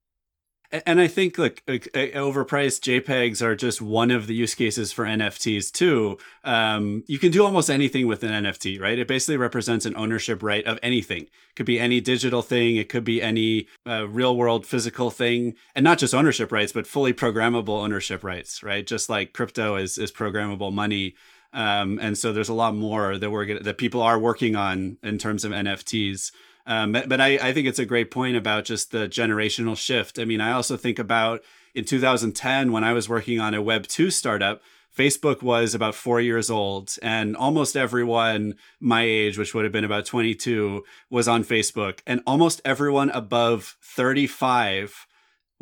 and 0.87 1.01
I 1.01 1.07
think 1.07 1.39
like, 1.39 1.63
like, 1.69 1.89
overpriced 1.95 2.81
JPEGs 2.81 3.43
are 3.43 3.55
just 3.55 3.81
one 3.81 4.11
of 4.11 4.27
the 4.27 4.35
use 4.35 4.55
cases 4.55 4.93
for 4.93 5.05
NFTs 5.05 5.71
too. 5.71 6.19
Um, 6.43 7.05
you 7.07 7.19
can 7.19 7.31
do 7.31 7.45
almost 7.45 7.71
anything 7.71 8.07
with 8.07 8.25
an 8.25 8.45
NFT, 8.45 8.81
right? 8.81 8.99
It 8.99 9.07
basically 9.07 9.37
represents 9.37 9.87
an 9.87 9.97
ownership 9.97 10.43
right 10.43 10.65
of 10.67 10.79
anything. 10.83 11.23
It 11.23 11.55
could 11.55 11.67
be 11.67 11.79
any 11.79 12.01
digital 12.01 12.43
thing, 12.43 12.77
it 12.77 12.89
could 12.89 13.05
be 13.05 13.23
any 13.23 13.69
uh, 13.87 14.09
real 14.09 14.37
world 14.37 14.67
physical 14.67 15.11
thing, 15.11 15.55
and 15.75 15.85
not 15.85 15.99
just 15.99 16.15
ownership 16.15 16.51
rights, 16.51 16.73
but 16.73 16.87
fully 16.87 17.13
programmable 17.13 17.81
ownership 17.83 18.25
rights, 18.25 18.63
right? 18.63 18.87
Just 18.87 19.09
like 19.09 19.33
crypto 19.33 19.77
is 19.77 19.97
is 19.99 20.11
programmable 20.11 20.73
money. 20.73 21.15
Um, 21.53 22.01
and 22.03 22.19
so 22.19 22.33
there's 22.33 22.49
a 22.49 22.55
lot 22.55 22.75
more 22.75 23.17
that 23.17 23.31
we're 23.31 23.45
gonna, 23.47 23.61
that 23.61 23.79
people 23.79 24.03
are 24.03 24.19
working 24.19 24.57
on 24.57 24.99
in 25.05 25.19
terms 25.19 25.45
of 25.45 25.53
NFTs. 25.53 26.33
Um, 26.67 26.93
but, 26.93 27.09
but 27.09 27.21
I, 27.21 27.39
I 27.41 27.53
think 27.53 27.67
it's 27.67 27.79
a 27.79 27.85
great 27.85 28.11
point 28.11 28.37
about 28.37 28.65
just 28.65 28.91
the 28.91 29.09
generational 29.09 29.77
shift. 29.77 30.19
I 30.19 30.25
mean, 30.25 30.41
I 30.41 30.53
also 30.53 30.77
think 30.77 30.99
about 30.99 31.43
in 31.75 31.85
2010 31.85 32.73
when 32.73 32.85
I 32.85 32.93
was 32.93 33.09
working 33.09 33.41
on 33.41 33.55
a 33.55 33.63
Web 33.63 33.87
2 33.87 34.11
startup, 34.11 34.63
Facebook 34.97 35.43
was 35.43 35.75
about 35.75 35.97
four 35.97 36.21
years 36.21 36.51
old, 36.51 36.97
and 37.03 37.37
almost 37.37 37.77
everyone 37.77 38.55
my 38.79 39.03
age, 39.03 39.37
which 39.37 39.53
would 39.53 39.65
have 39.65 39.73
been 39.73 39.85
about 39.85 40.07
22, 40.07 40.85
was 41.11 41.27
on 41.27 41.43
Facebook. 41.43 41.99
And 42.07 42.23
almost 42.27 42.61
everyone 42.65 43.11
above 43.11 43.77
35 43.83 45.07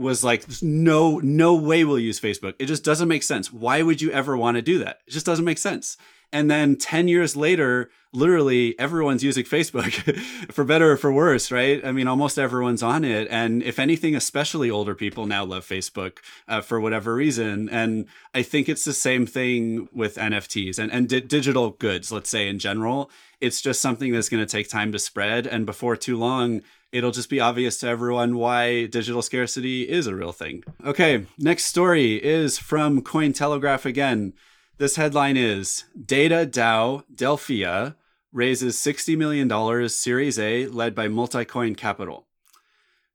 was 0.03 0.23
like, 0.23 0.45
no, 0.63 1.19
no 1.19 1.55
way 1.55 1.85
we'll 1.85 1.99
use 1.99 2.21
Facebook. 2.21 2.55
It 2.59 2.67
just 2.67 2.85
doesn't 2.85 3.09
make 3.09 3.23
sense. 3.23 3.53
Why 3.53 3.83
would 3.83 4.03
you 4.03 4.11
ever 4.11 4.37
want 4.37 4.57
to 4.57 4.63
do 4.63 4.79
that? 4.81 5.01
It 5.07 5.13
just 5.13 5.27
doesn't 5.27 5.45
make 5.45 5.59
sense. 5.59 5.97
And 6.33 6.51
then 6.51 6.77
10 6.77 7.09
years 7.09 7.37
later, 7.37 7.91
literally 8.15 8.79
everyone's 8.79 9.23
using 9.23 9.45
Facebook 9.45 9.93
for 10.53 10.65
better 10.65 10.93
or 10.93 10.97
for 10.97 11.13
worse, 11.13 11.53
right? 11.53 11.85
I 11.85 11.93
mean, 11.93 12.09
almost 12.09 12.39
everyone's 12.39 12.83
on 12.83 13.05
it. 13.05 13.29
And 13.31 13.63
if 13.63 13.79
anything, 13.79 14.17
especially 14.17 14.71
older 14.71 14.95
people 14.95 15.27
now 15.27 15.45
love 15.45 15.67
Facebook 15.67 16.19
uh, 16.49 16.63
for 16.63 16.81
whatever 16.81 17.15
reason. 17.15 17.69
And 17.69 18.07
I 18.35 18.43
think 18.43 18.69
it's 18.69 18.85
the 18.85 18.95
same 18.95 19.27
thing 19.27 19.89
with 19.93 20.17
NFTs 20.17 20.79
and, 20.79 20.91
and 20.91 21.09
di- 21.09 21.21
digital 21.21 21.71
goods, 21.71 22.11
let's 22.11 22.31
say 22.31 22.49
in 22.49 22.59
general. 22.59 23.11
It's 23.41 23.61
just 23.61 23.81
something 23.81 24.13
that's 24.13 24.29
going 24.29 24.45
to 24.45 24.51
take 24.51 24.71
time 24.71 24.93
to 24.93 24.99
spread. 24.99 25.47
And 25.47 25.67
before 25.67 25.97
too 25.97 26.17
long, 26.17 26.63
it'll 26.93 27.11
just 27.11 27.31
be 27.31 27.41
obvious 27.41 27.79
to 27.79 27.89
everyone 27.89 28.37
why 28.37 28.87
digital 28.87 29.23
scarcity 29.23 29.89
is 29.89 30.07
a 30.07 30.15
real 30.15 30.33
thing. 30.33 30.63
Okay, 30.85 31.27
next 31.39 31.65
story 31.65 32.23
is 32.23 32.59
from 32.59 33.03
Cointelegraph 33.03 33.85
again. 33.85 34.35
This 34.79 34.97
headline 34.97 35.37
is 35.37 35.85
Data 36.05 36.47
DAO 36.47 37.05
Delphia 37.15 37.97
raises 38.33 38.77
$60 38.77 39.17
million 39.17 39.89
Series 39.89 40.39
A 40.39 40.67
led 40.67 40.95
by 40.95 41.09
Multicoin 41.09 41.77
Capital. 41.77 42.27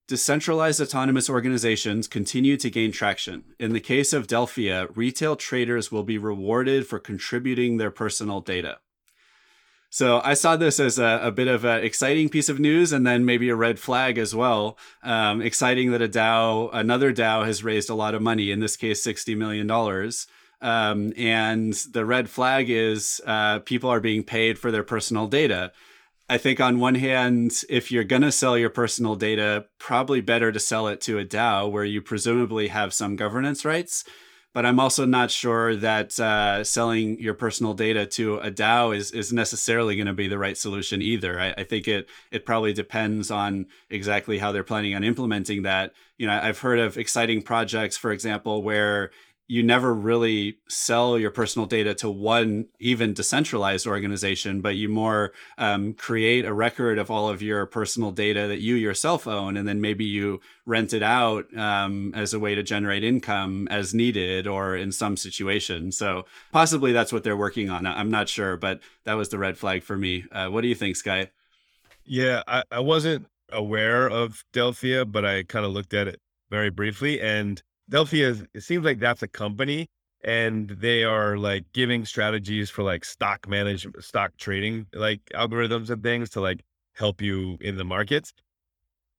Decentralized 0.07 0.79
autonomous 0.79 1.29
organizations 1.29 2.07
continue 2.07 2.55
to 2.55 2.69
gain 2.69 2.93
traction. 2.93 3.43
In 3.59 3.73
the 3.73 3.81
case 3.81 4.13
of 4.13 4.27
Delphia, 4.27 4.87
retail 4.95 5.35
traders 5.35 5.91
will 5.91 6.03
be 6.03 6.17
rewarded 6.17 6.87
for 6.87 6.97
contributing 6.97 7.75
their 7.75 7.91
personal 7.91 8.39
data. 8.39 8.77
So 9.89 10.21
I 10.23 10.33
saw 10.33 10.57
this 10.57 10.79
as 10.79 10.99
a, 10.99 11.21
a, 11.23 11.31
bit 11.31 11.47
of 11.47 11.63
an 11.63 11.83
exciting 11.83 12.27
piece 12.27 12.49
of 12.49 12.59
news, 12.59 12.91
and 12.91 13.07
then 13.07 13.25
maybe 13.25 13.49
a 13.49 13.55
red 13.55 13.79
flag 13.79 14.17
as 14.17 14.35
well. 14.35 14.77
Um, 15.01 15.41
exciting 15.41 15.91
that 15.91 16.01
a 16.01 16.09
DAO, 16.09 16.69
another 16.73 17.13
DAO, 17.13 17.45
has 17.45 17.63
raised 17.63 17.89
a 17.89 17.95
lot 17.95 18.13
of 18.13 18.21
money. 18.21 18.51
In 18.51 18.59
this 18.59 18.75
case, 18.75 19.01
sixty 19.01 19.33
million 19.33 19.65
dollars. 19.65 20.27
Um, 20.59 21.13
and 21.15 21.73
the 21.91 22.05
red 22.05 22.29
flag 22.29 22.69
is 22.69 23.21
uh, 23.25 23.59
people 23.59 23.89
are 23.89 23.99
being 23.99 24.23
paid 24.23 24.57
for 24.57 24.71
their 24.71 24.83
personal 24.83 25.27
data. 25.27 25.71
I 26.29 26.37
think 26.37 26.59
on 26.59 26.79
one 26.79 26.95
hand, 26.95 27.63
if 27.69 27.91
you're 27.91 28.03
going 28.03 28.23
to 28.23 28.31
sell 28.31 28.57
your 28.57 28.69
personal 28.69 29.15
data, 29.15 29.65
probably 29.79 30.19
better 30.19 30.51
to 30.51 30.59
sell 30.59 30.87
it 30.87 30.99
to 31.01 31.19
a 31.19 31.25
DAO 31.25 31.71
where 31.71 31.85
you 31.85 32.01
presumably 32.01 32.67
have 32.67 32.93
some 32.93 33.15
governance 33.15 33.63
rights. 33.63 34.03
But 34.57 34.65
I'm 34.65 34.79
also 34.79 35.05
not 35.05 35.29
sure 35.29 35.75
that 35.75 36.19
uh, 36.19 36.63
selling 36.63 37.19
your 37.19 37.35
personal 37.35 37.75
data 37.75 38.07
to 38.07 38.37
a 38.37 38.49
DAO 38.49 38.97
is, 38.97 39.11
is 39.11 39.31
necessarily 39.31 39.95
going 39.95 40.07
to 40.07 40.13
be 40.13 40.27
the 40.27 40.39
right 40.39 40.57
solution 40.57 40.99
either. 40.99 41.39
I, 41.39 41.53
I, 41.59 41.63
think 41.63 41.87
it 41.87 42.09
it 42.31 42.43
probably 42.43 42.73
depends 42.73 43.29
on 43.29 43.67
exactly 43.91 44.39
how 44.39 44.51
they're 44.51 44.63
planning 44.63 44.95
on 44.95 45.03
implementing 45.03 45.61
that. 45.61 45.93
You 46.17 46.25
know, 46.25 46.39
I've 46.41 46.57
heard 46.57 46.79
of 46.79 46.97
exciting 46.97 47.43
projects, 47.43 47.97
for 47.97 48.11
example, 48.11 48.63
where 48.63 49.11
you 49.49 49.63
never 49.63 49.93
really 49.93 50.57
sell 50.67 51.17
your 51.17 51.31
personal 51.31 51.65
data 51.65 51.93
to 51.95 52.09
one 52.09 52.65
even 52.79 53.13
decentralized 53.13 53.87
organization, 53.87 54.59
but 54.59 54.75
you 54.75 54.89
more 54.89 55.31
um, 55.57 55.93
create 55.93 56.43
a 56.43 56.53
record 56.53 56.97
of 56.97 57.09
all 57.09 57.29
of 57.29 57.41
your 57.41 57.65
personal 57.65 58.11
data 58.11 58.47
that 58.47 58.59
you 58.59 58.75
yourself 58.75 59.25
own, 59.25 59.55
and 59.55 59.65
then 59.65 59.79
maybe 59.79 60.03
you 60.03 60.41
rent 60.65 60.93
it 60.93 61.01
out 61.01 61.45
um, 61.57 62.11
as 62.13 62.33
a 62.33 62.39
way 62.39 62.55
to 62.55 62.63
generate 62.63 63.05
income 63.05 63.69
as 63.71 63.93
needed 63.93 64.47
or 64.47 64.75
in 64.75 64.91
some 64.91 65.15
situation. 65.15 65.93
So 65.93 66.25
possibly 66.51 66.91
that's 66.91 67.13
what 67.13 67.23
they're 67.23 67.37
working 67.37 67.69
on. 67.69 67.87
I'm 67.87 68.11
not 68.11 68.27
sure, 68.27 68.57
but 68.57 68.81
that 69.05 69.13
was 69.13 69.29
the 69.29 69.39
red 69.39 69.57
flag 69.57 69.81
for 69.83 69.95
me. 69.95 70.25
Uh, 70.29 70.49
what 70.49 70.61
do 70.61 70.67
you 70.67 70.75
think, 70.75 70.97
Sky? 70.97 71.31
Yeah, 72.03 72.43
I, 72.47 72.63
I 72.69 72.79
wasn't 72.81 73.27
aware 73.49 74.09
of 74.09 74.43
Delphia, 74.51 75.09
but 75.09 75.23
I 75.23 75.43
kind 75.43 75.65
of 75.65 75.71
looked 75.71 75.93
at 75.93 76.09
it 76.09 76.19
very 76.49 76.69
briefly 76.69 77.21
and 77.21 77.61
Delphia, 77.89 78.29
is, 78.29 78.43
it 78.53 78.61
seems 78.61 78.83
like 78.83 78.99
that's 78.99 79.23
a 79.23 79.27
company 79.27 79.87
and 80.23 80.69
they 80.69 81.03
are 81.03 81.37
like 81.37 81.65
giving 81.73 82.05
strategies 82.05 82.69
for 82.69 82.83
like 82.83 83.05
stock 83.05 83.47
management, 83.47 84.03
stock 84.03 84.31
trading, 84.37 84.87
like 84.93 85.21
algorithms 85.33 85.89
and 85.89 86.03
things 86.03 86.29
to 86.31 86.41
like 86.41 86.63
help 86.95 87.21
you 87.21 87.57
in 87.61 87.77
the 87.77 87.83
markets. 87.85 88.33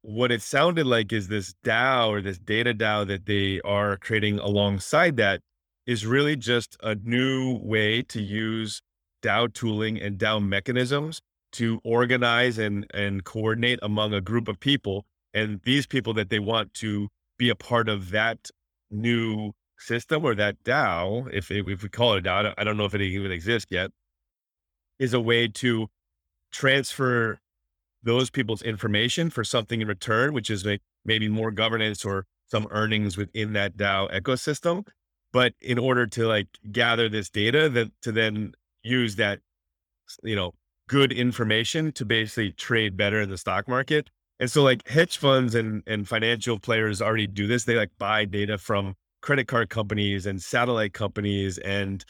What 0.02 0.31
it 0.31 0.42
sounded 0.42 0.87
like 0.87 1.12
is 1.12 1.28
this 1.28 1.54
DAO 1.64 2.09
or 2.09 2.20
this 2.20 2.38
data 2.38 2.74
DAO 2.74 3.07
that 3.07 3.26
they 3.26 3.61
are 3.62 3.96
creating 3.96 4.38
alongside 4.38 5.16
that 5.16 5.40
is 5.87 6.04
really 6.04 6.37
just 6.37 6.76
a 6.83 6.94
new 6.96 7.59
way 7.62 8.02
to 8.02 8.20
use 8.20 8.83
DAO 9.22 9.52
tooling 9.52 10.00
and 10.00 10.18
DAO 10.18 10.44
mechanisms 10.44 11.20
to 11.52 11.81
organize 11.83 12.59
and 12.59 12.87
and 12.92 13.24
coordinate 13.24 13.78
among 13.83 14.12
a 14.12 14.20
group 14.20 14.48
of 14.48 14.61
people 14.61 15.07
and 15.33 15.61
these 15.64 15.87
people 15.87 16.12
that 16.14 16.28
they 16.28 16.38
want 16.38 16.74
to 16.74 17.09
be 17.38 17.48
a 17.48 17.54
part 17.54 17.88
of 17.88 18.11
that 18.11 18.50
new 18.90 19.53
system 19.79 20.24
or 20.24 20.35
that 20.35 20.62
DAO, 20.64 21.29
if 21.33 21.51
if 21.51 21.83
we 21.83 21.88
call 21.88 22.14
it 22.14 22.27
a 22.27 22.29
DAO, 22.29 22.55
I 22.57 22.64
don't 22.64 22.77
know 22.77 22.85
if 22.85 22.94
it 22.94 23.03
even 23.03 23.31
exists 23.31 23.70
yet, 23.70 23.90
is 24.98 25.14
a 25.14 25.20
way 25.20 25.48
to 25.48 25.88
transfer 26.51 27.38
those 28.03 28.31
people's 28.31 28.62
information 28.62 29.31
for 29.31 29.44
something 29.44 29.81
in 29.81 29.88
return, 29.88 30.33
which 30.33 30.51
is 30.51 30.64
like 30.64 30.83
maybe 31.05 31.29
more 31.29 31.51
governance 31.51 32.05
or 32.05 32.27
some 32.46 32.66
earnings 32.70 33.16
within 33.16 33.53
that 33.53 33.77
DAO 33.77 34.11
ecosystem. 34.12 34.87
But 35.33 35.55
in 35.61 35.79
order 35.79 36.07
to 36.07 36.27
like 36.27 36.48
gather 36.72 37.09
this 37.09 37.29
data 37.29 37.68
that 37.70 37.90
to 38.03 38.12
then 38.12 38.55
use 38.83 39.16
that, 39.16 39.40
you 40.22 40.35
know, 40.35 40.55
good 40.88 41.12
information 41.12 41.92
to 41.92 42.05
basically 42.05 42.53
trade 42.53 42.96
better 42.96 43.20
in 43.20 43.29
the 43.29 43.37
stock 43.37 43.68
market, 43.68 44.09
and 44.40 44.51
so 44.51 44.62
like 44.62 44.87
hedge 44.88 45.18
funds 45.18 45.55
and, 45.55 45.83
and 45.87 46.07
financial 46.07 46.59
players 46.59 47.03
already 47.03 47.27
do 47.27 47.46
this. 47.46 47.64
They 47.64 47.77
like 47.77 47.90
buy 47.98 48.24
data 48.24 48.59
from 48.59 48.94
credit 49.20 49.48
card 49.48 49.68
companies 49.68 50.27
and 50.27 50.40
satellite 50.40 50.92
companies. 50.92 51.59
And, 51.59 52.05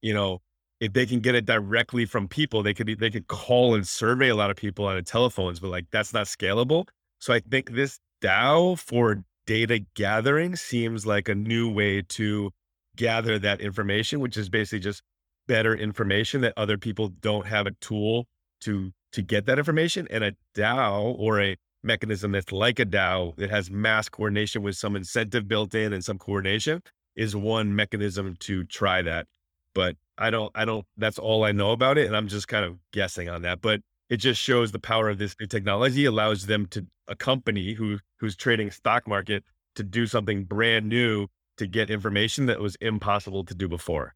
you 0.00 0.14
know, 0.14 0.40
if 0.80 0.92
they 0.94 1.06
can 1.06 1.20
get 1.20 1.34
it 1.34 1.44
directly 1.44 2.06
from 2.06 2.28
people, 2.28 2.62
they 2.62 2.74
could, 2.74 2.98
they 2.98 3.10
could 3.10 3.26
call 3.26 3.74
and 3.74 3.86
survey 3.86 4.28
a 4.28 4.36
lot 4.36 4.50
of 4.50 4.56
people 4.56 4.86
on 4.86 4.96
a 4.96 5.02
telephones, 5.02 5.60
but 5.60 5.68
like 5.68 5.86
that's 5.90 6.14
not 6.14 6.26
scalable. 6.26 6.86
So 7.20 7.34
I 7.34 7.40
think 7.40 7.72
this 7.72 7.98
DAO 8.22 8.78
for 8.78 9.22
data 9.46 9.80
gathering 9.94 10.56
seems 10.56 11.06
like 11.06 11.28
a 11.28 11.34
new 11.34 11.70
way 11.70 12.02
to 12.02 12.50
gather 12.96 13.38
that 13.38 13.60
information, 13.60 14.20
which 14.20 14.36
is 14.36 14.48
basically 14.48 14.80
just 14.80 15.02
better 15.46 15.74
information 15.74 16.40
that 16.40 16.54
other 16.56 16.78
people 16.78 17.08
don't 17.08 17.46
have 17.46 17.66
a 17.66 17.70
tool 17.72 18.26
to 18.62 18.92
to 19.12 19.22
get 19.22 19.46
that 19.46 19.58
information. 19.58 20.06
And 20.10 20.24
a 20.24 20.32
DAO 20.54 21.14
or 21.18 21.40
a 21.40 21.56
mechanism 21.86 22.32
that's 22.32 22.52
like 22.52 22.78
a 22.78 22.84
DAO 22.84 23.34
that 23.36 23.50
has 23.50 23.70
mass 23.70 24.08
coordination 24.08 24.62
with 24.62 24.76
some 24.76 24.96
incentive 24.96 25.48
built 25.48 25.74
in 25.74 25.92
and 25.92 26.04
some 26.04 26.18
coordination 26.18 26.82
is 27.14 27.34
one 27.34 27.74
mechanism 27.74 28.36
to 28.40 28.64
try 28.64 29.00
that. 29.02 29.26
But 29.74 29.96
I 30.18 30.30
don't, 30.30 30.50
I 30.54 30.64
don't, 30.64 30.84
that's 30.96 31.18
all 31.18 31.44
I 31.44 31.52
know 31.52 31.70
about 31.70 31.96
it. 31.98 32.06
And 32.06 32.16
I'm 32.16 32.28
just 32.28 32.48
kind 32.48 32.64
of 32.64 32.78
guessing 32.92 33.28
on 33.28 33.42
that. 33.42 33.60
But 33.60 33.80
it 34.10 34.18
just 34.18 34.40
shows 34.40 34.72
the 34.72 34.78
power 34.78 35.08
of 35.08 35.18
this 35.18 35.34
new 35.40 35.46
technology 35.46 36.04
allows 36.04 36.46
them 36.46 36.66
to, 36.66 36.86
a 37.08 37.14
company 37.14 37.72
who, 37.72 37.98
who's 38.18 38.34
trading 38.34 38.70
stock 38.70 39.06
market 39.06 39.44
to 39.76 39.84
do 39.84 40.06
something 40.06 40.44
brand 40.44 40.88
new 40.88 41.28
to 41.56 41.66
get 41.66 41.88
information 41.88 42.46
that 42.46 42.60
was 42.60 42.76
impossible 42.80 43.44
to 43.44 43.54
do 43.54 43.68
before. 43.68 44.14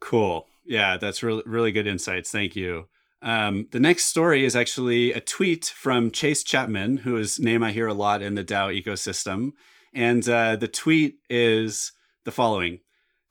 Cool. 0.00 0.46
Yeah, 0.64 0.96
that's 0.96 1.22
really, 1.22 1.42
really 1.44 1.72
good 1.72 1.86
insights. 1.86 2.30
Thank 2.30 2.56
you. 2.56 2.88
Um, 3.20 3.66
the 3.72 3.80
next 3.80 4.06
story 4.06 4.44
is 4.44 4.54
actually 4.54 5.12
a 5.12 5.20
tweet 5.20 5.64
from 5.64 6.10
Chase 6.10 6.42
Chapman, 6.44 6.98
whose 6.98 7.40
name 7.40 7.62
I 7.62 7.72
hear 7.72 7.86
a 7.86 7.94
lot 7.94 8.22
in 8.22 8.34
the 8.34 8.44
DAO 8.44 8.82
ecosystem. 8.82 9.52
And 9.92 10.28
uh, 10.28 10.56
the 10.56 10.68
tweet 10.68 11.18
is 11.28 11.92
the 12.24 12.30
following 12.30 12.80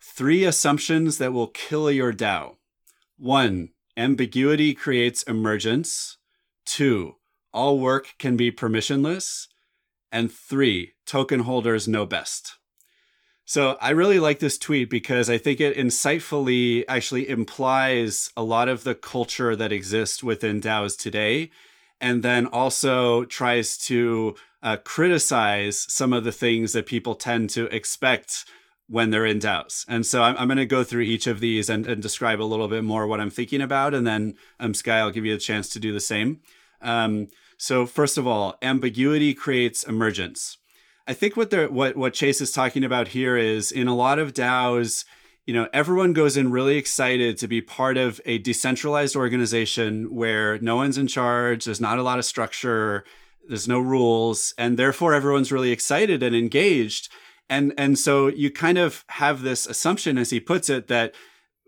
Three 0.01 0.43
assumptions 0.43 1.17
that 1.17 1.33
will 1.33 1.47
kill 1.47 1.91
your 1.91 2.13
DAO. 2.13 2.55
One, 3.17 3.69
ambiguity 3.95 4.73
creates 4.73 5.23
emergence. 5.23 6.17
Two, 6.65 7.15
all 7.53 7.79
work 7.79 8.15
can 8.19 8.37
be 8.37 8.51
permissionless. 8.51 9.47
And 10.11 10.31
three, 10.31 10.93
token 11.05 11.41
holders 11.41 11.87
know 11.87 12.05
best. 12.05 12.57
So 13.49 13.77
I 13.79 13.91
really 13.91 14.19
like 14.19 14.39
this 14.39 14.57
tweet 14.57 14.89
because 14.89 15.29
I 15.29 15.37
think 15.37 15.61
it 15.61 15.77
insightfully 15.77 16.83
actually 16.89 17.29
implies 17.29 18.29
a 18.35 18.43
lot 18.43 18.67
of 18.67 18.83
the 18.83 18.93
culture 18.93 19.55
that 19.55 19.71
exists 19.71 20.21
within 20.21 20.59
DAOs 20.59 20.97
today, 20.97 21.51
and 22.01 22.23
then 22.23 22.45
also 22.45 23.23
tries 23.23 23.77
to 23.85 24.35
uh, 24.61 24.75
criticize 24.83 25.77
some 25.77 26.11
of 26.11 26.25
the 26.25 26.33
things 26.33 26.73
that 26.73 26.87
people 26.87 27.15
tend 27.15 27.49
to 27.51 27.73
expect 27.73 28.43
when 28.89 29.11
they're 29.11 29.25
in 29.25 29.39
DAOs. 29.39 29.85
And 29.87 30.05
so 30.05 30.23
I'm, 30.23 30.35
I'm 30.35 30.49
going 30.49 30.57
to 30.57 30.65
go 30.65 30.83
through 30.83 31.03
each 31.03 31.25
of 31.25 31.39
these 31.39 31.69
and, 31.69 31.87
and, 31.87 32.01
describe 32.01 32.41
a 32.41 32.43
little 32.43 32.67
bit 32.67 32.83
more 32.83 33.07
what 33.07 33.21
I'm 33.21 33.29
thinking 33.29 33.61
about, 33.61 33.93
and 33.93 34.05
then 34.05 34.35
um, 34.59 34.73
Sky, 34.73 34.99
I'll 34.99 35.09
give 35.09 35.25
you 35.25 35.35
a 35.35 35.39
chance 35.39 35.69
to 35.69 35.79
do 35.79 35.93
the 35.93 36.01
same. 36.01 36.41
Um, 36.81 37.29
so 37.57 37.85
first 37.85 38.17
of 38.17 38.27
all, 38.27 38.57
ambiguity 38.61 39.33
creates 39.33 39.83
emergence. 39.83 40.57
I 41.07 41.13
think 41.13 41.37
what 41.37 41.53
what 41.71 41.95
what 41.95 42.13
Chase 42.13 42.41
is 42.41 42.51
talking 42.51 42.83
about 42.83 43.09
here 43.09 43.37
is 43.37 43.71
in 43.71 43.87
a 43.87 43.95
lot 43.95 44.19
of 44.19 44.33
DAOs, 44.33 45.05
you 45.45 45.53
know, 45.53 45.69
everyone 45.71 46.11
goes 46.11 46.35
in 46.35 46.51
really 46.51 46.75
excited 46.75 47.37
to 47.37 47.47
be 47.47 47.61
part 47.61 47.97
of 47.97 48.19
a 48.25 48.39
decentralized 48.39 49.15
organization 49.15 50.13
where 50.13 50.59
no 50.59 50.75
one's 50.75 50.97
in 50.97 51.07
charge, 51.07 51.63
there's 51.63 51.79
not 51.79 51.97
a 51.97 52.03
lot 52.03 52.19
of 52.19 52.25
structure, 52.25 53.05
there's 53.47 53.69
no 53.69 53.79
rules, 53.79 54.53
and 54.57 54.77
therefore 54.77 55.13
everyone's 55.13 55.51
really 55.51 55.71
excited 55.71 56.21
and 56.21 56.35
engaged. 56.35 57.09
And 57.49 57.73
and 57.77 57.97
so 57.97 58.27
you 58.27 58.51
kind 58.51 58.77
of 58.77 59.05
have 59.07 59.41
this 59.41 59.65
assumption, 59.65 60.17
as 60.17 60.31
he 60.31 60.41
puts 60.41 60.69
it, 60.69 60.87
that 60.89 61.15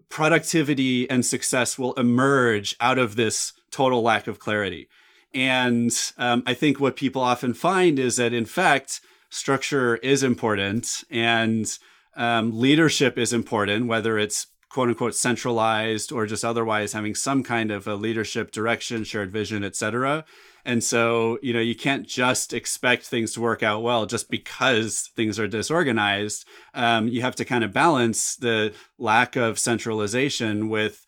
productivity 0.09 1.09
and 1.09 1.25
success 1.25 1.79
will 1.79 1.93
emerge 1.93 2.75
out 2.81 2.97
of 2.97 3.15
this 3.15 3.53
total 3.71 4.01
lack 4.01 4.27
of 4.27 4.39
clarity. 4.39 4.89
And 5.33 5.95
um, 6.17 6.43
I 6.45 6.55
think 6.55 6.79
what 6.79 6.97
people 6.97 7.21
often 7.21 7.53
find 7.53 7.99
is 7.99 8.17
that, 8.17 8.33
in 8.33 8.45
fact, 8.45 8.99
structure 9.29 9.97
is 9.97 10.23
important 10.23 11.03
and 11.09 11.77
um, 12.15 12.59
leadership 12.59 13.17
is 13.17 13.33
important, 13.33 13.87
whether 13.87 14.17
it's 14.17 14.47
quote 14.69 14.89
unquote 14.89 15.15
centralized 15.15 16.11
or 16.11 16.25
just 16.25 16.45
otherwise 16.45 16.93
having 16.93 17.15
some 17.15 17.43
kind 17.43 17.71
of 17.71 17.87
a 17.87 17.95
leadership 17.95 18.51
direction, 18.51 19.03
shared 19.03 19.31
vision, 19.31 19.63
etc. 19.63 20.23
And 20.65 20.83
so, 20.83 21.39
you 21.41 21.53
know, 21.53 21.59
you 21.59 21.75
can't 21.75 22.07
just 22.07 22.53
expect 22.53 23.05
things 23.05 23.33
to 23.33 23.41
work 23.41 23.63
out 23.63 23.81
well 23.81 24.05
just 24.05 24.29
because 24.29 25.09
things 25.15 25.39
are 25.39 25.47
disorganized. 25.47 26.45
Um, 26.73 27.07
you 27.07 27.21
have 27.21 27.35
to 27.35 27.45
kind 27.45 27.63
of 27.63 27.73
balance 27.73 28.35
the 28.35 28.73
lack 28.97 29.35
of 29.35 29.57
centralization 29.57 30.69
with 30.69 31.05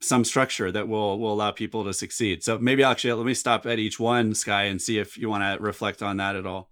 some 0.00 0.24
structure 0.24 0.70
that 0.72 0.88
will 0.88 1.18
will 1.18 1.32
allow 1.32 1.50
people 1.52 1.84
to 1.84 1.94
succeed. 1.94 2.42
So 2.42 2.58
maybe 2.58 2.82
actually 2.82 3.12
let 3.14 3.26
me 3.26 3.34
stop 3.34 3.66
at 3.66 3.78
each 3.78 3.98
one, 3.98 4.34
Sky, 4.34 4.64
and 4.64 4.80
see 4.82 4.98
if 4.98 5.16
you 5.16 5.28
want 5.28 5.42
to 5.42 5.62
reflect 5.62 6.02
on 6.02 6.16
that 6.18 6.36
at 6.36 6.46
all. 6.46 6.71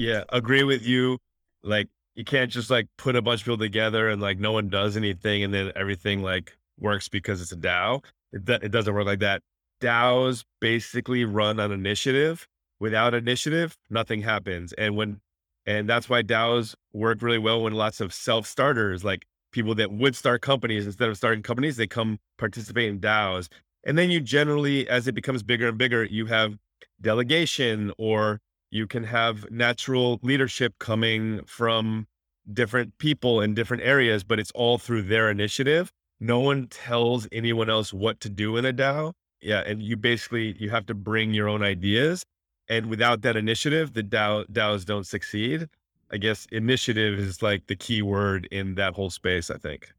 Yeah, 0.00 0.24
agree 0.30 0.62
with 0.62 0.86
you. 0.86 1.18
Like 1.62 1.90
you 2.14 2.24
can't 2.24 2.50
just 2.50 2.70
like 2.70 2.86
put 2.96 3.16
a 3.16 3.20
bunch 3.20 3.42
of 3.42 3.44
people 3.44 3.58
together 3.58 4.08
and 4.08 4.22
like 4.22 4.38
no 4.38 4.50
one 4.50 4.70
does 4.70 4.96
anything 4.96 5.42
and 5.42 5.52
then 5.52 5.72
everything 5.76 6.22
like 6.22 6.56
works 6.78 7.06
because 7.06 7.42
it's 7.42 7.52
a 7.52 7.56
DAO. 7.56 8.02
It, 8.32 8.48
it 8.48 8.70
doesn't 8.70 8.94
work 8.94 9.04
like 9.04 9.18
that. 9.18 9.42
DAOs 9.82 10.44
basically 10.58 11.26
run 11.26 11.60
on 11.60 11.70
initiative. 11.70 12.48
Without 12.78 13.12
initiative, 13.12 13.76
nothing 13.90 14.22
happens. 14.22 14.72
And 14.72 14.96
when 14.96 15.20
and 15.66 15.86
that's 15.86 16.08
why 16.08 16.22
DAOs 16.22 16.74
work 16.94 17.20
really 17.20 17.36
well 17.36 17.60
when 17.62 17.74
lots 17.74 18.00
of 18.00 18.14
self 18.14 18.46
starters, 18.46 19.04
like 19.04 19.26
people 19.52 19.74
that 19.74 19.92
would 19.92 20.16
start 20.16 20.40
companies 20.40 20.86
instead 20.86 21.10
of 21.10 21.18
starting 21.18 21.42
companies, 21.42 21.76
they 21.76 21.86
come 21.86 22.18
participate 22.38 22.88
in 22.88 23.00
DAOs. 23.00 23.50
And 23.84 23.98
then 23.98 24.10
you 24.10 24.20
generally, 24.20 24.88
as 24.88 25.06
it 25.08 25.14
becomes 25.14 25.42
bigger 25.42 25.68
and 25.68 25.76
bigger, 25.76 26.04
you 26.04 26.24
have 26.24 26.56
delegation 27.02 27.92
or 27.98 28.40
you 28.70 28.86
can 28.86 29.04
have 29.04 29.50
natural 29.50 30.20
leadership 30.22 30.74
coming 30.78 31.42
from 31.44 32.06
different 32.52 32.96
people 32.98 33.40
in 33.40 33.54
different 33.54 33.82
areas, 33.82 34.24
but 34.24 34.38
it's 34.38 34.50
all 34.52 34.78
through 34.78 35.02
their 35.02 35.30
initiative. 35.30 35.92
No 36.20 36.40
one 36.40 36.66
tells 36.68 37.26
anyone 37.32 37.70
else 37.70 37.92
what 37.92 38.20
to 38.20 38.28
do 38.28 38.56
in 38.56 38.64
a 38.64 38.72
DAO. 38.72 39.12
Yeah. 39.40 39.62
And 39.66 39.82
you 39.82 39.96
basically, 39.96 40.54
you 40.58 40.70
have 40.70 40.86
to 40.86 40.94
bring 40.94 41.32
your 41.32 41.48
own 41.48 41.62
ideas. 41.62 42.24
And 42.68 42.86
without 42.86 43.22
that 43.22 43.36
initiative, 43.36 43.94
the 43.94 44.02
DAO, 44.02 44.46
DAOs 44.50 44.84
don't 44.84 45.06
succeed. 45.06 45.68
I 46.12 46.18
guess 46.18 46.46
initiative 46.52 47.18
is 47.18 47.42
like 47.42 47.66
the 47.66 47.76
key 47.76 48.02
word 48.02 48.48
in 48.50 48.74
that 48.74 48.94
whole 48.94 49.10
space, 49.10 49.50
I 49.50 49.56
think. 49.56 49.92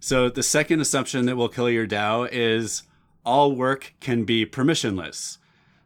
So 0.00 0.28
the 0.28 0.42
second 0.42 0.80
assumption 0.80 1.26
that 1.26 1.36
will 1.36 1.48
kill 1.48 1.70
your 1.70 1.86
DAO 1.86 2.28
is 2.30 2.82
all 3.24 3.52
work 3.52 3.94
can 4.00 4.24
be 4.24 4.44
permissionless. 4.44 5.38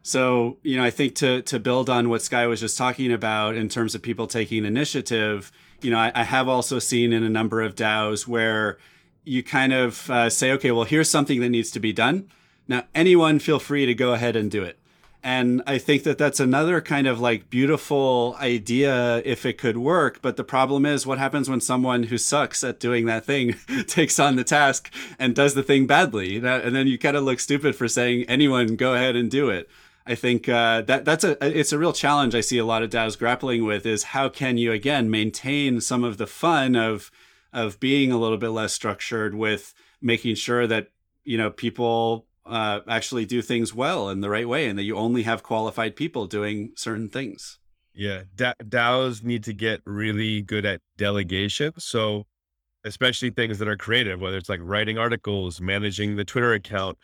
So, 0.09 0.57
you 0.63 0.79
know, 0.79 0.85
I 0.85 0.89
think 0.89 1.17
to 1.17 1.43
to 1.43 1.59
build 1.59 1.91
on 1.91 2.09
what 2.09 2.23
Sky 2.23 2.47
was 2.47 2.61
just 2.61 2.79
talking 2.79 3.13
about 3.13 3.57
in 3.57 3.69
terms 3.69 3.95
of 3.95 4.01
people 4.01 4.27
taking 4.27 4.65
initiative, 4.65 5.53
you 5.83 5.91
know, 5.91 5.99
I, 5.99 6.11
I 6.15 6.25
have 6.25 6.49
also 6.49 6.79
seen 6.79 7.13
in 7.13 7.23
a 7.23 7.29
number 7.29 7.61
of 7.61 7.75
DAOs 7.75 8.27
where 8.27 8.79
you 9.25 9.43
kind 9.43 9.75
of 9.75 10.09
uh, 10.09 10.31
say, 10.31 10.51
okay, 10.53 10.71
well, 10.71 10.85
here's 10.85 11.11
something 11.11 11.41
that 11.41 11.51
needs 11.51 11.71
to 11.73 11.79
be 11.79 11.93
done. 11.93 12.31
Now, 12.67 12.85
anyone 12.95 13.39
feel 13.39 13.59
free 13.59 13.85
to 13.85 13.93
go 13.93 14.15
ahead 14.15 14.35
and 14.35 14.51
do 14.51 14.63
it. 14.63 14.79
And 15.23 15.63
I 15.67 15.77
think 15.77 16.05
that 16.05 16.17
that's 16.17 16.41
another 16.41 16.81
kind 16.81 17.07
of 17.07 17.21
like 17.21 17.51
beautiful 17.51 18.35
idea 18.41 19.21
if 19.27 19.45
it 19.45 19.59
could 19.59 19.77
work. 19.77 20.23
But 20.23 20.39
the 20.39 20.45
problem 20.45 20.87
is, 20.87 21.07
what 21.07 21.19
happens 21.19 21.51
when 21.51 21.61
someone 21.61 22.05
who 22.05 22.17
sucks 22.17 22.65
at 22.65 22.81
doing 22.81 23.05
that 23.07 23.27
thing 23.27 23.57
takes 23.87 24.19
on 24.19 24.37
the 24.37 24.45
task 24.45 24.91
and 25.19 25.35
does 25.35 25.53
the 25.53 25.63
thing 25.63 25.87
badly? 25.87 26.37
And 26.37 26.75
then 26.75 26.87
you 26.87 26.97
kind 26.97 27.15
of 27.17 27.25
look 27.25 27.41
stupid 27.41 27.77
for 27.77 27.89
saying, 27.89 28.25
anyone 28.27 28.77
go 28.77 28.95
ahead 28.95 29.15
and 29.15 29.31
do 29.31 29.51
it. 29.51 29.69
I 30.09 30.15
think 30.15 30.49
uh, 30.49 30.81
that 30.83 31.05
that's 31.05 31.23
a 31.23 31.37
it's 31.47 31.71
a 31.71 31.79
real 31.79 31.93
challenge 31.93 32.35
I 32.35 32.41
see 32.41 32.57
a 32.57 32.65
lot 32.65 32.83
of 32.83 32.89
DAOs 32.89 33.19
grappling 33.19 33.67
with 33.67 33.85
is 33.85 34.05
how 34.05 34.31
can 34.31 34.57
you 34.57 34.73
again 34.73 35.11
maintain 35.11 35.83
some 35.83 36.03
of 36.03 36.17
the 36.17 36.27
fun 36.27 36.75
of 36.75 37.11
of 37.53 37.79
being 37.79 38.11
a 38.11 38.17
little 38.17 38.39
bit 38.39 38.49
less 38.49 38.73
structured 38.73 39.35
with 39.35 39.75
making 40.01 40.37
sure 40.37 40.67
that 40.67 40.89
you 41.25 41.37
know 41.37 41.51
people 41.51 42.27
uh, 42.47 42.81
actually 42.89 43.27
do 43.27 43.43
things 43.43 43.75
well 43.75 44.09
in 44.09 44.23
the 44.23 44.31
right 44.31 44.49
way 44.49 44.67
and 44.67 44.79
that 44.79 44.85
you 44.85 44.97
only 44.97 45.25
have 45.25 45.43
qualified 45.43 45.95
people 45.95 46.27
doing 46.27 46.73
certain 46.75 47.11
things. 47.11 47.59
Yeah, 47.93 48.23
da- 48.35 48.55
DAOs 48.63 49.23
need 49.23 49.45
to 49.45 49.53
get 49.53 49.83
really 49.85 50.41
good 50.41 50.65
at 50.65 50.81
delegation. 50.97 51.73
So 51.77 52.25
especially 52.85 53.31
things 53.31 53.59
that 53.59 53.69
are 53.69 53.77
creative, 53.77 54.21
whether 54.21 54.39
it's 54.39 54.49
like 54.49 54.61
writing 54.63 54.97
articles, 54.97 55.61
managing 55.61 56.17
the 56.17 56.25
Twitter 56.25 56.55
account. 56.55 56.97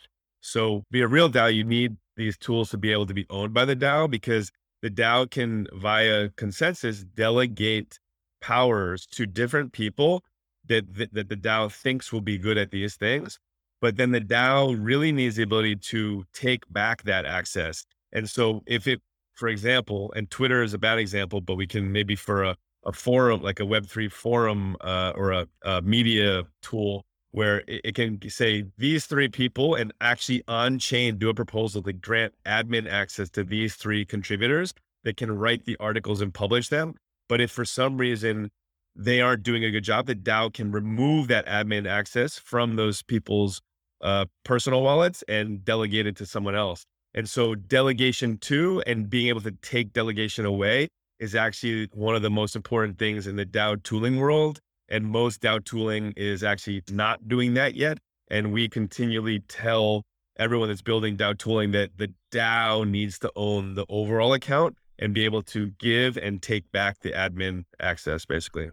So 0.45 0.85
be 0.91 1.01
a 1.01 1.09
real 1.09 1.31
DAO, 1.31 1.55
you 1.55 1.65
need 1.65 1.97
these 2.17 2.37
tools 2.37 2.69
to 2.71 2.77
be 2.77 2.93
able 2.93 3.07
to 3.07 3.15
be 3.15 3.25
owned 3.31 3.55
by 3.55 3.65
the 3.65 3.75
DAO 3.75 4.11
because 4.11 4.53
the 4.83 4.91
DAO 4.91 5.29
can, 5.31 5.67
via 5.73 6.29
consensus, 6.37 7.03
delegate 7.03 7.99
powers 8.43 9.07
to 9.07 9.25
different 9.25 9.73
people 9.73 10.23
that, 10.67 10.95
that, 10.97 11.15
that 11.15 11.29
the 11.31 11.37
DAO 11.37 11.73
thinks 11.73 12.13
will 12.13 12.21
be 12.21 12.37
good 12.37 12.59
at 12.59 12.71
these 12.71 12.95
things. 12.95 13.39
But 13.81 13.97
then 13.97 14.11
the 14.11 14.21
DAO 14.21 14.77
really 14.79 15.13
needs 15.13 15.37
the 15.37 15.45
ability 15.45 15.77
to 15.77 16.25
take 16.35 16.71
back 16.71 17.05
that 17.05 17.25
access. 17.25 17.87
And 18.13 18.29
so 18.29 18.63
if 18.67 18.87
it, 18.87 19.01
for 19.33 19.49
example, 19.49 20.13
and 20.15 20.31
Twitter 20.31 20.63
is 20.63 20.75
a 20.75 20.79
bad 20.79 20.99
example, 20.99 21.41
but 21.41 21.55
we 21.55 21.67
can 21.67 21.91
maybe 21.91 22.17
for 22.17 22.45
a, 22.45 22.57
a 22.85 22.93
forum, 22.93 23.41
like 23.41 23.61
a 23.61 23.65
Web3 23.65 24.13
forum 24.13 24.77
uh, 24.83 25.15
or 25.17 25.33
a, 25.33 25.47
a 25.63 25.81
media 25.81 26.43
tool, 26.61 27.07
where 27.35 27.65
it, 27.67 27.81
it, 27.83 27.95
can 27.97 28.21
say 28.31 28.65
these 28.79 29.07
three 29.07 29.27
people 29.27 29.75
and 29.75 29.93
actually 30.01 30.41
on 30.47 30.79
chain 30.79 31.19
do 31.19 31.29
a 31.29 31.35
proposal 31.35 31.83
to 31.83 31.93
grant 31.93 32.33
admin 32.47 32.89
access 32.89 33.29
to 33.29 33.43
these 33.43 33.75
three 33.75 34.05
contributors 34.05 34.73
that 35.03 35.17
can 35.17 35.37
write 35.37 35.65
the 35.65 35.77
articles 35.81 36.21
and 36.21 36.33
publish 36.33 36.69
them. 36.69 36.95
But 37.29 37.41
if 37.41 37.51
for 37.51 37.65
some 37.65 37.99
reason 37.99 38.53
they 38.95 39.21
aren't 39.21 39.43
doing 39.43 39.65
a 39.65 39.73
good 39.73 39.83
job, 39.83 40.07
the 40.07 40.15
DAO 40.15 40.55
can 40.55 40.71
remove 40.71 41.27
that 41.27 41.45
admin 41.47 41.89
access 41.89 42.39
from 42.39 42.77
those 42.77 43.03
people's 43.03 43.61
uh, 44.01 44.27
personal 44.45 44.83
wallets 44.83 45.25
and 45.27 45.65
delegate 45.65 46.07
it 46.07 46.15
to 46.19 46.27
someone 46.27 46.55
else. 46.55 46.85
And 47.15 47.29
so 47.29 47.57
delegation 47.57 48.39
to 48.43 48.81
and 48.87 49.11
being 49.11 49.27
able 49.27 49.41
to 49.41 49.51
take 49.61 49.93
delegation 49.93 50.45
away 50.45 50.87
is 51.19 51.35
actually 51.35 51.89
one 51.95 52.15
of 52.15 52.23
the 52.23 52.31
most 52.31 52.55
important 52.55 52.97
things 52.97 53.27
in 53.27 53.35
the 53.35 53.45
DAO 53.45 53.83
tooling 53.83 54.19
world 54.19 54.61
and 54.89 55.07
most 55.07 55.41
DAO 55.41 55.65
tooling 55.65 56.13
is 56.17 56.43
actually 56.43 56.83
not 56.91 57.29
doing 57.29 57.55
that 57.55 57.75
yet. 57.75 57.99
And 58.31 58.53
we 58.53 58.69
continually 58.69 59.41
tell 59.41 60.03
everyone 60.37 60.69
that's 60.69 60.83
building 60.83 61.17
DAO 61.17 61.37
tooling 61.37 61.71
that 61.73 61.97
the 61.97 62.13
DAO 62.33 62.89
needs 62.89 63.19
to 63.21 63.31
own 63.37 63.75
the 63.75 63.87
overall 63.89 64.33
account 64.33 64.77
and 64.99 65.15
be 65.15 65.25
able 65.25 65.43
to 65.43 65.73
give 65.79 66.17
and 66.17 66.41
take 66.43 66.71
back 66.73 67.01
the 67.01 67.13
admin 67.13 67.65
access, 67.81 68.25
basically. 68.25 68.71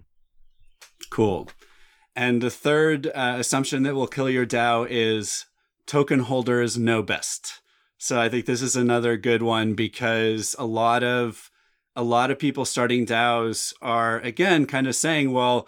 Cool. 1.09 1.49
And 2.15 2.41
the 2.41 2.49
third 2.49 3.07
uh, 3.07 3.35
assumption 3.39 3.83
that 3.83 3.95
will 3.95 4.07
kill 4.07 4.29
your 4.29 4.45
DAO 4.45 4.87
is 4.89 5.45
token 5.85 6.21
holders 6.21 6.77
know 6.77 7.01
best. 7.01 7.61
So 7.97 8.19
I 8.19 8.29
think 8.29 8.45
this 8.45 8.61
is 8.61 8.75
another 8.75 9.17
good 9.17 9.41
one 9.41 9.73
because 9.73 10.55
a 10.57 10.65
lot 10.65 11.03
of 11.03 11.51
a 11.95 12.03
lot 12.03 12.31
of 12.31 12.39
people 12.39 12.65
starting 12.65 13.05
DAOs 13.05 13.73
are 13.81 14.19
again 14.19 14.65
kind 14.65 14.87
of 14.87 14.95
saying, 14.95 15.31
well, 15.31 15.67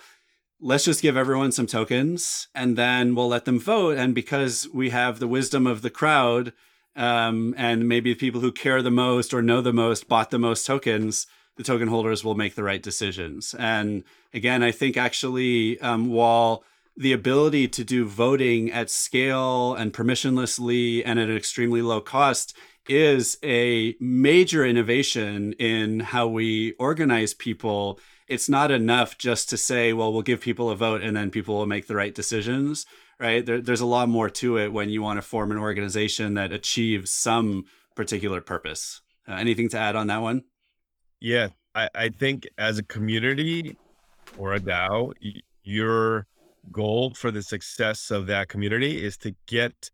let's 0.64 0.86
just 0.86 1.02
give 1.02 1.18
everyone 1.18 1.52
some 1.52 1.68
tokens 1.68 2.48
and 2.56 2.78
then 2.78 3.14
we'll 3.14 3.28
let 3.28 3.44
them 3.44 3.60
vote. 3.60 3.98
And 3.98 4.16
because 4.16 4.68
we 4.74 4.92
have 4.92 5.20
the 5.20 5.28
wisdom 5.28 5.68
of 5.68 5.82
the 5.82 5.90
crowd 5.90 6.54
um, 6.96 7.54
and 7.58 7.88
maybe 7.88 8.14
the 8.14 8.20
people 8.20 8.40
who 8.40 8.52
care 8.52 8.82
the 8.82 8.90
most 8.90 9.34
or 9.34 9.42
know 9.42 9.62
the 9.62 9.74
most 9.74 10.08
bought 10.08 10.32
the 10.32 10.40
most 10.40 10.66
tokens, 10.66 11.28
the 11.58 11.64
token 11.64 11.90
holders 11.90 12.24
will 12.24 12.36
make 12.36 12.56
the 12.56 12.64
right 12.64 12.82
decisions. 12.82 13.54
And 13.60 14.06
again, 14.34 14.64
I 14.64 14.72
think 14.72 14.96
actually, 14.96 15.80
um, 15.82 16.10
while 16.10 16.64
the 16.96 17.12
ability 17.12 17.68
to 17.68 17.84
do 17.84 18.06
voting 18.06 18.72
at 18.72 18.90
scale 18.90 19.74
and 19.74 19.94
permissionlessly 19.94 21.02
and 21.06 21.20
at 21.20 21.30
an 21.30 21.36
extremely 21.36 21.82
low 21.82 22.00
cost 22.00 22.56
is 22.88 23.38
a 23.44 23.96
major 24.00 24.66
innovation 24.66 25.54
in 25.54 26.00
how 26.00 26.28
we 26.28 26.74
organize 26.74 27.34
people. 27.34 28.00
It's 28.34 28.50
not 28.50 28.72
enough 28.72 29.18
just 29.18 29.50
to 29.50 29.58
say, 29.58 29.94
well, 29.94 30.12
we'll 30.12 30.24
give 30.24 30.42
people 30.42 30.70
a 30.70 30.76
vote 30.76 31.04
and 31.04 31.16
then 31.16 31.30
people 31.30 31.56
will 31.56 31.68
make 31.68 31.88
the 31.88 31.96
right 31.96 32.14
decisions, 32.14 32.86
right? 33.20 33.46
There, 33.46 33.62
there's 33.62 33.82
a 33.82 33.86
lot 33.86 34.10
more 34.10 34.30
to 34.30 34.58
it 34.58 34.74
when 34.74 34.90
you 34.90 35.02
want 35.02 35.18
to 35.18 35.22
form 35.22 35.52
an 35.52 35.58
organization 35.58 36.34
that 36.34 36.52
achieves 36.52 37.12
some 37.12 37.66
particular 37.96 38.42
purpose. 38.42 39.02
Uh, 39.28 39.34
anything 39.34 39.70
to 39.70 39.78
add 39.78 39.96
on 39.96 40.08
that 40.08 40.22
one? 40.22 40.44
Yeah, 41.20 41.50
I, 41.76 41.90
I 41.94 42.10
think 42.10 42.48
as 42.58 42.80
a 42.80 42.84
community 42.84 43.78
or 44.38 44.54
a 44.54 44.60
DAO, 44.60 45.14
your 45.64 46.26
goal 46.72 47.14
for 47.14 47.32
the 47.32 47.44
success 47.44 48.10
of 48.10 48.28
that 48.28 48.50
community 48.50 49.04
is 49.04 49.16
to 49.18 49.36
get 49.48 49.92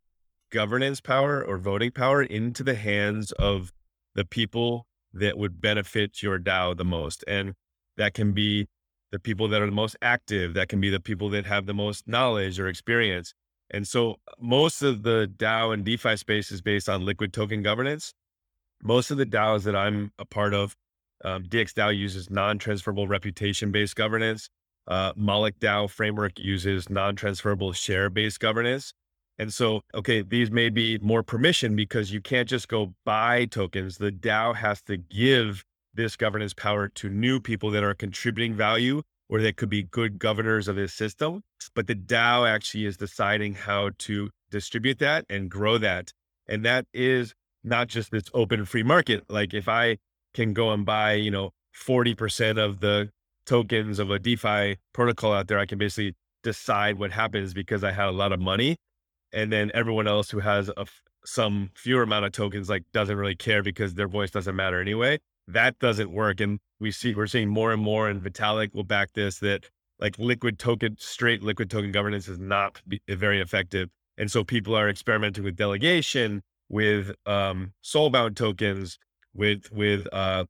governance 0.50 1.02
power 1.02 1.44
or 1.44 1.58
voting 1.58 1.92
power 1.92 2.24
into 2.24 2.64
the 2.64 2.76
hands 2.76 3.32
of 3.34 3.72
the 4.16 4.26
people 4.26 4.88
that 5.14 5.38
would 5.38 5.62
benefit 5.62 6.24
your 6.24 6.40
DAO 6.40 6.76
the 6.76 6.86
most. 6.86 7.24
And 7.28 7.54
that 8.00 8.16
can 8.16 8.32
be 8.32 8.66
the 9.12 9.20
people 9.20 9.48
that 9.50 9.62
are 9.62 9.68
the 9.68 9.72
most 9.72 9.96
active, 10.02 10.56
that 10.56 10.70
can 10.70 10.82
be 10.82 10.90
the 10.90 11.00
people 11.00 11.30
that 11.30 11.46
have 11.46 11.68
the 11.68 11.74
most 11.74 12.08
knowledge 12.08 12.60
or 12.60 12.68
experience. 12.68 13.34
And 13.70 13.88
so 13.88 14.16
most 14.40 14.82
of 14.82 15.04
the 15.04 15.32
DAO 15.38 15.74
and 15.74 15.86
DeFi 15.86 16.18
space 16.18 16.52
is 16.52 16.62
based 16.62 16.90
on 16.90 17.06
liquid 17.06 17.34
token 17.34 17.62
governance. 17.62 18.14
Most 18.82 19.12
of 19.12 19.18
the 19.18 19.26
DAOs 19.26 19.64
that 19.64 19.76
I'm 19.76 20.12
a 20.18 20.26
part 20.26 20.54
of, 20.54 20.76
um, 21.24 21.44
DxDAO 21.44 21.96
uses 21.96 22.30
non-transferable 22.30 23.08
reputation-based 23.08 23.96
governance. 23.96 24.50
Uh, 24.88 25.12
Moloch 25.16 25.60
DAO 25.60 25.90
framework 25.90 26.40
uses 26.40 26.90
non-transferable 26.90 27.74
share-based 27.74 28.40
governance. 28.40 28.94
And 29.38 29.54
so, 29.54 29.82
okay, 29.94 30.22
these 30.22 30.50
may 30.50 30.70
be 30.70 30.98
more 31.00 31.24
permission 31.24 31.76
because 31.76 32.12
you 32.12 32.22
can't 32.22 32.48
just 32.48 32.68
go 32.68 32.94
buy 33.06 33.46
tokens. 33.46 33.98
The 33.98 34.12
DAO 34.12 34.56
has 34.56 34.82
to 34.84 34.98
give 34.98 35.64
this 35.94 36.16
governance 36.16 36.54
power 36.54 36.88
to 36.88 37.10
new 37.10 37.40
people 37.40 37.72
that 37.72 37.84
are 37.84 37.94
contributing 37.94 38.54
value 38.56 39.02
or 39.30 39.42
that 39.42 39.58
could 39.58 39.70
be 39.70 39.84
good 39.84 40.20
governors 40.20 40.68
of 40.68 40.76
this 40.76 40.94
system. 40.94 41.42
But 41.76 41.88
the 41.88 41.96
DAO 41.96 42.50
actually 42.50 42.86
is 42.86 42.98
deciding 42.98 43.54
how 43.54 43.92
to 44.00 44.30
distribute 44.50 45.00
that 45.00 45.26
and 45.30 45.50
grow 45.50 45.78
that. 45.78 46.12
And 46.48 46.66
that 46.66 46.86
is 46.94 47.34
not 47.64 47.88
just 47.88 48.12
this 48.12 48.24
open 48.34 48.66
free 48.66 48.84
market. 48.84 49.24
Like 49.30 49.54
if 49.54 49.68
I 49.68 49.98
can 50.34 50.54
go 50.54 50.72
and 50.72 50.86
buy, 50.86 51.14
you 51.14 51.32
know, 51.32 51.52
40% 51.76 52.58
of 52.58 52.80
the 52.80 53.10
tokens 53.46 54.00
of 54.00 54.10
a 54.10 54.20
DeFi 54.20 54.78
protocol 54.94 55.34
out 55.34 55.48
there, 55.48 55.60
I 55.60 55.66
can 55.66 55.78
basically 55.78 56.16
decide 56.44 56.98
what 56.98 57.12
happens 57.12 57.54
because 57.54 57.84
I 57.84 57.92
have 57.92 58.10
a 58.10 58.18
lot 58.18 58.32
of 58.32 58.40
money 58.40 58.78
and 59.32 59.52
then 59.52 59.72
everyone 59.74 60.08
else 60.08 60.30
who 60.30 60.40
has 60.40 60.70
a 60.76 60.86
some 61.26 61.70
fewer 61.76 62.04
amount 62.04 62.26
of 62.26 62.32
tokens 62.32 62.70
like 62.70 62.84
doesn't 62.94 63.18
really 63.18 63.36
care 63.36 63.62
because 63.62 63.94
their 63.94 64.08
voice 64.08 64.32
doesn't 64.32 64.56
matter 64.56 64.82
anyway. 64.82 65.20
That 65.52 65.80
doesn't 65.80 66.12
work, 66.12 66.40
and 66.42 66.60
we 66.80 66.92
see 66.92 67.16
we're 67.16 67.28
seeing 67.28 67.50
more 67.50 67.72
and 67.74 67.82
more, 67.82 68.08
and 68.08 68.22
Vitalik 68.22 68.74
will 68.76 68.84
back 68.84 69.14
this 69.14 69.40
that 69.40 69.70
like 70.00 70.20
liquid 70.20 70.60
token, 70.60 70.96
straight 71.00 71.42
liquid 71.42 71.70
token 71.70 71.92
governance 71.92 72.28
is 72.28 72.38
not 72.38 72.82
be, 72.88 73.02
eh, 73.08 73.16
very 73.16 73.42
effective, 73.42 73.90
and 74.18 74.32
so 74.32 74.44
people 74.44 74.76
are 74.76 74.88
experimenting 74.88 75.44
with 75.44 75.56
delegation, 75.56 76.44
with 76.70 77.12
um, 77.26 77.74
soulbound 77.84 78.36
tokens, 78.36 79.00
with 79.34 79.72
with 79.72 80.08
uh, 80.14 80.46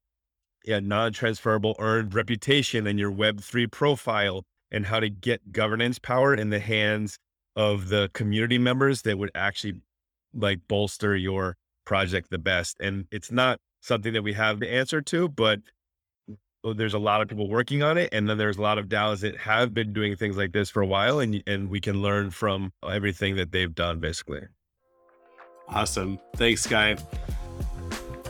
yeah 0.65 0.79
non-transferable 0.79 1.75
earned 1.79 2.13
reputation 2.13 2.85
and 2.85 2.99
your 2.99 3.11
Web 3.11 3.39
three 3.39 3.67
profile, 3.67 4.43
and 4.69 4.85
how 4.85 4.99
to 4.99 5.09
get 5.09 5.53
governance 5.53 5.97
power 5.97 6.35
in 6.35 6.49
the 6.49 6.59
hands 6.59 7.17
of 7.55 7.87
the 7.87 8.09
community 8.13 8.57
members 8.57 9.03
that 9.03 9.17
would 9.17 9.31
actually 9.33 9.81
like 10.33 10.59
bolster 10.67 11.15
your 11.15 11.55
project 11.85 12.29
the 12.29 12.37
best. 12.37 12.77
And 12.79 13.07
it's 13.11 13.31
not 13.31 13.59
something 13.81 14.13
that 14.13 14.21
we 14.21 14.33
have 14.33 14.59
the 14.59 14.71
answer 14.71 15.01
to, 15.01 15.29
but 15.29 15.59
there's 16.63 16.93
a 16.93 16.99
lot 16.99 17.21
of 17.21 17.27
people 17.27 17.47
working 17.47 17.83
on 17.83 17.97
it. 17.97 18.09
And 18.11 18.29
then 18.29 18.37
there's 18.37 18.57
a 18.57 18.61
lot 18.61 18.77
of 18.77 18.87
DAOs 18.87 19.21
that 19.21 19.37
have 19.37 19.73
been 19.73 19.93
doing 19.93 20.15
things 20.15 20.37
like 20.37 20.51
this 20.51 20.69
for 20.69 20.81
a 20.81 20.87
while 20.87 21.19
and, 21.19 21.41
and 21.47 21.69
we 21.69 21.79
can 21.79 22.01
learn 22.01 22.31
from 22.31 22.73
everything 22.87 23.35
that 23.37 23.51
they've 23.51 23.73
done 23.73 23.99
basically. 23.99 24.41
Awesome. 25.69 26.19
Thanks, 26.35 26.63
Sky. 26.63 26.97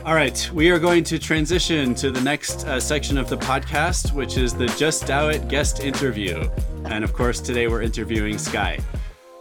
All 0.04 0.14
right, 0.14 0.50
we 0.54 0.70
are 0.70 0.78
going 0.78 1.04
to 1.04 1.18
transition 1.18 1.94
to 1.96 2.10
the 2.10 2.22
next 2.22 2.66
uh, 2.66 2.80
section 2.80 3.18
of 3.18 3.28
the 3.28 3.36
podcast, 3.36 4.14
which 4.14 4.38
is 4.38 4.54
the 4.54 4.66
Just 4.68 5.04
DAO 5.04 5.34
It 5.34 5.48
guest 5.48 5.80
interview. 5.80 6.48
And 6.86 7.04
of 7.04 7.12
course, 7.12 7.38
today 7.38 7.68
we're 7.68 7.82
interviewing 7.82 8.38
Sky. 8.38 8.78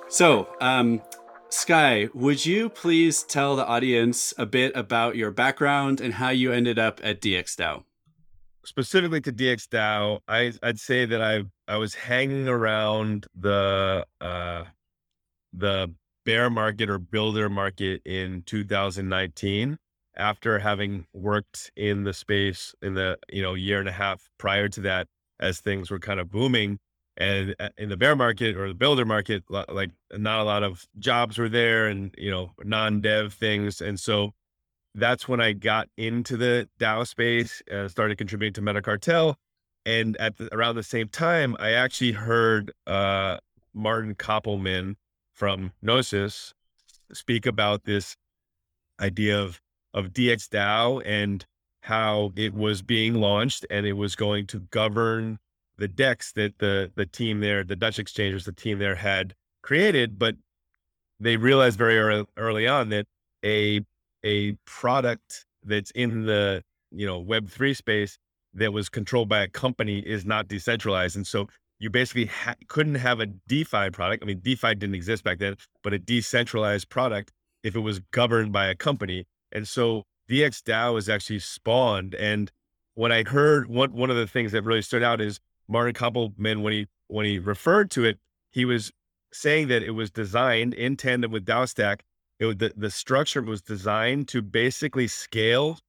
So, 0.09 0.49
um, 0.59 1.01
Sky, 1.51 2.09
would 2.13 2.45
you 2.45 2.69
please 2.69 3.23
tell 3.23 3.55
the 3.55 3.65
audience 3.65 4.35
a 4.37 4.45
bit 4.45 4.71
about 4.75 5.15
your 5.15 5.31
background 5.31 5.99
and 5.99 6.13
how 6.13 6.29
you 6.29 6.51
ended 6.51 6.77
up 6.77 7.01
at 7.03 7.21
DxDAO? 7.21 7.83
Specifically 8.63 9.19
to 9.21 9.31
DxDAO, 9.31 10.19
I, 10.27 10.53
I'd 10.61 10.79
say 10.79 11.05
that 11.05 11.21
I 11.21 11.43
I 11.67 11.77
was 11.77 11.95
hanging 11.95 12.47
around 12.47 13.25
the 13.35 14.05
uh, 14.21 14.65
the 15.51 15.91
bear 16.23 16.51
market 16.51 16.87
or 16.87 16.99
builder 16.99 17.49
market 17.49 18.03
in 18.05 18.43
2019 18.45 19.79
after 20.17 20.59
having 20.59 21.07
worked 21.13 21.71
in 21.75 22.03
the 22.03 22.13
space 22.13 22.75
in 22.83 22.93
the 22.93 23.17
you 23.27 23.41
know 23.41 23.55
year 23.55 23.79
and 23.79 23.89
a 23.89 23.93
half 23.93 24.29
prior 24.37 24.69
to 24.69 24.81
that 24.81 25.07
as 25.39 25.59
things 25.59 25.89
were 25.89 25.99
kind 25.99 26.19
of 26.19 26.29
booming 26.29 26.77
and 27.19 27.53
uh, 27.59 27.69
in 27.77 27.89
the 27.89 27.97
bear 27.97 28.15
market 28.15 28.55
or 28.55 28.69
the 28.69 28.73
builder 28.73 29.05
market 29.05 29.43
like 29.49 29.91
not 30.13 30.39
a 30.39 30.43
lot 30.43 30.63
of 30.63 30.87
jobs 30.97 31.37
were 31.37 31.49
there 31.49 31.87
and 31.87 32.15
you 32.17 32.31
know 32.31 32.51
non-dev 32.63 33.33
things 33.33 33.81
and 33.81 33.99
so 33.99 34.31
that's 34.95 35.27
when 35.27 35.41
i 35.41 35.51
got 35.51 35.87
into 35.97 36.37
the 36.37 36.67
dao 36.79 37.05
space 37.05 37.61
and 37.69 37.91
started 37.91 38.17
contributing 38.17 38.53
to 38.53 38.61
metacartel 38.61 39.35
and 39.85 40.17
at 40.17 40.37
the, 40.37 40.53
around 40.55 40.75
the 40.75 40.83
same 40.83 41.07
time 41.07 41.55
i 41.59 41.71
actually 41.71 42.13
heard 42.13 42.71
uh, 42.87 43.37
martin 43.73 44.15
köppelmann 44.15 44.95
from 45.33 45.71
gnosis 45.81 46.53
speak 47.13 47.45
about 47.45 47.83
this 47.83 48.15
idea 48.99 49.39
of 49.39 49.61
of 49.93 50.07
dxdao 50.07 51.01
and 51.05 51.45
how 51.83 52.31
it 52.35 52.53
was 52.53 52.81
being 52.81 53.15
launched 53.15 53.65
and 53.69 53.85
it 53.85 53.93
was 53.93 54.15
going 54.15 54.45
to 54.45 54.59
govern 54.71 55.39
the 55.79 55.87
decks 55.87 56.33
that 56.33 56.59
the 56.59 56.91
the 56.95 57.05
team 57.05 57.39
there, 57.39 57.63
the 57.63 57.75
Dutch 57.75 57.99
exchangers, 57.99 58.45
the 58.45 58.51
team 58.51 58.79
there 58.79 58.95
had 58.95 59.33
created, 59.63 60.19
but 60.19 60.35
they 61.19 61.37
realized 61.37 61.77
very 61.77 61.97
early, 61.97 62.25
early 62.37 62.67
on 62.67 62.89
that 62.89 63.05
a 63.43 63.81
a 64.23 64.53
product 64.65 65.45
that's 65.63 65.91
in 65.91 66.25
the 66.25 66.63
you 66.91 67.05
know 67.05 67.19
Web 67.19 67.49
three 67.49 67.73
space 67.73 68.17
that 68.53 68.73
was 68.73 68.89
controlled 68.89 69.29
by 69.29 69.41
a 69.41 69.47
company 69.47 69.99
is 69.99 70.25
not 70.25 70.47
decentralized, 70.47 71.15
and 71.15 71.25
so 71.25 71.47
you 71.79 71.89
basically 71.89 72.25
ha- 72.25 72.55
couldn't 72.67 72.95
have 72.95 73.19
a 73.19 73.25
DeFi 73.25 73.89
product. 73.91 74.21
I 74.21 74.25
mean, 74.25 74.41
DeFi 74.41 74.75
didn't 74.75 74.95
exist 74.95 75.23
back 75.23 75.39
then, 75.39 75.55
but 75.81 75.93
a 75.93 75.99
decentralized 75.99 76.89
product 76.89 77.31
if 77.63 77.75
it 77.75 77.79
was 77.79 77.99
governed 78.11 78.51
by 78.51 78.67
a 78.67 78.75
company. 78.75 79.25
And 79.51 79.67
so 79.67 80.03
DxDAO 80.29 80.93
was 80.93 81.09
actually 81.09 81.39
spawned. 81.39 82.15
And 82.15 82.51
when 82.95 83.11
I 83.11 83.23
heard 83.23 83.69
one 83.69 83.93
one 83.93 84.09
of 84.09 84.17
the 84.17 84.27
things 84.27 84.51
that 84.51 84.63
really 84.63 84.81
stood 84.81 85.03
out 85.03 85.21
is 85.21 85.39
Martin 85.69 85.93
Köppelmann, 85.93 86.61
when 86.61 86.73
he 86.73 86.87
when 87.07 87.25
he 87.25 87.39
referred 87.39 87.91
to 87.91 88.03
it, 88.05 88.17
he 88.51 88.65
was 88.65 88.91
saying 89.31 89.67
that 89.67 89.83
it 89.83 89.91
was 89.91 90.09
designed 90.09 90.73
in 90.73 90.97
tandem 90.97 91.31
with 91.31 91.45
DAOstack. 91.45 92.01
It 92.39 92.45
was, 92.45 92.55
the, 92.57 92.73
the 92.75 92.89
structure 92.89 93.41
was 93.41 93.61
designed 93.61 94.27
to 94.29 94.41
basically 94.41 95.07
scale 95.07 95.79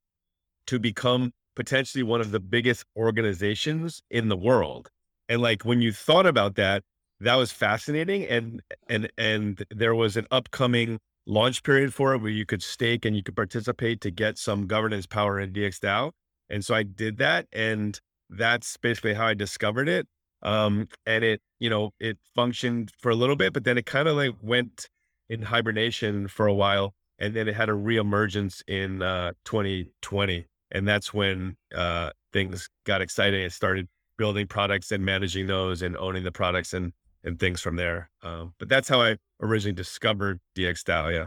to 0.67 0.79
become 0.79 1.33
potentially 1.57 2.03
one 2.03 2.21
of 2.21 2.31
the 2.31 2.41
biggest 2.41 2.85
organizations 2.97 4.03
in 4.11 4.29
the 4.29 4.37
world. 4.37 4.91
And 5.29 5.41
like 5.41 5.65
when 5.65 5.81
you 5.81 5.93
thought 5.93 6.27
about 6.27 6.57
that, 6.57 6.83
that 7.21 7.37
was 7.37 7.53
fascinating. 7.53 8.25
And 8.27 8.63
and 8.89 9.11
and 9.17 9.65
there 9.71 9.95
was 9.95 10.17
an 10.17 10.27
upcoming 10.31 10.99
launch 11.27 11.63
period 11.63 11.95
for 11.95 12.15
it 12.15 12.19
where 12.19 12.31
you 12.31 12.47
could 12.47 12.63
stake 12.63 13.05
and 13.05 13.15
you 13.15 13.23
could 13.23 13.37
participate 13.37 14.01
to 14.01 14.11
get 14.11 14.39
some 14.39 14.67
governance 14.67 15.07
power 15.07 15.39
in 15.39 15.53
DxDAO. 15.53 16.13
And 16.49 16.65
so 16.65 16.75
I 16.75 16.83
did 16.83 17.19
that. 17.19 17.47
And 17.53 18.01
that's 18.31 18.77
basically 18.77 19.15
how 19.15 19.27
I 19.27 19.35
discovered 19.35 19.89
it. 19.89 20.07
Um, 20.43 20.89
and 21.05 21.23
it, 21.23 21.43
you 21.59 21.69
know, 21.69 21.91
it 22.01 22.19
functioned 22.35 22.93
for 22.99 23.11
a 23.11 23.15
little 23.15 23.37
bit, 23.37 23.53
but 23.53 23.65
then 23.65 23.77
it 23.77 23.87
kind 23.87 24.09
of 24.09 24.17
like 24.17 24.35
went 24.41 24.89
in 25.29 25.43
hibernation 25.43 26.29
for 26.29 26.47
a 26.47 26.55
while. 26.55 26.95
And 27.19 27.35
then 27.35 27.49
it 27.49 27.55
had 27.55 27.69
a 27.69 27.73
reemergence 27.73 28.63
in 28.67 29.03
uh, 29.03 29.33
2020. 29.45 30.47
And 30.71 30.89
that's 30.89 31.13
when 31.13 31.57
uh, 31.75 32.11
things 32.33 32.69
got 32.85 33.03
exciting. 33.03 33.43
It 33.43 33.53
started 33.53 33.89
building 34.17 34.47
products 34.47 34.91
and 34.93 35.05
managing 35.05 35.47
those 35.47 35.83
and 35.83 35.97
owning 35.97 36.25
the 36.25 36.33
products 36.33 36.73
and, 36.73 36.93
and 37.23 37.39
things 37.39 37.61
from 37.61 37.77
there. 37.77 38.11
Um, 38.23 38.55
but 38.59 38.69
that's 38.69 38.89
how 38.89 39.03
I 39.03 39.17
originally 39.43 39.75
discovered 39.75 40.41
DxDAO. 40.57 41.13
Yeah. 41.13 41.27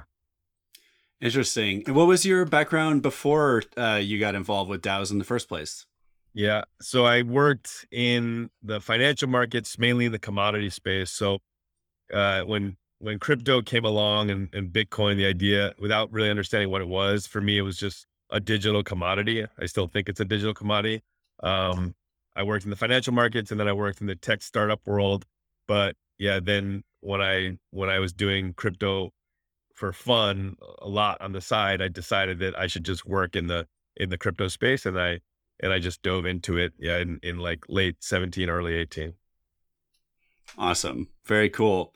Interesting. 1.22 1.84
And 1.86 1.96
what 1.96 2.08
was 2.08 2.26
your 2.26 2.46
background 2.46 3.02
before 3.02 3.64
uh, 3.78 4.00
you 4.02 4.20
got 4.20 4.36
involved 4.36 4.70
with 4.70 4.82
DAOs 4.82 5.12
in 5.12 5.20
the 5.20 5.26
first 5.26 5.48
place? 5.48 5.86
Yeah. 6.34 6.64
So 6.82 7.06
I 7.06 7.22
worked 7.22 7.86
in 7.92 8.50
the 8.64 8.82
financial 8.82 9.28
markets, 9.30 9.78
mainly 9.78 10.06
in 10.06 10.12
the 10.12 10.20
commodity 10.20 10.70
space. 10.70 11.12
So 11.12 11.40
uh, 12.14 12.42
when 12.44 12.78
when 13.00 13.20
crypto 13.20 13.62
came 13.62 13.84
along 13.84 14.32
and, 14.32 14.50
and 14.54 14.72
Bitcoin, 14.72 15.18
the 15.18 15.26
idea, 15.26 15.74
without 15.78 16.12
really 16.12 16.30
understanding 16.30 16.70
what 16.70 16.82
it 16.82 16.88
was, 16.88 17.28
for 17.28 17.42
me, 17.42 17.58
it 17.58 17.62
was 17.62 17.78
just 17.78 18.08
a 18.30 18.40
digital 18.40 18.82
commodity. 18.82 19.46
I 19.60 19.66
still 19.66 19.88
think 19.88 20.08
it's 20.08 20.22
a 20.22 20.26
digital 20.26 20.54
commodity. 20.54 21.04
Um, 21.42 21.96
I 22.36 22.44
worked 22.44 22.64
in 22.64 22.70
the 22.70 22.78
financial 22.78 23.14
markets 23.14 23.52
and 23.52 23.60
then 23.60 23.68
I 23.68 23.74
worked 23.74 24.00
in 24.00 24.08
the 24.08 24.16
tech 24.16 24.42
startup 24.42 24.80
world. 24.86 25.26
But 25.68 25.96
yeah, 26.18 26.40
then 26.42 26.84
when 27.02 27.22
I 27.22 27.58
when 27.72 27.90
I 27.90 28.00
was 28.00 28.14
doing 28.14 28.54
crypto 28.54 29.12
for 29.76 29.92
fun 29.92 30.56
a 30.82 30.88
lot 30.88 31.20
on 31.22 31.34
the 31.34 31.42
side, 31.42 31.82
I 31.82 31.90
decided 31.90 32.40
that 32.40 32.58
I 32.58 32.68
should 32.68 32.86
just 32.86 33.06
work 33.06 33.36
in 33.36 33.48
the 33.48 33.68
in 33.98 34.10
the 34.10 34.18
crypto 34.18 34.48
space 34.48 34.86
and 34.86 35.00
I 35.00 35.20
and 35.62 35.72
I 35.72 35.80
just 35.80 36.02
dove 36.02 36.26
into 36.26 36.58
it 36.58 36.74
yeah 36.80 36.98
in, 36.98 37.20
in 37.24 37.38
like 37.40 37.66
late 37.70 37.98
17 38.04 38.50
early 38.50 38.76
18 38.76 39.14
awesome 40.58 41.10
very 41.26 41.50
cool 41.50 41.94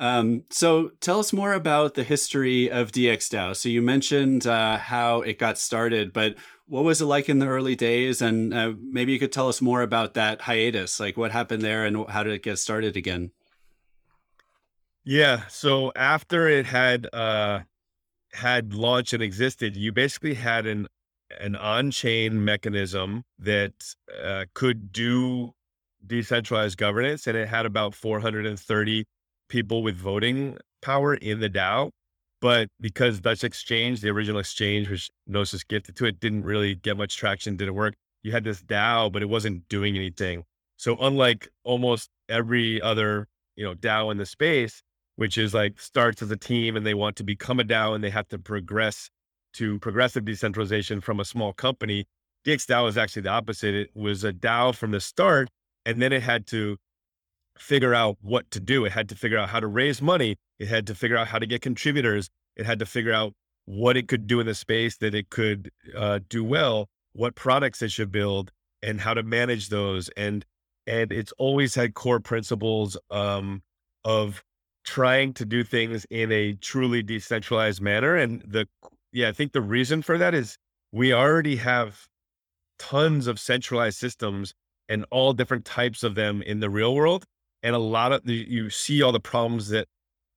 um, 0.00 0.44
so 0.50 0.92
tell 1.00 1.18
us 1.18 1.32
more 1.32 1.52
about 1.52 1.94
the 1.94 2.04
history 2.04 2.70
of 2.70 2.92
DXDAO. 2.92 3.56
So 3.56 3.68
you 3.68 3.82
mentioned 3.82 4.46
uh, 4.46 4.78
how 4.78 5.22
it 5.22 5.38
got 5.38 5.58
started, 5.58 6.12
but 6.12 6.36
what 6.66 6.84
was 6.84 7.00
it 7.00 7.06
like 7.06 7.28
in 7.28 7.40
the 7.40 7.48
early 7.48 7.74
days? 7.74 8.22
And 8.22 8.54
uh, 8.54 8.74
maybe 8.80 9.12
you 9.12 9.18
could 9.18 9.32
tell 9.32 9.48
us 9.48 9.60
more 9.60 9.82
about 9.82 10.14
that 10.14 10.42
hiatus, 10.42 11.00
like 11.00 11.16
what 11.16 11.32
happened 11.32 11.62
there 11.62 11.84
and 11.84 12.08
how 12.08 12.22
did 12.22 12.32
it 12.32 12.42
get 12.42 12.58
started 12.58 12.96
again? 12.96 13.32
Yeah. 15.02 15.46
So 15.48 15.90
after 15.96 16.48
it 16.48 16.66
had 16.66 17.08
uh, 17.12 17.60
had 18.34 18.74
launched 18.74 19.14
and 19.14 19.22
existed, 19.22 19.76
you 19.76 19.90
basically 19.90 20.34
had 20.34 20.66
an 20.66 20.86
an 21.40 21.56
on-chain 21.56 22.44
mechanism 22.44 23.24
that 23.38 23.72
uh, 24.22 24.44
could 24.54 24.92
do 24.92 25.52
decentralized 26.06 26.78
governance, 26.78 27.26
and 27.26 27.36
it 27.36 27.48
had 27.48 27.66
about 27.66 27.94
430 27.94 29.04
people 29.48 29.82
with 29.82 29.96
voting 29.96 30.58
power 30.82 31.14
in 31.14 31.40
the 31.40 31.50
DAO. 31.50 31.90
But 32.40 32.68
because 32.80 33.20
Dutch 33.20 33.42
Exchange, 33.42 34.00
the 34.00 34.10
original 34.10 34.38
exchange, 34.38 34.88
which 34.88 35.10
Gnosis 35.26 35.64
gifted 35.64 35.96
to 35.96 36.04
it, 36.06 36.20
didn't 36.20 36.44
really 36.44 36.76
get 36.76 36.96
much 36.96 37.16
traction, 37.16 37.56
didn't 37.56 37.74
work. 37.74 37.94
You 38.22 38.32
had 38.32 38.44
this 38.44 38.62
DAO, 38.62 39.10
but 39.10 39.22
it 39.22 39.28
wasn't 39.28 39.68
doing 39.68 39.96
anything. 39.96 40.44
So 40.76 40.96
unlike 41.00 41.48
almost 41.64 42.10
every 42.28 42.80
other, 42.80 43.26
you 43.56 43.64
know, 43.64 43.74
DAO 43.74 44.12
in 44.12 44.18
the 44.18 44.26
space, 44.26 44.82
which 45.16 45.36
is 45.36 45.52
like 45.52 45.80
starts 45.80 46.22
as 46.22 46.30
a 46.30 46.36
team 46.36 46.76
and 46.76 46.86
they 46.86 46.94
want 46.94 47.16
to 47.16 47.24
become 47.24 47.58
a 47.58 47.64
DAO 47.64 47.94
and 47.94 48.04
they 48.04 48.10
have 48.10 48.28
to 48.28 48.38
progress 48.38 49.10
to 49.58 49.78
progressive 49.80 50.24
decentralization 50.24 51.00
from 51.00 51.20
a 51.20 51.24
small 51.24 51.52
company, 51.52 52.06
DXDAO 52.46 52.88
is 52.88 52.96
actually 52.96 53.22
the 53.22 53.30
opposite. 53.30 53.74
It 53.74 53.90
was 53.94 54.24
a 54.24 54.32
DAO 54.32 54.74
from 54.74 54.92
the 54.92 55.00
start, 55.00 55.48
and 55.84 56.00
then 56.00 56.12
it 56.12 56.22
had 56.22 56.46
to 56.48 56.76
figure 57.58 57.94
out 57.94 58.16
what 58.20 58.50
to 58.52 58.60
do. 58.60 58.84
It 58.84 58.92
had 58.92 59.08
to 59.08 59.14
figure 59.14 59.38
out 59.38 59.48
how 59.48 59.60
to 59.60 59.66
raise 59.66 60.00
money. 60.00 60.36
It 60.58 60.68
had 60.68 60.86
to 60.86 60.94
figure 60.94 61.16
out 61.16 61.26
how 61.26 61.38
to 61.38 61.46
get 61.46 61.60
contributors. 61.60 62.30
It 62.56 62.66
had 62.66 62.78
to 62.78 62.86
figure 62.86 63.12
out 63.12 63.32
what 63.64 63.96
it 63.96 64.08
could 64.08 64.26
do 64.26 64.40
in 64.40 64.46
the 64.46 64.54
space 64.54 64.96
that 64.98 65.14
it 65.14 65.28
could 65.28 65.70
uh, 65.96 66.20
do 66.28 66.42
well, 66.42 66.88
what 67.12 67.34
products 67.34 67.82
it 67.82 67.90
should 67.90 68.10
build, 68.10 68.50
and 68.82 69.00
how 69.00 69.14
to 69.14 69.22
manage 69.22 69.68
those. 69.68 70.08
And 70.16 70.44
and 70.86 71.12
it's 71.12 71.32
always 71.36 71.74
had 71.74 71.92
core 71.92 72.20
principles 72.20 72.96
um, 73.10 73.62
of 74.04 74.42
trying 74.84 75.34
to 75.34 75.44
do 75.44 75.62
things 75.62 76.06
in 76.08 76.32
a 76.32 76.54
truly 76.54 77.02
decentralized 77.02 77.82
manner. 77.82 78.16
And 78.16 78.40
the 78.40 78.66
yeah, 79.12 79.28
I 79.28 79.32
think 79.32 79.52
the 79.52 79.60
reason 79.60 80.02
for 80.02 80.18
that 80.18 80.34
is 80.34 80.56
we 80.92 81.12
already 81.12 81.56
have 81.56 82.06
tons 82.78 83.26
of 83.26 83.38
centralized 83.40 83.98
systems 83.98 84.54
and 84.88 85.04
all 85.10 85.32
different 85.32 85.64
types 85.64 86.02
of 86.02 86.14
them 86.14 86.42
in 86.42 86.60
the 86.60 86.70
real 86.70 86.94
world 86.94 87.24
and 87.62 87.74
a 87.74 87.78
lot 87.78 88.12
of 88.12 88.28
you 88.28 88.70
see 88.70 89.02
all 89.02 89.12
the 89.12 89.20
problems 89.20 89.68
that 89.68 89.86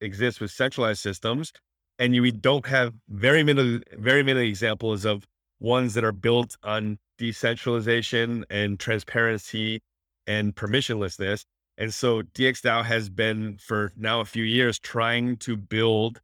exist 0.01 0.41
with 0.41 0.51
centralized 0.51 0.99
systems 0.99 1.51
and 1.99 2.15
you 2.15 2.31
don't 2.31 2.65
have 2.65 2.93
very 3.09 3.43
many 3.43 3.81
very 3.93 4.23
many 4.23 4.47
examples 4.47 5.05
of 5.05 5.25
ones 5.59 5.93
that 5.93 6.03
are 6.03 6.11
built 6.11 6.57
on 6.63 6.97
decentralization 7.17 8.43
and 8.49 8.79
transparency 8.79 9.79
and 10.25 10.55
permissionlessness 10.55 11.43
and 11.77 11.93
so 11.93 12.23
dxdao 12.23 12.83
has 12.83 13.09
been 13.09 13.57
for 13.57 13.91
now 13.95 14.19
a 14.19 14.25
few 14.25 14.43
years 14.43 14.79
trying 14.79 15.37
to 15.37 15.55
build 15.55 16.19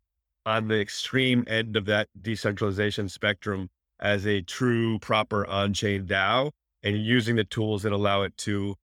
on 0.48 0.70
the 0.70 0.80
extreme 0.80 1.44
end 1.46 1.76
of 1.76 1.86
that 1.86 2.08
decentralization 2.22 3.10
spectrum 3.10 3.68
as 4.00 4.26
a 4.26 4.42
true 4.42 4.98
proper 5.00 5.46
on-chain 5.46 6.06
dao 6.06 6.52
and 6.84 6.98
using 6.98 7.36
the 7.36 7.44
tools 7.44 7.84
that 7.84 7.92
allow 7.92 8.22
it 8.22 8.36
to 8.38 8.74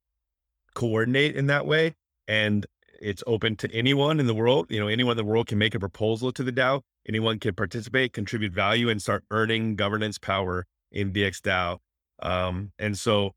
coordinate 0.75 1.35
in 1.35 1.47
that 1.47 1.65
way 1.65 1.95
and 2.29 2.67
it's 3.01 3.23
open 3.27 3.57
to 3.57 3.73
anyone 3.73 4.21
in 4.21 4.27
the 4.27 4.35
world. 4.35 4.67
You 4.71 4.81
know, 4.81 4.89
anyone 4.89 5.12
in 5.12 5.17
the 5.17 5.31
world 5.31 5.47
can 5.47 5.59
make 5.59 5.75
a 5.75 5.81
proposal 5.81 6.33
to 6.33 6.43
the 6.43 6.53
DAO. 6.53 6.81
Anyone 7.09 7.39
can 7.39 7.55
participate, 7.55 8.12
contribute 8.12 8.53
value, 8.53 8.89
and 8.89 9.01
start 9.01 9.25
earning 9.31 9.77
governance 9.77 10.19
power 10.19 10.65
in 10.93 11.12
DXDAO. 11.12 11.79
Um, 12.23 12.73
and 12.79 12.97
so 12.97 13.33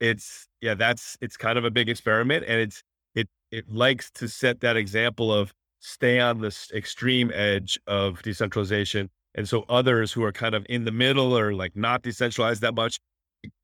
it's 0.00 0.46
yeah, 0.60 0.74
that's 0.74 1.16
it's 1.20 1.36
kind 1.36 1.58
of 1.58 1.64
a 1.64 1.70
big 1.70 1.88
experiment, 1.88 2.44
and 2.46 2.60
it's 2.60 2.82
it 3.14 3.28
it 3.50 3.68
likes 3.68 4.10
to 4.12 4.28
set 4.28 4.60
that 4.60 4.76
example 4.76 5.32
of 5.32 5.52
stay 5.80 6.20
on 6.20 6.40
this 6.40 6.70
extreme 6.72 7.30
edge 7.34 7.78
of 7.86 8.22
decentralization, 8.22 9.10
and 9.34 9.48
so 9.48 9.64
others 9.68 10.12
who 10.12 10.22
are 10.22 10.32
kind 10.32 10.54
of 10.54 10.64
in 10.68 10.84
the 10.84 10.92
middle 10.92 11.36
or 11.36 11.54
like 11.54 11.76
not 11.76 12.02
decentralized 12.02 12.60
that 12.62 12.74
much 12.74 12.98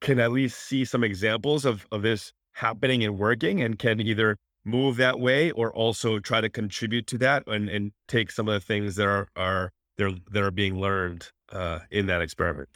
can 0.00 0.18
at 0.18 0.32
least 0.32 0.58
see 0.58 0.84
some 0.84 1.04
examples 1.04 1.64
of 1.64 1.86
of 1.92 2.02
this 2.02 2.32
happening 2.52 3.04
and 3.04 3.18
working, 3.18 3.62
and 3.62 3.78
can 3.78 4.00
either 4.00 4.36
move 4.64 4.96
that 4.96 5.20
way 5.20 5.50
or 5.52 5.72
also 5.72 6.18
try 6.18 6.40
to 6.40 6.48
contribute 6.48 7.06
to 7.06 7.18
that 7.18 7.46
and, 7.46 7.68
and 7.68 7.92
take 8.08 8.30
some 8.30 8.48
of 8.48 8.54
the 8.54 8.60
things 8.60 8.96
that 8.96 9.06
are 9.06 9.28
are 9.36 9.70
that 9.96 10.42
are 10.42 10.50
being 10.50 10.78
learned 10.78 11.30
uh, 11.52 11.78
in 11.90 12.06
that 12.06 12.20
experiment 12.20 12.68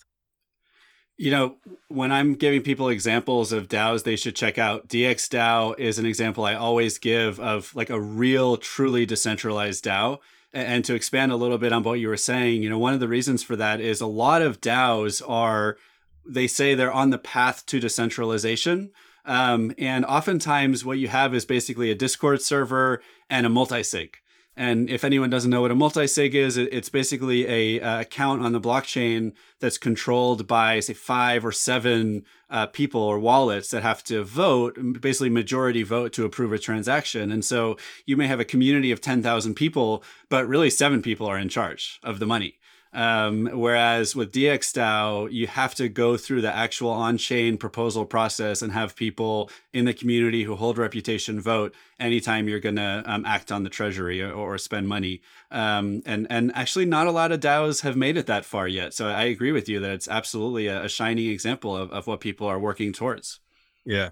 you 1.20 1.30
know 1.30 1.56
when 1.88 2.10
i'm 2.10 2.34
giving 2.34 2.62
people 2.62 2.88
examples 2.88 3.52
of 3.52 3.68
daos 3.68 4.04
they 4.04 4.16
should 4.16 4.34
check 4.34 4.56
out 4.56 4.88
dxdao 4.88 5.78
is 5.78 5.98
an 5.98 6.06
example 6.06 6.44
i 6.44 6.54
always 6.54 6.96
give 6.96 7.38
of 7.38 7.74
like 7.74 7.90
a 7.90 8.00
real 8.00 8.56
truly 8.56 9.04
decentralized 9.04 9.84
dao 9.84 10.18
and 10.52 10.84
to 10.84 10.94
expand 10.94 11.30
a 11.30 11.36
little 11.36 11.58
bit 11.58 11.72
on 11.72 11.82
what 11.82 12.00
you 12.00 12.08
were 12.08 12.16
saying 12.16 12.62
you 12.62 12.70
know 12.70 12.78
one 12.78 12.94
of 12.94 13.00
the 13.00 13.08
reasons 13.08 13.42
for 13.42 13.54
that 13.54 13.80
is 13.80 14.00
a 14.00 14.06
lot 14.06 14.40
of 14.40 14.62
daos 14.62 15.20
are 15.28 15.76
they 16.24 16.46
say 16.46 16.74
they're 16.74 16.92
on 16.92 17.10
the 17.10 17.18
path 17.18 17.66
to 17.66 17.78
decentralization 17.78 18.90
um, 19.24 19.74
and 19.78 20.04
oftentimes, 20.06 20.84
what 20.84 20.98
you 20.98 21.08
have 21.08 21.34
is 21.34 21.44
basically 21.44 21.90
a 21.90 21.94
Discord 21.94 22.42
server 22.42 23.02
and 23.28 23.46
a 23.46 23.50
multisig. 23.50 24.14
And 24.56 24.90
if 24.90 25.04
anyone 25.04 25.30
doesn't 25.30 25.50
know 25.50 25.62
what 25.62 25.70
a 25.70 25.76
multisig 25.76 26.34
is, 26.34 26.56
it's 26.56 26.88
basically 26.88 27.46
a, 27.46 27.80
a, 27.80 28.00
account 28.00 28.42
on 28.42 28.52
the 28.52 28.60
blockchain 28.60 29.32
that's 29.60 29.78
controlled 29.78 30.46
by, 30.46 30.80
say, 30.80 30.92
five 30.92 31.44
or 31.46 31.52
seven 31.52 32.24
uh, 32.50 32.66
people 32.66 33.00
or 33.00 33.18
wallets 33.18 33.70
that 33.70 33.82
have 33.82 34.02
to 34.04 34.24
vote, 34.24 34.76
basically 35.00 35.30
majority 35.30 35.82
vote 35.82 36.12
to 36.14 36.24
approve 36.24 36.52
a 36.52 36.58
transaction. 36.58 37.30
And 37.30 37.44
so 37.44 37.76
you 38.06 38.16
may 38.16 38.26
have 38.26 38.40
a 38.40 38.44
community 38.44 38.90
of 38.90 39.00
10,000 39.00 39.54
people, 39.54 40.02
but 40.28 40.48
really 40.48 40.68
seven 40.68 41.00
people 41.00 41.26
are 41.26 41.38
in 41.38 41.48
charge 41.48 42.00
of 42.02 42.18
the 42.18 42.26
money. 42.26 42.58
Um, 42.92 43.48
whereas 43.52 44.16
with 44.16 44.32
DXDAO, 44.32 45.30
you 45.30 45.46
have 45.46 45.76
to 45.76 45.88
go 45.88 46.16
through 46.16 46.40
the 46.40 46.54
actual 46.54 46.90
on-chain 46.90 47.56
proposal 47.56 48.04
process 48.04 48.62
and 48.62 48.72
have 48.72 48.96
people 48.96 49.48
in 49.72 49.84
the 49.84 49.94
community 49.94 50.42
who 50.42 50.56
hold 50.56 50.76
reputation 50.76 51.40
vote 51.40 51.72
anytime 52.00 52.48
you're 52.48 52.58
going 52.58 52.76
to 52.76 53.02
um, 53.06 53.24
act 53.24 53.52
on 53.52 53.62
the 53.62 53.70
treasury 53.70 54.20
or, 54.20 54.32
or 54.32 54.58
spend 54.58 54.88
money. 54.88 55.20
Um, 55.52 56.02
and 56.04 56.26
and 56.30 56.50
actually, 56.56 56.84
not 56.84 57.06
a 57.06 57.12
lot 57.12 57.30
of 57.30 57.40
DAOs 57.40 57.82
have 57.82 57.96
made 57.96 58.16
it 58.16 58.26
that 58.26 58.44
far 58.44 58.66
yet. 58.66 58.92
So 58.92 59.06
I 59.06 59.24
agree 59.24 59.52
with 59.52 59.68
you 59.68 59.78
that 59.80 59.92
it's 59.92 60.08
absolutely 60.08 60.66
a, 60.66 60.84
a 60.84 60.88
shining 60.88 61.28
example 61.30 61.76
of, 61.76 61.92
of 61.92 62.08
what 62.08 62.20
people 62.20 62.48
are 62.48 62.58
working 62.58 62.92
towards. 62.92 63.38
Yeah, 63.84 64.10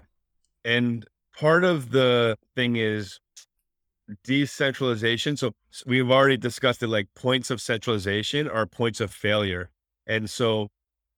and 0.63 1.05
part 1.37 1.65
of 1.65 1.91
the 1.91 2.37
thing 2.55 2.77
is 2.77 3.19
decentralization. 4.23 5.37
So 5.37 5.53
we've 5.85 6.11
already 6.11 6.37
discussed 6.37 6.83
it 6.83 6.87
like 6.87 7.07
points 7.15 7.49
of 7.49 7.61
centralization 7.61 8.47
are 8.47 8.65
points 8.65 8.99
of 8.99 9.11
failure. 9.11 9.69
And 10.07 10.29
so 10.29 10.69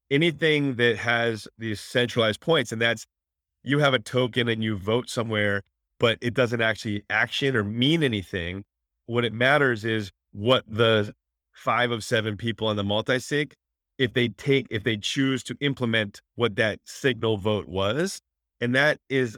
anything 0.09 0.75
that 0.75 0.97
has 0.97 1.47
these 1.57 1.79
centralized 1.79 2.41
points, 2.41 2.71
and 2.71 2.81
that's 2.81 3.05
you 3.63 3.79
have 3.79 3.93
a 3.93 3.99
token 3.99 4.47
and 4.47 4.63
you 4.63 4.75
vote 4.77 5.09
somewhere, 5.09 5.61
but 5.99 6.17
it 6.21 6.33
doesn't 6.33 6.61
actually 6.61 7.03
action 7.09 7.55
or 7.55 7.63
mean 7.63 8.03
anything. 8.03 8.63
What 9.05 9.25
it 9.25 9.33
matters 9.33 9.85
is 9.85 10.11
what 10.31 10.63
the 10.67 11.13
five 11.53 11.91
of 11.91 12.03
seven 12.03 12.37
people 12.37 12.67
on 12.67 12.75
the 12.75 12.83
multi-sig, 12.83 13.53
if 13.97 14.13
they 14.13 14.29
take, 14.29 14.67
if 14.69 14.83
they 14.83 14.97
choose 14.97 15.43
to 15.43 15.55
implement 15.61 16.21
what 16.35 16.55
that 16.55 16.79
signal 16.85 17.37
vote 17.37 17.67
was, 17.67 18.19
and 18.59 18.73
that 18.75 18.99
is 19.09 19.37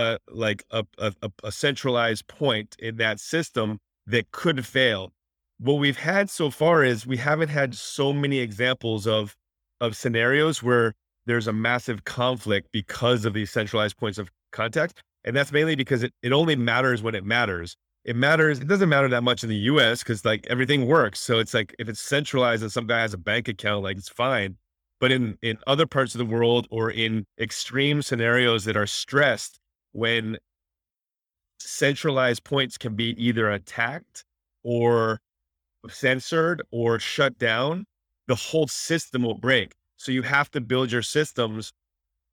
a 0.00 0.18
like 0.28 0.64
a, 0.70 0.84
a, 0.98 1.12
a 1.44 1.52
centralized 1.52 2.26
point 2.28 2.76
in 2.78 2.96
that 2.96 3.20
system 3.20 3.78
that 4.06 4.30
could 4.32 4.66
fail. 4.66 5.12
what 5.58 5.74
we've 5.74 5.98
had 5.98 6.30
so 6.30 6.50
far 6.50 6.84
is 6.84 7.06
we 7.06 7.18
haven't 7.18 7.50
had 7.50 7.74
so 7.74 8.12
many 8.12 8.38
examples 8.38 9.06
of 9.06 9.36
of 9.80 9.96
scenarios 9.96 10.62
where 10.62 10.94
there's 11.26 11.46
a 11.46 11.52
massive 11.52 12.04
conflict 12.04 12.68
because 12.72 13.24
of 13.24 13.34
these 13.34 13.50
centralized 13.50 13.96
points 13.96 14.18
of 14.18 14.30
contact. 14.52 15.02
And 15.24 15.36
that's 15.36 15.52
mainly 15.52 15.76
because 15.76 16.02
it, 16.02 16.12
it 16.22 16.32
only 16.32 16.56
matters 16.56 17.02
when 17.02 17.14
it 17.14 17.24
matters. 17.24 17.76
It 18.04 18.16
matters, 18.16 18.58
it 18.60 18.68
doesn't 18.68 18.88
matter 18.88 19.08
that 19.08 19.22
much 19.22 19.42
in 19.42 19.50
the 19.50 19.56
US 19.56 20.02
because 20.02 20.24
like 20.24 20.46
everything 20.48 20.86
works. 20.86 21.20
So 21.20 21.38
it's 21.38 21.54
like 21.54 21.74
if 21.78 21.88
it's 21.88 22.00
centralized 22.00 22.62
and 22.62 22.72
some 22.72 22.86
guy 22.86 23.02
has 23.02 23.14
a 23.14 23.18
bank 23.18 23.48
account, 23.48 23.84
like 23.84 23.98
it's 23.98 24.08
fine. 24.08 24.56
But 24.98 25.12
in 25.12 25.38
in 25.42 25.58
other 25.66 25.86
parts 25.86 26.14
of 26.14 26.18
the 26.18 26.24
world 26.24 26.66
or 26.70 26.90
in 26.90 27.26
extreme 27.38 28.02
scenarios 28.02 28.64
that 28.64 28.76
are 28.76 28.86
stressed 28.86 29.59
when 29.92 30.38
centralized 31.58 32.44
points 32.44 32.78
can 32.78 32.94
be 32.94 33.14
either 33.22 33.50
attacked 33.50 34.24
or 34.62 35.20
censored 35.88 36.62
or 36.70 36.98
shut 36.98 37.38
down, 37.38 37.86
the 38.26 38.34
whole 38.34 38.68
system 38.68 39.22
will 39.22 39.38
break. 39.38 39.74
So 39.96 40.12
you 40.12 40.22
have 40.22 40.50
to 40.52 40.60
build 40.60 40.92
your 40.92 41.02
systems 41.02 41.72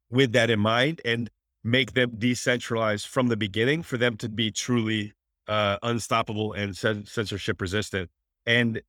with 0.10 0.32
that 0.34 0.50
in 0.50 0.60
mind 0.60 1.02
and 1.04 1.30
make 1.64 1.94
them 1.94 2.14
decentralized 2.18 3.08
from 3.08 3.28
the 3.28 3.38
beginning 3.38 3.84
for 3.84 3.98
them 3.98 4.16
to 4.18 4.30
be 4.30 4.52
truly 4.52 5.14
uh, 5.48 5.78
unstoppable 5.84 6.54
and 6.54 6.76
censorship 6.76 7.60
resistant. 7.62 8.10
And 8.46 8.82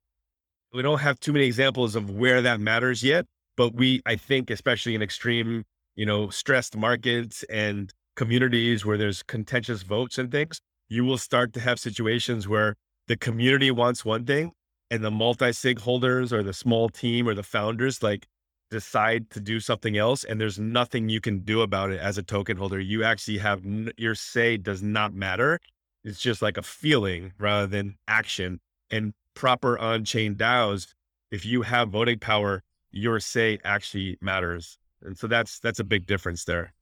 we 0.73 0.81
don't 0.81 0.99
have 0.99 1.19
too 1.19 1.33
many 1.33 1.45
examples 1.45 1.95
of 1.95 2.09
where 2.09 2.41
that 2.41 2.59
matters 2.59 3.03
yet, 3.03 3.25
but 3.57 3.73
we, 3.73 4.01
I 4.05 4.15
think, 4.15 4.49
especially 4.49 4.95
in 4.95 5.01
extreme, 5.01 5.65
you 5.95 6.05
know, 6.05 6.29
stressed 6.29 6.77
markets 6.77 7.43
and 7.49 7.91
communities 8.19 8.85
where 8.85 8.97
there's 8.97 9.23
contentious 9.23 9.81
votes 9.81 10.17
and 10.17 10.29
things, 10.29 10.59
you 10.89 11.05
will 11.05 11.17
start 11.17 11.53
to 11.53 11.59
have 11.61 11.79
situations 11.79 12.49
where 12.49 12.75
the 13.07 13.15
community 13.15 13.71
wants 13.71 14.03
one 14.03 14.25
thing 14.25 14.51
and 14.91 15.01
the 15.01 15.09
multi 15.09 15.53
sig 15.53 15.79
holders 15.79 16.33
or 16.33 16.43
the 16.43 16.51
small 16.51 16.89
team 16.89 17.29
or 17.29 17.33
the 17.33 17.43
founders 17.43 18.03
like 18.03 18.27
decide 18.71 19.29
to 19.29 19.39
do 19.39 19.61
something 19.61 19.95
else 19.97 20.25
and 20.25 20.41
there's 20.41 20.59
nothing 20.59 21.07
you 21.07 21.21
can 21.21 21.39
do 21.39 21.61
about 21.61 21.91
it 21.91 21.99
as 22.01 22.17
a 22.17 22.21
token 22.21 22.57
holder. 22.57 22.77
You 22.77 23.05
actually 23.05 23.37
have 23.37 23.65
n- 23.65 23.93
your 23.95 24.15
say 24.15 24.57
does 24.57 24.83
not 24.83 25.13
matter. 25.13 25.57
It's 26.03 26.19
just 26.19 26.41
like 26.41 26.57
a 26.57 26.61
feeling 26.61 27.31
rather 27.39 27.67
than 27.67 27.95
action. 28.05 28.59
And 28.91 29.13
proper 29.33 29.79
on-chain 29.79 30.35
DAOs 30.35 30.87
if 31.31 31.45
you 31.45 31.61
have 31.61 31.87
voting 31.87 32.19
power 32.19 32.63
your 32.91 33.21
say 33.21 33.59
actually 33.63 34.17
matters. 34.19 34.77
And 35.01 35.17
so 35.17 35.25
that's 35.27 35.57
that's 35.59 35.79
a 35.79 35.85
big 35.85 36.05
difference 36.05 36.43
there 36.43 36.73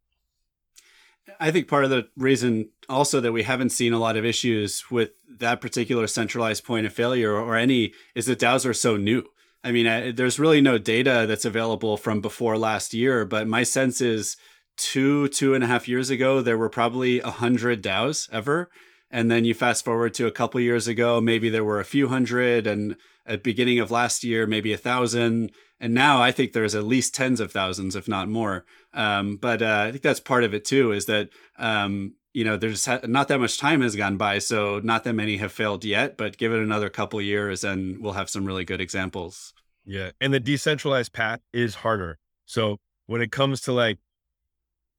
I 1.40 1.52
think 1.52 1.68
part 1.68 1.84
of 1.84 1.90
the 1.90 2.08
reason 2.16 2.70
also 2.90 3.20
that 3.22 3.32
we 3.32 3.44
haven't 3.44 3.70
seen 3.70 3.94
a 3.94 4.00
lot 4.00 4.18
of 4.18 4.26
issues 4.26 4.90
with 4.90 5.12
that 5.40 5.62
particular 5.62 6.08
centralized 6.08 6.64
point 6.64 6.86
of 6.86 6.94
failure 6.94 7.34
or 7.34 7.56
any 7.56 7.94
is 8.16 8.26
that 8.26 8.40
DAOs 8.40 8.66
are 8.66 8.74
so 8.74 8.98
new. 8.98 9.26
I 9.64 9.72
mean, 9.72 9.88
I, 9.88 10.12
there's 10.12 10.40
really 10.40 10.62
no 10.62 10.78
data 10.78 11.26
that's 11.28 11.46
available 11.46 11.98
from 11.98 12.22
before 12.22 12.58
last 12.58 12.94
year, 12.94 13.26
but 13.26 13.48
my 13.48 13.64
sense 13.64 14.02
is 14.02 14.38
two, 14.78 15.28
two 15.30 15.54
and 15.54 15.64
a 15.64 15.68
half 15.68 15.88
years 15.88 16.10
ago, 16.10 16.42
there 16.42 16.58
were 16.58 16.70
probably 16.70 17.20
a 17.20 17.32
hundred 17.32 17.84
DAOs 17.84 18.30
ever. 18.32 18.70
And 19.10 19.32
then 19.32 19.46
you 19.46 19.54
fast 19.54 19.86
forward 19.86 20.14
to 20.16 20.28
a 20.28 20.32
couple 20.32 20.60
years 20.60 20.88
ago, 20.88 21.22
maybe 21.22 21.50
there 21.50 21.64
were 21.64 21.80
a 21.80 21.86
few 21.86 22.10
hundred, 22.10 22.68
and 22.68 22.98
at 23.26 23.44
beginning 23.44 23.80
of 23.80 23.90
last 23.90 24.24
year, 24.24 24.46
maybe 24.46 24.74
a 24.74 24.78
thousand. 24.78 25.52
And 25.80 25.94
now 25.94 26.22
I 26.22 26.32
think 26.32 26.54
there's 26.54 26.76
at 26.76 26.84
least 26.86 27.14
tens 27.14 27.40
of 27.40 27.52
thousands, 27.52 27.96
if 27.96 28.08
not 28.08 28.28
more. 28.28 28.66
Um, 28.94 29.38
but 29.38 29.62
uh, 29.62 29.86
I 29.88 29.92
think 29.92 30.04
that's 30.04 30.20
part 30.20 30.44
of 30.44 30.54
it 30.54 30.66
too, 30.66 30.92
is 30.92 31.06
that 31.06 31.30
um, 31.58 32.16
you 32.34 32.44
know 32.44 32.58
there's 32.58 32.88
not 33.04 33.28
that 33.28 33.40
much 33.40 33.58
time 33.60 33.82
has 33.82 33.96
gone 33.96 34.18
by, 34.18 34.40
so 34.40 34.80
not 34.84 35.04
that 35.04 35.14
many 35.14 35.38
have 35.38 35.52
failed 35.52 35.86
yet. 35.86 36.18
But 36.18 36.38
give 36.38 36.52
it 36.52 36.60
another 36.60 36.90
couple 36.90 37.22
years, 37.22 37.64
and 37.64 38.02
we'll 38.02 38.14
have 38.14 38.30
some 38.30 38.46
really 38.46 38.66
good 38.66 38.82
examples. 38.82 39.54
Yeah. 39.88 40.12
And 40.20 40.34
the 40.34 40.40
decentralized 40.40 41.14
path 41.14 41.40
is 41.54 41.76
harder. 41.76 42.20
So 42.46 42.78
when 43.06 43.22
it 43.22 43.32
comes 43.32 43.62
to 43.62 43.72
like 43.72 43.98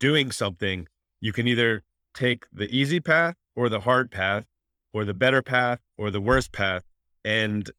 doing 0.00 0.32
something, 0.32 0.88
you 1.20 1.32
can 1.32 1.46
either 1.46 1.84
take 2.14 2.46
the 2.50 2.74
easy 2.74 2.98
path 2.98 3.34
or 3.54 3.68
the 3.68 3.80
hard 3.80 4.10
path 4.10 4.44
or 4.94 5.04
the 5.04 5.14
better 5.14 5.42
path 5.42 5.80
or 5.98 6.10
the 6.10 6.22
worst 6.22 6.52
path. 6.52 6.84
And 7.22 7.70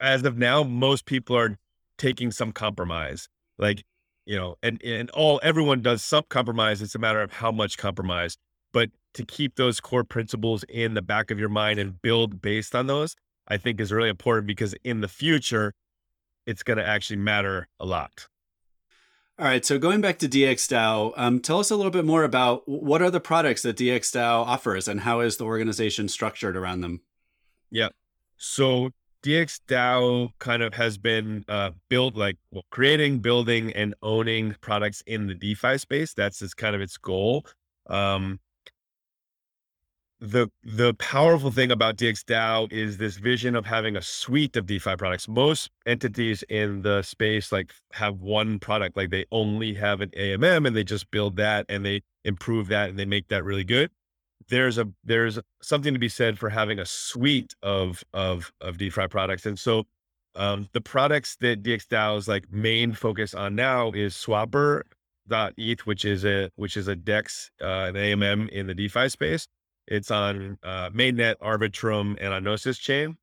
as 0.00 0.24
of 0.24 0.38
now, 0.38 0.62
most 0.62 1.06
people 1.06 1.36
are 1.36 1.58
taking 1.98 2.30
some 2.30 2.52
compromise. 2.52 3.28
Like, 3.58 3.84
you 4.24 4.36
know, 4.36 4.56
and, 4.62 4.82
and 4.82 5.10
all 5.10 5.40
everyone 5.42 5.82
does 5.82 6.02
some 6.02 6.24
compromise. 6.28 6.82
It's 6.82 6.94
a 6.94 6.98
matter 6.98 7.22
of 7.22 7.32
how 7.32 7.52
much 7.52 7.78
compromise. 7.78 8.36
But 8.72 8.90
to 9.14 9.24
keep 9.24 9.56
those 9.56 9.80
core 9.80 10.04
principles 10.04 10.64
in 10.68 10.94
the 10.94 11.02
back 11.02 11.30
of 11.30 11.38
your 11.38 11.48
mind 11.48 11.78
and 11.78 12.00
build 12.02 12.42
based 12.42 12.74
on 12.74 12.86
those, 12.86 13.16
I 13.48 13.56
think 13.56 13.80
is 13.80 13.92
really 13.92 14.08
important 14.10 14.46
because 14.46 14.74
in 14.84 15.00
the 15.00 15.08
future, 15.08 15.72
it's 16.46 16.62
going 16.62 16.78
to 16.78 16.86
actually 16.86 17.16
matter 17.16 17.68
a 17.80 17.86
lot. 17.86 18.26
All 19.38 19.44
right. 19.44 19.64
So 19.64 19.78
going 19.78 20.00
back 20.00 20.18
to 20.20 20.28
DXDAO, 20.28 21.12
um, 21.16 21.40
tell 21.40 21.58
us 21.58 21.70
a 21.70 21.76
little 21.76 21.90
bit 21.90 22.06
more 22.06 22.24
about 22.24 22.66
what 22.66 23.02
are 23.02 23.10
the 23.10 23.20
products 23.20 23.62
that 23.62 23.76
DXDAO 23.76 24.46
offers 24.46 24.88
and 24.88 25.00
how 25.00 25.20
is 25.20 25.36
the 25.36 25.44
organization 25.44 26.08
structured 26.08 26.56
around 26.56 26.80
them? 26.80 27.02
Yeah. 27.70 27.88
So 28.38 28.90
DXDAO 29.26 30.30
kind 30.38 30.62
of 30.62 30.72
has 30.74 30.98
been 30.98 31.44
uh, 31.48 31.72
built 31.88 32.14
like 32.14 32.36
well, 32.52 32.64
creating, 32.70 33.18
building, 33.18 33.72
and 33.72 33.92
owning 34.00 34.54
products 34.60 35.02
in 35.04 35.26
the 35.26 35.34
DeFi 35.34 35.78
space. 35.78 36.14
That's 36.14 36.40
its 36.42 36.54
kind 36.54 36.76
of 36.76 36.80
its 36.80 36.96
goal. 36.96 37.44
Um, 37.88 38.38
the 40.20 40.48
the 40.62 40.94
powerful 40.94 41.50
thing 41.50 41.72
about 41.72 41.96
DXDAO 41.96 42.72
is 42.72 42.98
this 42.98 43.16
vision 43.16 43.56
of 43.56 43.66
having 43.66 43.96
a 43.96 44.02
suite 44.02 44.56
of 44.56 44.66
DeFi 44.66 44.94
products. 44.94 45.26
Most 45.26 45.70
entities 45.86 46.44
in 46.48 46.82
the 46.82 47.02
space 47.02 47.50
like 47.50 47.72
have 47.94 48.20
one 48.20 48.60
product, 48.60 48.96
like 48.96 49.10
they 49.10 49.24
only 49.32 49.74
have 49.74 50.00
an 50.00 50.10
AMM 50.10 50.68
and 50.68 50.76
they 50.76 50.84
just 50.84 51.10
build 51.10 51.34
that 51.36 51.66
and 51.68 51.84
they 51.84 52.00
improve 52.24 52.68
that 52.68 52.90
and 52.90 52.98
they 52.98 53.04
make 53.04 53.26
that 53.26 53.42
really 53.42 53.64
good. 53.64 53.90
There's 54.48 54.78
a 54.78 54.88
there's 55.04 55.38
something 55.62 55.92
to 55.92 56.00
be 56.00 56.08
said 56.08 56.38
for 56.38 56.50
having 56.50 56.78
a 56.78 56.86
suite 56.86 57.54
of 57.62 58.04
of 58.12 58.52
of 58.60 58.78
DeFi 58.78 59.08
products. 59.08 59.46
And 59.46 59.58
so 59.58 59.84
um, 60.34 60.68
the 60.72 60.80
products 60.80 61.36
that 61.40 61.62
DXDAO's 61.62 62.28
like 62.28 62.52
main 62.52 62.92
focus 62.92 63.34
on 63.34 63.54
now 63.54 63.90
is 63.92 64.14
Swapr.eth, 64.14 65.80
which 65.86 66.04
is 66.04 66.24
a 66.24 66.50
which 66.56 66.76
is 66.76 66.88
a 66.88 66.94
DEX, 66.94 67.50
uh, 67.62 67.88
an 67.88 67.94
AMM 67.94 68.48
in 68.50 68.66
the 68.66 68.74
DeFi 68.74 69.08
space 69.08 69.48
it's 69.86 70.10
on 70.10 70.58
uh, 70.62 70.90
mainnet, 70.90 71.36
Arbitrum, 71.36 72.16
and 72.20 72.32
on 72.32 72.44
Gnosis 72.44 72.78
chain. 72.78 73.16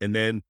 And 0.00 0.14
then 0.14 0.42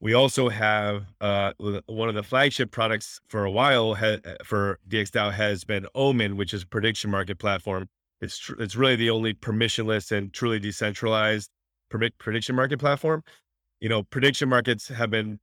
we 0.00 0.14
also 0.14 0.48
have 0.48 1.06
uh, 1.20 1.52
one 1.86 2.08
of 2.08 2.14
the 2.14 2.22
flagship 2.22 2.70
products 2.70 3.20
for 3.28 3.44
a 3.44 3.50
while 3.50 3.94
ha- 3.94 4.18
uh, 4.24 4.34
for 4.44 4.78
DXDAO 4.88 5.32
has 5.32 5.64
been 5.64 5.86
Omen, 5.94 6.36
which 6.36 6.54
is 6.54 6.62
a 6.62 6.66
prediction 6.66 7.10
market 7.10 7.38
platform. 7.38 7.88
It's 8.20 8.38
tr- 8.38 8.60
it's 8.60 8.76
really 8.76 8.96
the 8.96 9.10
only 9.10 9.34
permissionless 9.34 10.12
and 10.12 10.32
truly 10.32 10.58
decentralized 10.58 11.50
prediction 11.90 12.54
market 12.54 12.78
platform. 12.78 13.22
You 13.80 13.88
know, 13.88 14.02
prediction 14.04 14.48
markets 14.48 14.88
have 14.88 15.10
been 15.10 15.40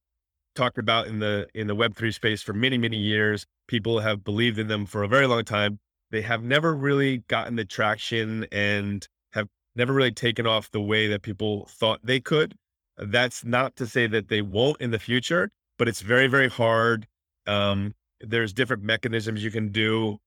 talked 0.56 0.78
about 0.78 1.08
in 1.08 1.20
the 1.20 1.48
in 1.54 1.68
the 1.68 1.76
Web 1.76 1.96
three 1.96 2.12
space 2.12 2.42
for 2.42 2.54
many 2.54 2.78
many 2.78 2.98
years. 2.98 3.46
People 3.68 4.00
have 4.00 4.24
believed 4.24 4.60
in 4.60 4.68
them 4.68 4.86
for 4.86 5.04
a 5.04 5.08
very 5.08 5.28
long 5.28 5.44
time. 5.44 5.80
They 6.12 6.22
have 6.22 6.44
never 6.44 6.74
really 6.76 7.20
gotten 7.28 7.56
the 7.56 7.66
traction 7.66 8.46
and 8.52 9.08
have 9.34 9.48
never 9.76 9.94
really 9.94 10.12
taken 10.12 10.48
off 10.48 10.72
the 10.72 10.82
way 10.82 11.08
that 11.08 11.22
people 11.22 11.68
thought 11.70 12.00
they 12.04 12.20
could. 12.20 12.56
That's 12.98 13.44
not 13.44 13.76
to 13.76 13.86
say 13.86 14.08
that 14.08 14.30
they 14.30 14.42
won't 14.42 14.82
in 14.82 14.92
the 14.92 15.00
future, 15.00 15.52
but 15.78 15.88
it's 15.88 16.02
very, 16.02 16.28
very 16.28 16.50
hard. 16.50 17.08
Um, 17.46 17.94
there's 18.22 18.54
different 18.54 18.84
mechanisms 18.84 19.44
you 19.44 19.52
can 19.52 19.72
do 19.72 20.18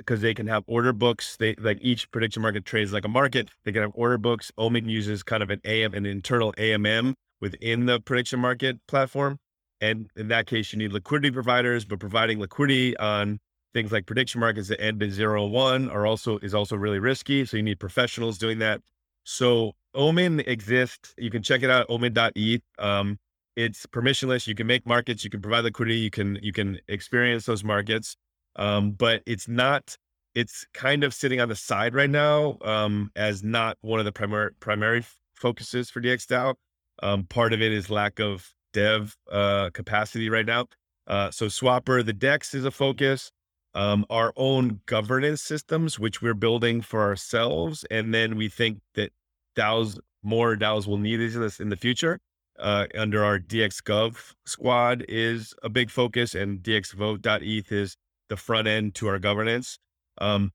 because 0.00 0.20
they 0.20 0.34
can 0.34 0.46
have 0.46 0.64
order 0.66 0.92
books. 0.92 1.36
They 1.36 1.54
like 1.58 1.78
each 1.80 2.10
prediction 2.10 2.42
market 2.42 2.64
trades 2.64 2.92
like 2.92 3.04
a 3.04 3.08
market. 3.08 3.50
They 3.64 3.72
can 3.72 3.82
have 3.82 3.92
order 3.94 4.18
books. 4.18 4.50
Omen 4.58 4.88
uses 4.88 5.22
kind 5.22 5.42
of 5.42 5.50
an 5.50 5.60
AM, 5.64 5.94
an 5.94 6.06
internal 6.06 6.52
AMM 6.54 7.14
within 7.40 7.86
the 7.86 8.00
prediction 8.00 8.40
market 8.40 8.78
platform. 8.88 9.38
And 9.80 10.10
in 10.16 10.28
that 10.28 10.46
case, 10.46 10.72
you 10.72 10.78
need 10.78 10.92
liquidity 10.92 11.30
providers, 11.30 11.84
but 11.84 12.00
providing 12.00 12.38
liquidity 12.38 12.96
on 12.98 13.38
things 13.72 13.92
like 13.92 14.06
prediction 14.06 14.40
markets 14.40 14.68
that 14.68 14.80
end 14.80 15.02
in 15.02 15.10
zero 15.10 15.46
one 15.46 15.88
are 15.90 16.06
also 16.06 16.38
is 16.38 16.54
also 16.54 16.76
really 16.76 16.98
risky. 16.98 17.44
So 17.44 17.56
you 17.56 17.62
need 17.62 17.78
professionals 17.78 18.38
doing 18.38 18.58
that. 18.58 18.80
So 19.24 19.72
Omen 19.94 20.40
exists. 20.40 21.14
You 21.18 21.30
can 21.30 21.42
check 21.42 21.62
it 21.62 21.70
out, 21.70 21.86
omen.eth. 21.88 22.62
Um, 22.78 23.18
it's 23.56 23.86
permissionless. 23.86 24.46
You 24.46 24.54
can 24.54 24.66
make 24.66 24.86
markets, 24.86 25.24
you 25.24 25.30
can 25.30 25.40
provide 25.40 25.64
liquidity, 25.64 25.98
you 25.98 26.10
can 26.10 26.38
you 26.42 26.52
can 26.52 26.78
experience 26.88 27.46
those 27.46 27.64
markets. 27.64 28.16
Um, 28.60 28.92
but 28.92 29.22
it's 29.26 29.48
not 29.48 29.96
it's 30.36 30.64
kind 30.74 31.02
of 31.02 31.12
sitting 31.12 31.40
on 31.40 31.48
the 31.48 31.56
side 31.56 31.92
right 31.92 32.08
now 32.08 32.56
um, 32.62 33.10
as 33.16 33.42
not 33.42 33.76
one 33.80 33.98
of 33.98 34.04
the 34.04 34.12
primary 34.12 34.52
primary 34.60 35.04
focuses 35.34 35.90
for 35.90 36.00
DXDAO. 36.00 36.54
Um, 37.02 37.24
part 37.24 37.52
of 37.52 37.60
it 37.60 37.72
is 37.72 37.90
lack 37.90 38.20
of 38.20 38.48
dev 38.72 39.16
uh, 39.32 39.70
capacity 39.70 40.30
right 40.30 40.46
now. 40.46 40.66
Uh, 41.08 41.30
so 41.32 41.46
Swapr, 41.46 42.06
the 42.06 42.12
DEX 42.12 42.54
is 42.54 42.64
a 42.64 42.70
focus 42.70 43.32
um, 43.74 44.04
our 44.10 44.32
own 44.36 44.80
governance 44.86 45.42
systems, 45.42 45.98
which 45.98 46.20
we're 46.20 46.34
building 46.34 46.80
for 46.80 47.02
ourselves. 47.02 47.84
And 47.90 48.12
then 48.12 48.36
we 48.36 48.48
think 48.48 48.80
that 48.94 49.12
DAOs 49.56 49.98
more 50.22 50.56
DAOs 50.56 50.86
will 50.86 50.98
need 50.98 51.16
this, 51.16 51.60
in 51.60 51.68
the 51.68 51.76
future. 51.76 52.18
Uh, 52.58 52.86
under 52.94 53.24
our 53.24 53.38
DXGov 53.38 54.34
squad 54.44 55.02
is 55.08 55.54
a 55.62 55.70
big 55.70 55.90
focus, 55.90 56.34
and 56.34 56.58
DXVote.eth 56.62 57.72
is 57.72 57.96
the 58.30 58.36
front 58.36 58.66
end 58.66 58.94
to 58.94 59.08
our 59.08 59.18
governance. 59.18 59.78
Um, 60.18 60.52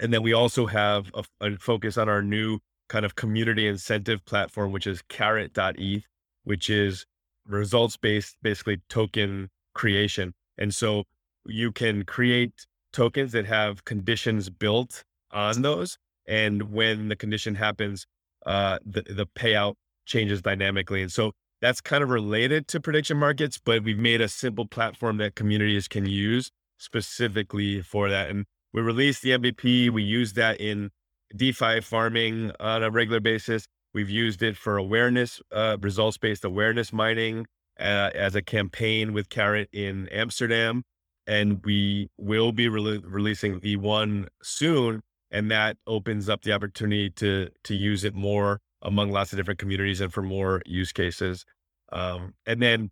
and 0.00 0.12
then 0.12 0.22
we 0.22 0.32
also 0.32 0.66
have 0.66 1.12
a, 1.14 1.22
a, 1.40 1.56
focus 1.58 1.96
on 1.96 2.08
our 2.08 2.22
new 2.22 2.58
kind 2.88 3.04
of 3.04 3.14
community 3.14 3.68
incentive 3.68 4.24
platform, 4.24 4.72
which 4.72 4.86
is 4.86 5.02
Carrot.eth, 5.08 6.04
which 6.42 6.68
is 6.68 7.06
results 7.46 7.96
based, 7.96 8.36
basically 8.42 8.78
token 8.88 9.48
creation. 9.74 10.32
And 10.58 10.74
so 10.74 11.04
you 11.46 11.70
can 11.70 12.04
create 12.04 12.66
tokens 12.92 13.32
that 13.32 13.46
have 13.46 13.84
conditions 13.84 14.50
built 14.50 15.04
on 15.30 15.62
those. 15.62 15.98
And 16.26 16.72
when 16.72 17.08
the 17.08 17.16
condition 17.16 17.54
happens, 17.54 18.06
uh, 18.46 18.78
the, 18.84 19.02
the 19.02 19.26
payout 19.26 19.74
changes 20.06 20.42
dynamically. 20.42 21.02
And 21.02 21.12
so 21.12 21.32
that's 21.60 21.80
kind 21.80 22.02
of 22.02 22.10
related 22.10 22.66
to 22.68 22.80
prediction 22.80 23.16
markets, 23.18 23.60
but 23.62 23.84
we've 23.84 23.98
made 23.98 24.20
a 24.20 24.28
simple 24.28 24.66
platform 24.66 25.18
that 25.18 25.34
communities 25.34 25.88
can 25.88 26.06
use 26.06 26.50
specifically 26.82 27.82
for 27.82 28.08
that. 28.10 28.30
And 28.30 28.46
we 28.72 28.82
released 28.82 29.22
the 29.22 29.30
MVP. 29.30 29.90
We 29.90 30.02
use 30.02 30.32
that 30.34 30.60
in 30.60 30.90
DeFi 31.34 31.80
farming 31.80 32.52
on 32.60 32.82
a 32.82 32.90
regular 32.90 33.20
basis. 33.20 33.66
We've 33.94 34.10
used 34.10 34.42
it 34.42 34.56
for 34.56 34.76
awareness, 34.76 35.40
uh, 35.50 35.76
results 35.80 36.16
based 36.16 36.44
awareness 36.44 36.92
mining 36.92 37.46
uh, 37.78 38.10
as 38.14 38.34
a 38.34 38.42
campaign 38.42 39.12
with 39.12 39.28
Carrot 39.28 39.68
in 39.72 40.08
Amsterdam. 40.08 40.82
And 41.26 41.64
we 41.64 42.08
will 42.18 42.52
be 42.52 42.68
re- 42.68 43.02
releasing 43.04 43.60
V1 43.60 44.26
soon 44.42 45.02
and 45.32 45.50
that 45.50 45.78
opens 45.86 46.28
up 46.28 46.42
the 46.42 46.52
opportunity 46.52 47.10
to 47.10 47.48
to 47.64 47.74
use 47.74 48.04
it 48.04 48.14
more 48.14 48.60
among 48.82 49.10
lots 49.10 49.32
of 49.32 49.38
different 49.38 49.58
communities 49.58 50.00
and 50.00 50.12
for 50.12 50.22
more 50.22 50.60
use 50.66 50.92
cases. 50.92 51.44
Um, 51.90 52.34
and 52.46 52.60
then, 52.60 52.90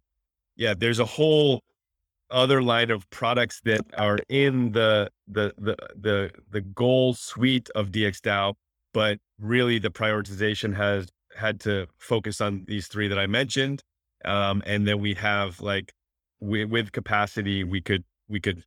yeah, 0.57 0.75
there's 0.77 0.99
a 0.99 1.05
whole 1.05 1.63
other 2.31 2.63
line 2.63 2.91
of 2.91 3.09
products 3.11 3.61
that 3.65 3.83
are 3.97 4.19
in 4.29 4.73
the 4.73 5.11
the 5.29 5.53
the 5.59 5.77
the 5.97 6.31
the 6.51 6.61
goal 6.61 7.15
suite 7.15 7.69
of 7.75 7.91
DXDAO, 7.91 8.55
but 8.93 9.19
really 9.39 9.79
the 9.79 9.91
prioritization 9.91 10.77
has 10.77 11.09
had 11.37 11.61
to 11.61 11.87
focus 11.99 12.41
on 12.41 12.65
these 12.67 12.87
three 12.87 13.09
that 13.09 13.19
I 13.19 13.27
mentioned. 13.27 13.83
Um, 14.25 14.63
and 14.67 14.87
then 14.87 15.01
we 15.01 15.15
have 15.15 15.61
like 15.61 15.93
we, 16.41 16.65
with 16.65 16.93
capacity, 16.93 17.65
we 17.65 17.81
could 17.81 18.05
we 18.29 18.41
could 18.41 18.65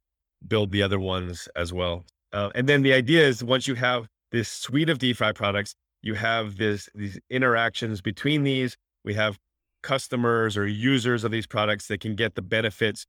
build 0.48 0.72
the 0.72 0.84
other 0.84 1.00
ones 1.00 1.48
as 1.56 1.72
well. 1.72 2.06
Uh, 2.32 2.50
and 2.56 2.68
then 2.68 2.82
the 2.82 2.94
idea 2.94 3.26
is 3.26 3.44
once 3.44 3.68
you 3.68 3.76
have 3.76 4.08
this 4.32 4.50
suite 4.50 4.90
of 4.90 4.98
DeFi 5.00 5.34
products, 5.34 5.76
you 6.02 6.16
have 6.16 6.58
this 6.58 6.90
these 6.96 7.20
interactions 7.30 8.02
between 8.02 8.44
these. 8.44 8.78
We 9.06 9.14
have 9.16 9.38
customers 9.84 10.58
or 10.58 10.66
users 10.66 11.24
of 11.24 11.32
these 11.32 11.46
products 11.46 11.88
that 11.88 12.00
can 12.00 12.16
get 12.16 12.36
the 12.36 12.42
benefits 12.42 13.06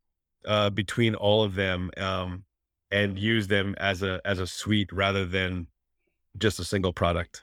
uh, 0.47 0.71
between 0.71 1.15
all 1.15 1.43
of 1.43 1.55
them 1.55 1.91
um, 1.97 2.45
and 2.91 3.19
use 3.19 3.49
them 3.49 3.75
as 3.79 4.03
a 4.03 4.21
as 4.25 4.39
a 4.39 4.47
suite 4.47 4.93
rather 4.93 5.25
than 5.25 5.67
just 6.39 6.59
a 6.59 6.65
single 6.65 6.93
product. 6.93 7.43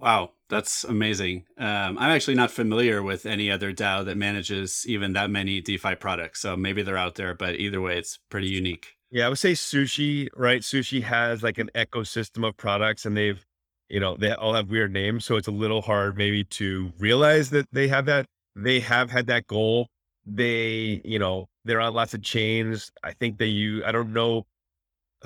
Wow, 0.00 0.32
that's 0.48 0.84
amazing. 0.84 1.44
Um, 1.58 1.98
I'm 1.98 2.10
actually 2.10 2.34
not 2.34 2.50
familiar 2.50 3.02
with 3.02 3.26
any 3.26 3.50
other 3.50 3.72
DAO 3.72 4.04
that 4.06 4.16
manages 4.16 4.84
even 4.86 5.12
that 5.12 5.30
many 5.30 5.60
DeFi 5.60 5.94
products. 5.96 6.40
So 6.40 6.56
maybe 6.56 6.82
they're 6.82 6.96
out 6.96 7.16
there, 7.16 7.34
but 7.34 7.56
either 7.56 7.82
way, 7.82 7.98
it's 7.98 8.18
pretty 8.30 8.48
unique. 8.48 8.96
Yeah, 9.10 9.26
I 9.26 9.28
would 9.28 9.38
say 9.38 9.52
sushi, 9.52 10.28
right? 10.34 10.62
Sushi 10.62 11.02
has 11.02 11.42
like 11.42 11.58
an 11.58 11.70
ecosystem 11.74 12.48
of 12.48 12.56
products 12.56 13.04
and 13.04 13.14
they've, 13.14 13.44
you 13.90 14.00
know, 14.00 14.16
they 14.16 14.32
all 14.32 14.54
have 14.54 14.70
weird 14.70 14.92
names. 14.92 15.26
So 15.26 15.36
it's 15.36 15.48
a 15.48 15.52
little 15.52 15.82
hard 15.82 16.16
maybe 16.16 16.44
to 16.44 16.92
realize 16.98 17.50
that 17.50 17.66
they 17.72 17.88
have 17.88 18.06
that. 18.06 18.26
They 18.56 18.80
have 18.80 19.10
had 19.10 19.26
that 19.26 19.46
goal. 19.46 19.88
They, 20.24 21.02
you 21.04 21.18
know, 21.18 21.49
they're 21.64 21.80
on 21.80 21.94
lots 21.94 22.14
of 22.14 22.22
chains. 22.22 22.90
I 23.02 23.12
think 23.12 23.38
that 23.38 23.48
you, 23.48 23.84
I 23.84 23.92
don't 23.92 24.12
know 24.12 24.46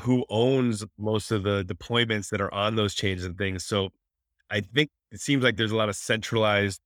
who 0.00 0.24
owns 0.28 0.84
most 0.98 1.30
of 1.30 1.44
the 1.44 1.64
deployments 1.64 2.30
that 2.30 2.40
are 2.40 2.52
on 2.52 2.76
those 2.76 2.94
chains 2.94 3.24
and 3.24 3.38
things. 3.38 3.64
So 3.64 3.90
I 4.50 4.60
think 4.60 4.90
it 5.12 5.20
seems 5.20 5.44
like 5.44 5.56
there's 5.56 5.72
a 5.72 5.76
lot 5.76 5.88
of 5.88 5.96
centralized 5.96 6.80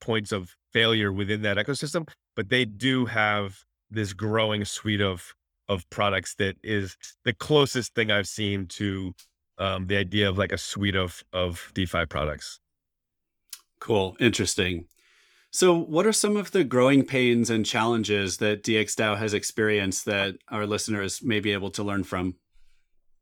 points 0.00 0.32
of 0.32 0.54
failure 0.72 1.12
within 1.12 1.42
that 1.42 1.56
ecosystem, 1.56 2.08
but 2.34 2.48
they 2.48 2.64
do 2.64 3.06
have 3.06 3.60
this 3.90 4.12
growing 4.12 4.64
suite 4.64 5.00
of 5.00 5.34
of 5.66 5.88
products 5.88 6.34
that 6.34 6.56
is 6.62 6.96
the 7.24 7.32
closest 7.32 7.94
thing 7.94 8.10
I've 8.10 8.28
seen 8.28 8.66
to 8.66 9.14
um, 9.56 9.86
the 9.86 9.96
idea 9.96 10.28
of 10.28 10.36
like 10.36 10.52
a 10.52 10.58
suite 10.58 10.96
of 10.96 11.22
of 11.32 11.70
DeFi 11.74 12.06
products. 12.06 12.60
Cool, 13.80 14.16
interesting. 14.20 14.86
So, 15.54 15.72
what 15.72 16.04
are 16.04 16.12
some 16.12 16.36
of 16.36 16.50
the 16.50 16.64
growing 16.64 17.04
pains 17.04 17.48
and 17.48 17.64
challenges 17.64 18.38
that 18.38 18.64
DXDAO 18.64 19.16
has 19.18 19.32
experienced 19.32 20.04
that 20.06 20.34
our 20.48 20.66
listeners 20.66 21.22
may 21.22 21.38
be 21.38 21.52
able 21.52 21.70
to 21.70 21.84
learn 21.84 22.02
from? 22.02 22.34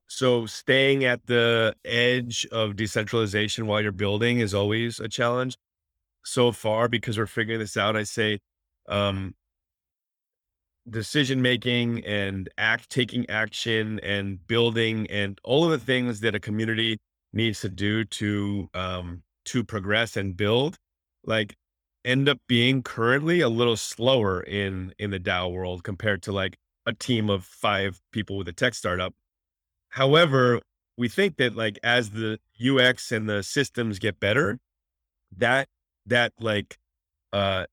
So, 0.06 0.46
staying 0.46 1.04
at 1.04 1.26
the 1.26 1.76
edge 1.84 2.46
of 2.50 2.74
decentralization 2.74 3.66
while 3.66 3.82
you're 3.82 3.92
building 3.92 4.38
is 4.38 4.54
always 4.54 4.98
a 4.98 5.10
challenge. 5.10 5.58
So 6.24 6.52
far, 6.52 6.88
because 6.88 7.18
we're 7.18 7.26
figuring 7.26 7.60
this 7.60 7.76
out, 7.76 7.98
I 7.98 8.04
say 8.04 8.38
um, 8.88 9.34
decision 10.88 11.42
making 11.42 12.02
and 12.06 12.48
act 12.56 12.88
taking 12.88 13.28
action 13.28 14.00
and 14.02 14.38
building 14.46 15.06
and 15.10 15.38
all 15.44 15.66
of 15.66 15.70
the 15.72 15.84
things 15.84 16.20
that 16.20 16.34
a 16.34 16.40
community 16.40 16.98
needs 17.34 17.60
to 17.60 17.68
do 17.68 18.04
to 18.04 18.70
um 18.72 19.22
to 19.44 19.62
progress 19.62 20.16
and 20.16 20.36
build 20.36 20.78
like 21.24 21.54
end 22.04 22.28
up 22.28 22.38
being 22.48 22.82
currently 22.82 23.40
a 23.40 23.48
little 23.48 23.76
slower 23.76 24.40
in 24.42 24.94
in 24.98 25.10
the 25.10 25.20
DAO 25.20 25.52
world 25.52 25.84
compared 25.84 26.22
to 26.22 26.32
like 26.32 26.56
a 26.86 26.92
team 26.92 27.30
of 27.30 27.44
five 27.44 28.00
people 28.12 28.36
with 28.36 28.48
a 28.48 28.52
tech 28.52 28.74
startup. 28.74 29.14
However, 29.90 30.60
we 30.96 31.08
think 31.08 31.36
that 31.36 31.56
like 31.56 31.78
as 31.82 32.10
the 32.10 32.38
UX 32.60 33.12
and 33.12 33.28
the 33.28 33.42
systems 33.42 33.98
get 33.98 34.20
better, 34.20 34.58
that 35.36 35.68
that 36.06 36.32
like 36.40 36.78
uh 37.32 37.66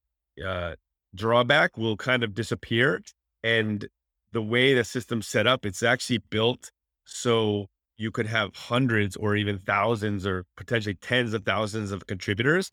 uh 0.44 0.74
drawback 1.14 1.76
will 1.76 1.96
kind 1.96 2.22
of 2.22 2.34
disappear. 2.34 3.02
And 3.42 3.88
the 4.32 4.42
way 4.42 4.74
the 4.74 4.84
system's 4.84 5.26
set 5.26 5.46
up, 5.46 5.66
it's 5.66 5.82
actually 5.82 6.18
built 6.30 6.70
so 7.04 7.66
you 7.96 8.10
could 8.10 8.26
have 8.26 8.54
hundreds 8.54 9.16
or 9.16 9.36
even 9.36 9.58
thousands 9.58 10.26
or 10.26 10.44
potentially 10.56 10.94
tens 10.94 11.34
of 11.34 11.44
thousands 11.44 11.90
of 11.92 12.06
contributors 12.06 12.70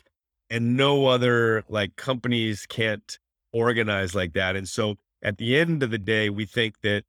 and 0.49 0.77
no 0.77 1.07
other 1.07 1.63
like 1.69 1.95
companies 1.95 2.65
can't 2.67 3.19
organize 3.53 4.15
like 4.15 4.33
that. 4.33 4.55
And 4.55 4.67
so 4.67 4.95
at 5.21 5.37
the 5.37 5.57
end 5.57 5.83
of 5.83 5.91
the 5.91 5.97
day, 5.97 6.29
we 6.29 6.45
think 6.45 6.81
that 6.81 7.03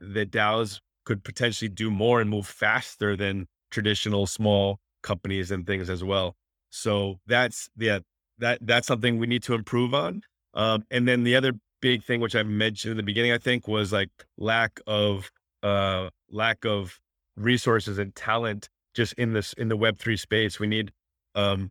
that 0.00 0.30
DAOs 0.30 0.80
could 1.04 1.22
potentially 1.24 1.68
do 1.68 1.90
more 1.90 2.20
and 2.20 2.28
move 2.28 2.46
faster 2.46 3.16
than 3.16 3.46
traditional 3.70 4.26
small 4.26 4.78
companies 5.02 5.50
and 5.50 5.66
things 5.66 5.88
as 5.88 6.02
well. 6.02 6.34
So 6.70 7.20
that's 7.26 7.68
yeah, 7.76 8.00
that 8.38 8.58
that's 8.62 8.86
something 8.86 9.18
we 9.18 9.26
need 9.26 9.42
to 9.44 9.54
improve 9.54 9.94
on. 9.94 10.22
Um, 10.54 10.84
and 10.90 11.06
then 11.06 11.24
the 11.24 11.36
other 11.36 11.52
big 11.80 12.02
thing, 12.02 12.20
which 12.20 12.34
I 12.34 12.42
mentioned 12.42 12.92
in 12.92 12.96
the 12.96 13.02
beginning, 13.02 13.32
I 13.32 13.38
think 13.38 13.68
was 13.68 13.92
like 13.92 14.10
lack 14.38 14.80
of, 14.86 15.30
uh, 15.62 16.08
lack 16.30 16.64
of 16.64 16.98
resources 17.36 17.98
and 17.98 18.14
talent 18.14 18.68
just 18.94 19.12
in 19.14 19.32
this, 19.32 19.52
in 19.54 19.68
the 19.68 19.76
web3 19.76 20.18
space. 20.18 20.58
We 20.58 20.66
need, 20.66 20.92
um, 21.34 21.70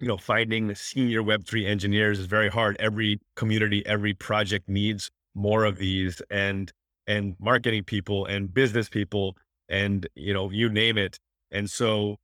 you 0.00 0.08
know, 0.08 0.16
finding 0.16 0.74
senior 0.74 1.22
web3 1.22 1.66
engineers 1.66 2.18
is 2.18 2.26
very 2.26 2.48
hard. 2.48 2.76
Every 2.78 3.20
community, 3.34 3.84
every 3.86 4.14
project 4.14 4.68
needs 4.68 5.10
more 5.34 5.64
of 5.64 5.78
these 5.78 6.20
and, 6.30 6.72
and 7.06 7.36
marketing 7.38 7.84
people 7.84 8.26
and 8.26 8.52
business 8.52 8.88
people 8.88 9.36
and, 9.68 10.06
you 10.14 10.34
know, 10.34 10.50
you 10.50 10.68
name 10.68 10.98
it. 10.98 11.18
And 11.50 11.70
so 11.70 12.16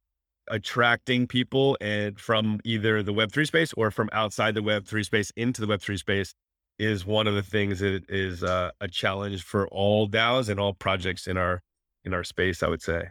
attracting 0.48 1.26
people 1.26 1.78
and 1.80 2.18
from 2.18 2.60
either 2.64 3.02
the 3.02 3.12
web3 3.12 3.46
space 3.46 3.72
or 3.74 3.90
from 3.90 4.08
outside 4.12 4.54
the 4.54 4.62
web3 4.62 5.04
space 5.04 5.30
into 5.36 5.60
the 5.60 5.66
web3 5.66 5.98
space 5.98 6.34
is 6.78 7.06
one 7.06 7.26
of 7.26 7.34
the 7.34 7.42
things 7.42 7.78
that 7.78 8.04
is 8.08 8.42
uh, 8.42 8.70
a 8.80 8.88
challenge 8.88 9.42
for 9.42 9.68
all 9.68 10.08
DAOs 10.08 10.48
and 10.48 10.58
all 10.58 10.74
projects 10.74 11.26
in 11.26 11.36
our 11.36 11.62
in 12.04 12.12
our 12.12 12.24
space 12.24 12.62
i 12.62 12.68
would 12.68 12.82
say 12.82 13.10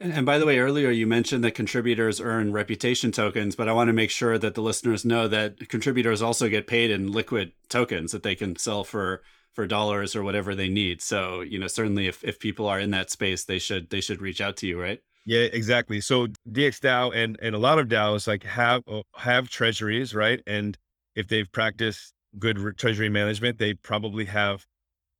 and, 0.00 0.26
by 0.26 0.38
the 0.38 0.46
way 0.46 0.58
earlier 0.58 0.90
you 0.90 1.06
mentioned 1.06 1.44
that 1.44 1.52
contributors 1.52 2.20
earn 2.20 2.52
reputation 2.52 3.12
tokens 3.12 3.54
but 3.54 3.68
i 3.68 3.72
want 3.72 3.88
to 3.88 3.92
make 3.92 4.10
sure 4.10 4.38
that 4.38 4.54
the 4.54 4.62
listeners 4.62 5.04
know 5.04 5.28
that 5.28 5.68
contributors 5.68 6.22
also 6.22 6.48
get 6.48 6.66
paid 6.66 6.90
in 6.90 7.12
liquid 7.12 7.52
tokens 7.68 8.12
that 8.12 8.22
they 8.22 8.34
can 8.34 8.56
sell 8.56 8.84
for 8.84 9.22
for 9.52 9.66
dollars 9.66 10.14
or 10.14 10.22
whatever 10.22 10.54
they 10.54 10.68
need 10.68 11.02
so 11.02 11.40
you 11.40 11.58
know 11.58 11.66
certainly 11.66 12.06
if, 12.06 12.22
if 12.24 12.38
people 12.38 12.66
are 12.66 12.80
in 12.80 12.90
that 12.90 13.10
space 13.10 13.44
they 13.44 13.58
should 13.58 13.90
they 13.90 14.00
should 14.00 14.20
reach 14.20 14.40
out 14.40 14.56
to 14.56 14.66
you 14.66 14.80
right 14.80 15.00
yeah, 15.26 15.42
exactly. 15.52 16.00
So 16.00 16.28
DXDAO 16.50 17.14
and 17.14 17.38
and 17.42 17.54
a 17.54 17.58
lot 17.58 17.78
of 17.78 17.88
DAOs 17.88 18.26
like 18.26 18.42
have 18.44 18.82
uh, 18.88 19.02
have 19.16 19.48
treasuries, 19.48 20.14
right? 20.14 20.42
And 20.46 20.76
if 21.14 21.28
they've 21.28 21.50
practiced 21.52 22.14
good 22.38 22.58
re- 22.58 22.72
treasury 22.72 23.08
management, 23.08 23.58
they 23.58 23.74
probably 23.74 24.24
have 24.26 24.64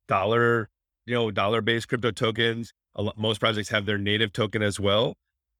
dollar, 0.09 0.69
you 1.07 1.15
know, 1.15 1.31
dollar 1.31 1.61
based 1.61 1.89
crypto 1.89 2.11
tokens. 2.11 2.73
Lot, 2.97 3.19
most 3.19 3.41
projects 3.41 3.69
have 3.71 3.87
their 3.87 3.99
native 3.99 4.33
token 4.33 4.63
as 4.63 4.79
well. 4.81 5.15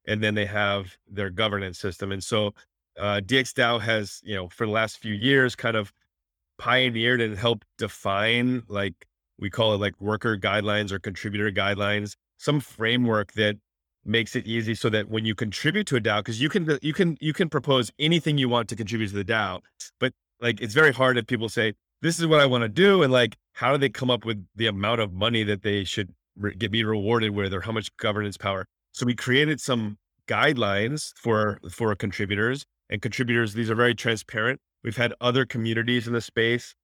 and 0.07 0.23
then 0.23 0.35
they 0.35 0.45
have 0.45 0.97
their 1.09 1.29
governance 1.29 1.79
system. 1.79 2.11
And 2.11 2.23
so 2.23 2.53
uh, 2.99 3.21
DXDAO 3.23 3.81
has, 3.81 4.19
you 4.23 4.35
know, 4.35 4.49
for 4.49 4.65
the 4.65 4.71
last 4.71 4.97
few 4.99 5.13
years 5.13 5.55
kind 5.55 5.75
of 5.77 5.93
pioneered 6.57 7.21
and 7.21 7.37
helped 7.37 7.65
define 7.77 8.63
like 8.67 8.93
we 9.39 9.49
call 9.49 9.73
it 9.73 9.77
like 9.79 9.99
worker 9.99 10.37
guidelines 10.37 10.91
or 10.91 10.99
contributor 10.99 11.51
guidelines, 11.51 12.15
some 12.37 12.59
framework 12.59 13.33
that 13.33 13.57
makes 14.05 14.35
it 14.35 14.45
easy 14.47 14.75
so 14.75 14.89
that 14.89 15.09
when 15.09 15.25
you 15.25 15.35
contribute 15.35 15.87
to 15.87 15.95
a 15.95 16.01
DAO, 16.01 16.19
because 16.19 16.41
you 16.41 16.49
can 16.49 16.77
you 16.81 16.93
can 16.93 17.17
you 17.19 17.33
can 17.33 17.49
propose 17.49 17.91
anything 17.99 18.37
you 18.37 18.49
want 18.49 18.69
to 18.69 18.75
contribute 18.75 19.09
to 19.09 19.15
the 19.15 19.25
DAO, 19.25 19.61
but 19.99 20.13
like 20.41 20.61
it's 20.61 20.73
very 20.73 20.91
hard 20.93 21.17
if 21.17 21.27
people 21.27 21.49
say 21.49 21.73
this 22.01 22.19
is 22.19 22.25
what 22.27 22.39
I 22.39 22.45
want 22.47 22.63
to 22.63 22.69
do, 22.69 23.03
and 23.03 23.11
like 23.13 23.37
how 23.53 23.71
do 23.71 23.77
they 23.77 23.89
come 23.89 24.09
up 24.11 24.25
with 24.25 24.43
the 24.55 24.67
amount 24.67 25.01
of 25.01 25.13
money 25.13 25.43
that 25.43 25.61
they 25.63 25.83
should 25.83 26.13
re- 26.37 26.55
get 26.55 26.71
be 26.71 26.83
rewarded 26.83 27.31
with, 27.31 27.53
or 27.53 27.61
how 27.61 27.71
much 27.71 27.95
governance 27.97 28.37
power? 28.37 28.65
So 28.91 29.05
we 29.05 29.15
created 29.15 29.59
some 29.61 29.97
guidelines 30.27 31.13
for 31.15 31.59
for 31.69 31.95
contributors 31.95 32.65
and 32.89 33.01
contributors. 33.01 33.53
These 33.53 33.69
are 33.69 33.75
very 33.75 33.95
transparent. 33.95 34.59
We've 34.83 34.97
had 34.97 35.13
other 35.21 35.45
communities 35.45 36.07
in 36.07 36.13
the 36.13 36.21
space. 36.21 36.75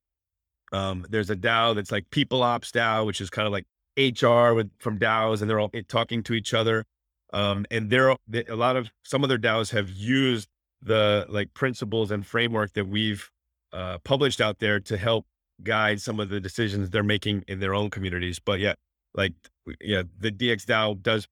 Um, 0.71 1.05
there's 1.09 1.29
a 1.29 1.35
DAO 1.35 1.75
that's 1.75 1.91
like 1.91 2.09
People 2.11 2.43
Ops 2.43 2.71
DAO, 2.71 3.05
which 3.05 3.21
is 3.21 3.29
kind 3.29 3.45
of 3.45 3.51
like 3.51 3.65
HR 3.97 4.53
with 4.53 4.69
from 4.79 4.99
DAOs, 4.99 5.41
and 5.41 5.49
they're 5.49 5.59
all 5.59 5.71
talking 5.87 6.23
to 6.23 6.33
each 6.33 6.53
other. 6.53 6.85
Um, 7.33 7.65
and 7.71 7.89
there, 7.89 8.11
are 8.11 8.17
a 8.47 8.55
lot 8.55 8.75
of 8.75 8.89
some 9.03 9.23
of 9.23 9.29
their 9.29 9.37
DAOs 9.37 9.71
have 9.71 9.89
used 9.89 10.47
the 10.81 11.25
like 11.29 11.53
principles 11.53 12.11
and 12.11 12.25
framework 12.25 12.73
that 12.73 12.87
we've 12.87 13.29
uh, 13.73 13.97
published 14.03 14.39
out 14.39 14.59
there 14.59 14.79
to 14.79 14.97
help 14.97 15.25
guide 15.63 15.99
some 15.99 16.19
of 16.19 16.29
the 16.29 16.39
decisions 16.39 16.89
they're 16.89 17.03
making 17.03 17.43
in 17.47 17.59
their 17.59 17.73
own 17.73 17.89
communities. 17.89 18.39
But 18.39 18.59
yeah, 18.59 18.73
like 19.17 19.33
yeah, 19.81 20.03
the 20.19 20.31
DX 20.31 20.65
DAO 20.65 21.01
does 21.01 21.27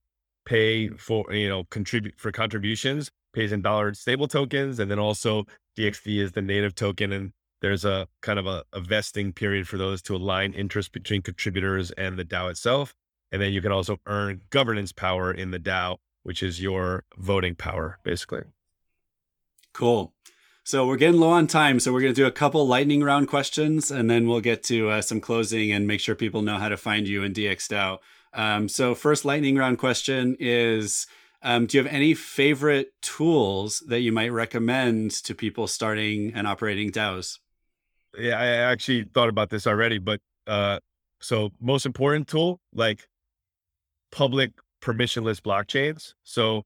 pay 0.46 0.90
for 0.90 1.32
you 1.32 1.48
know 1.48 1.64
contribute 1.66 2.20
for 2.20 2.32
contributions, 2.32 3.12
pays 3.34 3.52
in 3.52 3.62
dollar 3.62 3.94
stable 3.94 4.28
tokens, 4.28 4.80
and 4.80 4.92
then 4.92 5.00
also 5.00 5.46
DXD 5.78 6.18
is 6.18 6.32
the 6.34 6.42
native 6.42 6.76
token, 6.76 7.14
and 7.14 7.32
there's 7.62 7.86
a 7.86 8.08
kind 8.22 8.40
of 8.40 8.48
a, 8.48 8.64
a 8.74 8.80
vesting 8.80 9.32
period 9.32 9.68
for 9.68 9.78
those 9.78 10.02
to 10.04 10.16
align 10.16 10.54
interest 10.54 10.92
between 10.92 11.22
contributors 11.22 11.92
and 11.92 12.18
the 12.18 12.26
DAO 12.26 12.50
itself. 12.50 12.94
And 13.32 13.42
then 13.42 13.54
you 13.54 13.62
can 13.62 13.72
also 13.72 13.98
earn 14.06 14.42
governance 14.50 14.92
power 14.92 15.32
in 15.32 15.52
the 15.52 15.60
DAO, 15.60 15.98
which 16.24 16.44
is 16.44 16.62
your 16.62 17.04
voting 17.18 17.56
power, 17.56 18.00
basically. 18.04 18.44
Cool. 19.74 20.14
So 20.66 20.88
we're 20.88 20.98
getting 20.98 21.20
low 21.20 21.30
on 21.30 21.46
time. 21.46 21.80
So 21.80 21.94
we're 21.94 22.02
going 22.02 22.16
to 22.16 22.20
do 22.20 22.26
a 22.26 22.32
couple 22.32 22.68
lightning 22.68 23.04
round 23.04 23.28
questions 23.28 23.92
and 23.92 24.10
then 24.10 24.28
we'll 24.28 24.42
get 24.42 24.64
to 24.64 24.90
uh, 24.90 25.02
some 25.04 25.22
closing 25.22 25.72
and 25.72 25.86
make 25.86 26.00
sure 26.00 26.16
people 26.16 26.42
know 26.42 26.58
how 26.58 26.70
to 26.70 26.76
find 26.76 27.08
you 27.08 27.22
in 27.22 27.34
DXDAO. 27.34 28.00
Um, 28.34 28.68
so, 28.68 28.96
first 28.96 29.26
lightning 29.26 29.58
round 29.58 29.78
question 29.78 30.36
is 30.40 31.06
um, 31.44 31.68
Do 31.68 31.78
you 31.78 31.84
have 31.84 31.94
any 31.94 32.16
favorite 32.16 32.94
tools 33.04 33.84
that 33.88 34.00
you 34.00 34.12
might 34.12 34.32
recommend 34.32 35.12
to 35.12 35.36
people 35.36 35.68
starting 35.68 36.34
and 36.34 36.48
operating 36.48 36.92
DAOs? 36.92 37.38
Yeah, 38.18 38.40
I 38.40 38.48
actually 38.48 39.04
thought 39.14 39.30
about 39.30 39.52
this 39.52 39.68
already, 39.68 40.00
but 40.00 40.20
uh, 40.48 40.80
so 41.22 41.52
most 41.62 41.86
important 41.86 42.28
tool, 42.28 42.60
like 42.74 43.08
public 44.12 44.52
permissionless 44.82 45.40
blockchains. 45.40 46.16
So, 46.24 46.64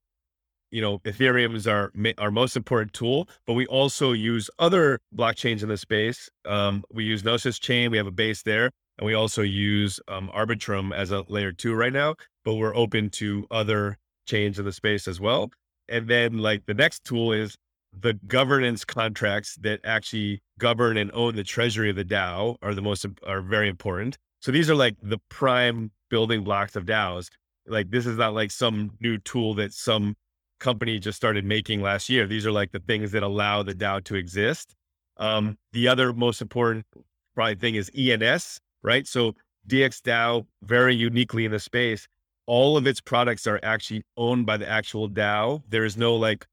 you 0.72 0.82
know, 0.82 0.99
Ethereum 0.99 1.55
is 1.55 1.67
our 1.67 1.91
our 2.17 2.32
most 2.32 2.55
important 2.55 2.93
tool, 2.93 3.28
but 3.45 3.53
we 3.53 3.65
also 3.67 4.11
use 4.11 4.49
other 4.59 4.99
blockchains 5.15 5.63
in 5.63 5.70
the 5.70 5.78
space. 5.78 6.30
Um, 6.45 6.84
we 6.91 7.03
use 7.03 7.24
Gnosis 7.24 7.59
Chain. 7.59 7.91
We 7.91 7.97
have 7.97 8.07
a 8.07 8.11
base 8.11 8.43
there, 8.43 8.72
and 8.97 9.05
we 9.05 9.13
also 9.13 9.41
use 9.41 9.99
um, 10.07 10.30
Arbitrum 10.34 10.93
as 10.93 11.11
a 11.11 11.26
layer 11.28 11.51
two 11.51 11.74
right 11.74 11.93
now. 11.93 12.15
But 12.45 12.55
we're 12.55 12.76
open 12.76 13.09
to 13.11 13.45
other 13.51 13.97
chains 14.26 14.59
in 14.59 14.65
the 14.65 14.72
space 14.72 15.07
as 15.07 15.20
well. 15.20 15.51
And 15.88 16.07
then, 16.07 16.38
like 16.38 16.65
the 16.65 16.74
next 16.74 17.03
tool 17.03 17.34
is 17.34 17.55
the 17.97 18.13
governance 18.28 18.86
contracts 18.86 19.55
that 19.61 19.80
actually 19.84 20.41
govern 20.59 20.97
and 20.97 21.11
own 21.13 21.36
the 21.36 21.43
treasury 21.43 21.89
of 21.89 21.95
the 21.95 22.05
DAO 22.05 22.57
are 22.61 22.76
the 22.76 22.82
most 22.82 23.05
are 23.26 23.41
very 23.41 23.70
important. 23.70 24.17
So 24.41 24.51
these 24.51 24.70
are 24.70 24.76
like 24.76 24.95
the 25.01 25.17
prime 25.30 25.91
building 26.09 26.43
blocks 26.43 26.76
of 26.76 26.86
DAOs. 26.86 27.30
Like 27.67 27.89
this 27.89 28.05
is 28.05 28.17
not 28.17 28.34
like 28.34 28.51
some 28.51 28.91
new 28.99 29.17
tool 29.17 29.55
that 29.55 29.74
some 29.74 30.15
company 30.60 30.99
just 30.99 31.16
started 31.16 31.45
making 31.45 31.82
last 31.82 32.10
year. 32.10 32.28
These 32.28 32.45
are 32.45 32.51
like 32.51 32.72
the 32.72 32.80
things 32.80 33.12
that 33.12 33.24
allow 33.24 33.64
the 33.64 33.74
DAO 33.74 34.03
to 34.05 34.16
exist. 34.16 34.76
Um, 35.18 35.57
the 35.74 35.88
other 35.88 36.14
most 36.14 36.41
important 36.41 36.86
probably 37.36 37.55
thing 37.55 37.76
is 37.76 37.91
ENS, 37.97 38.60
right? 38.84 39.07
So 39.07 39.34
DXDAO 39.68 40.45
very 40.64 40.95
uniquely 40.95 41.45
in 41.45 41.51
the 41.51 41.60
space, 41.60 42.07
all 42.45 42.78
of 42.78 42.88
its 42.88 43.01
products 43.01 43.45
are 43.47 43.60
actually 43.64 44.03
owned 44.18 44.45
by 44.45 44.57
the 44.57 44.70
actual 44.70 45.10
DAO. 45.10 45.62
There 45.68 45.86
is 45.86 45.97
no 45.97 46.16
like, 46.16 46.47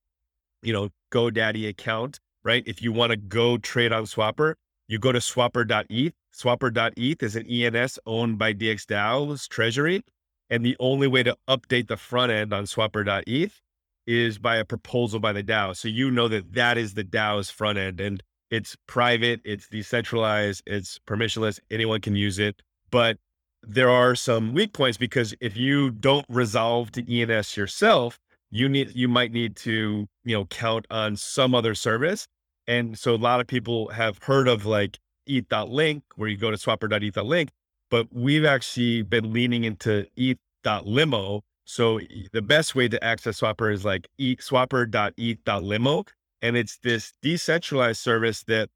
you 0.62 0.72
know, 0.72 0.90
GoDaddy 1.12 1.68
account, 1.68 2.20
right? 2.44 2.62
If 2.66 2.82
you 2.82 2.92
want 2.92 3.10
to 3.10 3.16
go 3.16 3.58
trade 3.58 3.92
on 3.92 4.04
Swapr, 4.04 4.54
you 4.88 4.98
go 4.98 5.12
to 5.12 5.18
swapr.eth. 5.18 6.12
Swapr.eth 6.34 7.22
is 7.22 7.36
an 7.36 7.46
ENS 7.46 7.98
owned 8.06 8.38
by 8.38 8.52
DXDAO's 8.52 9.48
treasury. 9.48 10.02
And 10.48 10.64
the 10.64 10.76
only 10.78 11.08
way 11.08 11.24
to 11.24 11.36
update 11.48 11.88
the 11.88 11.96
front 11.96 12.30
end 12.30 12.52
on 12.52 12.64
swapr.eth 12.64 13.60
is 14.06 14.38
by 14.38 14.56
a 14.56 14.64
proposal 14.64 15.20
by 15.20 15.32
the 15.32 15.42
DAO. 15.42 15.76
So 15.76 15.88
you 15.88 16.10
know 16.10 16.28
that 16.28 16.52
that 16.54 16.78
is 16.78 16.94
the 16.94 17.04
DAO's 17.04 17.50
front 17.50 17.78
end 17.78 18.00
and 18.00 18.22
it's 18.50 18.76
private, 18.86 19.40
it's 19.44 19.68
decentralized, 19.68 20.62
it's 20.66 21.00
permissionless, 21.06 21.58
anyone 21.70 22.00
can 22.00 22.14
use 22.14 22.38
it. 22.38 22.62
But 22.90 23.18
there 23.62 23.90
are 23.90 24.14
some 24.14 24.54
weak 24.54 24.72
points 24.72 24.96
because 24.96 25.34
if 25.40 25.56
you 25.56 25.90
don't 25.90 26.26
resolve 26.28 26.92
to 26.92 27.20
ENS 27.20 27.56
yourself, 27.56 28.18
you 28.50 28.68
need 28.68 28.94
you 28.94 29.08
might 29.08 29.32
need 29.32 29.56
to, 29.56 30.06
you 30.24 30.36
know, 30.36 30.44
count 30.46 30.86
on 30.90 31.16
some 31.16 31.54
other 31.54 31.74
service. 31.74 32.28
And 32.68 32.96
so 32.98 33.14
a 33.14 33.16
lot 33.16 33.40
of 33.40 33.46
people 33.46 33.88
have 33.88 34.18
heard 34.22 34.46
of 34.46 34.66
like 34.66 34.98
eth.link 35.26 36.04
where 36.14 36.28
you 36.28 36.36
go 36.36 36.50
to 36.50 36.56
swapr.eth.link, 36.56 37.50
but 37.90 38.06
we've 38.12 38.44
actually 38.44 39.02
been 39.02 39.32
leaning 39.32 39.64
into 39.64 40.06
eth.limo 40.16 41.42
so 41.66 42.00
the 42.32 42.42
best 42.42 42.74
way 42.76 42.88
to 42.88 43.02
access 43.04 43.40
Swapr 43.40 43.72
is 43.72 43.84
like 43.84 44.08
eat 44.18 44.40
swapr.eth.limo. 44.40 46.04
And 46.40 46.56
it's 46.56 46.78
this 46.78 47.12
decentralized 47.22 47.98
service 47.98 48.44
that 48.44 48.68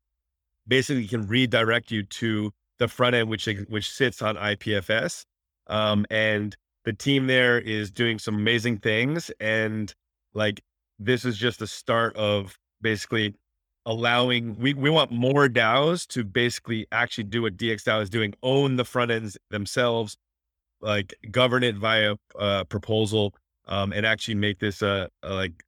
basically 0.66 1.06
can 1.06 1.26
redirect 1.26 1.92
you 1.92 2.02
to 2.02 2.50
the 2.80 2.88
front 2.88 3.14
end, 3.14 3.28
which, 3.28 3.48
which 3.68 3.90
sits 3.90 4.22
on 4.22 4.36
IPFS. 4.36 5.24
Um, 5.68 6.04
and 6.10 6.56
the 6.84 6.92
team 6.92 7.28
there 7.28 7.60
is 7.60 7.92
doing 7.92 8.18
some 8.18 8.34
amazing 8.34 8.78
things. 8.78 9.30
And 9.38 9.94
like, 10.34 10.60
this 10.98 11.24
is 11.24 11.36
just 11.38 11.60
the 11.60 11.68
start 11.68 12.16
of 12.16 12.58
basically 12.82 13.34
allowing, 13.86 14.56
we, 14.58 14.74
we 14.74 14.90
want 14.90 15.12
more 15.12 15.48
DAOs 15.48 16.08
to 16.08 16.24
basically 16.24 16.86
actually 16.90 17.24
do 17.24 17.42
what 17.42 17.56
DXDAO 17.56 18.02
is 18.02 18.10
doing, 18.10 18.34
own 18.42 18.76
the 18.76 18.84
front 18.84 19.12
ends 19.12 19.38
themselves, 19.50 20.16
like 20.80 21.14
govern 21.30 21.62
it 21.62 21.76
via 21.76 22.16
uh, 22.38 22.64
proposal 22.64 23.34
um, 23.66 23.92
and 23.92 24.06
actually 24.06 24.34
make 24.34 24.58
this 24.58 24.82
a, 24.82 25.08
a, 25.22 25.34
like 25.34 25.64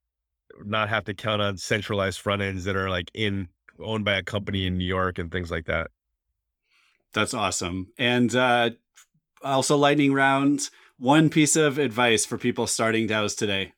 not 0.64 0.88
have 0.88 1.04
to 1.04 1.14
count 1.14 1.42
on 1.42 1.56
centralized 1.56 2.20
front 2.20 2.42
ends 2.42 2.64
that 2.64 2.76
are 2.76 2.90
like 2.90 3.10
in 3.14 3.48
owned 3.80 4.04
by 4.04 4.14
a 4.14 4.22
company 4.22 4.66
in 4.66 4.78
New 4.78 4.84
York 4.84 5.18
and 5.18 5.30
things 5.30 5.50
like 5.50 5.66
that. 5.66 5.88
That's 7.12 7.34
awesome. 7.34 7.88
And 7.98 8.34
uh, 8.34 8.70
also 9.42 9.76
lightning 9.76 10.12
round. 10.12 10.70
One 10.98 11.30
piece 11.30 11.56
of 11.56 11.78
advice 11.78 12.24
for 12.24 12.38
people 12.38 12.66
starting 12.66 13.08
DAOs 13.08 13.36
today. 13.36 13.72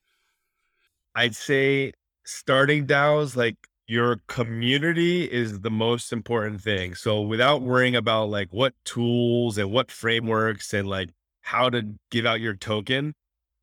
I'd 1.15 1.35
say 1.35 1.93
starting 2.25 2.87
DAOs 2.87 3.35
like 3.35 3.57
your 3.87 4.21
community 4.27 5.25
is 5.25 5.61
the 5.61 5.71
most 5.71 6.13
important 6.13 6.61
thing. 6.61 6.95
So 6.95 7.21
without 7.21 7.63
worrying 7.63 7.97
about 7.97 8.31
like 8.31 8.49
what 8.51 8.75
tools 8.85 9.59
and 9.59 9.71
what 9.71 9.91
frameworks 9.91 10.73
and 10.73 10.89
like 10.89 11.11
how 11.45 11.69
to 11.69 11.83
give 12.11 12.25
out 12.25 12.41
your 12.41 12.57
token, 12.57 13.15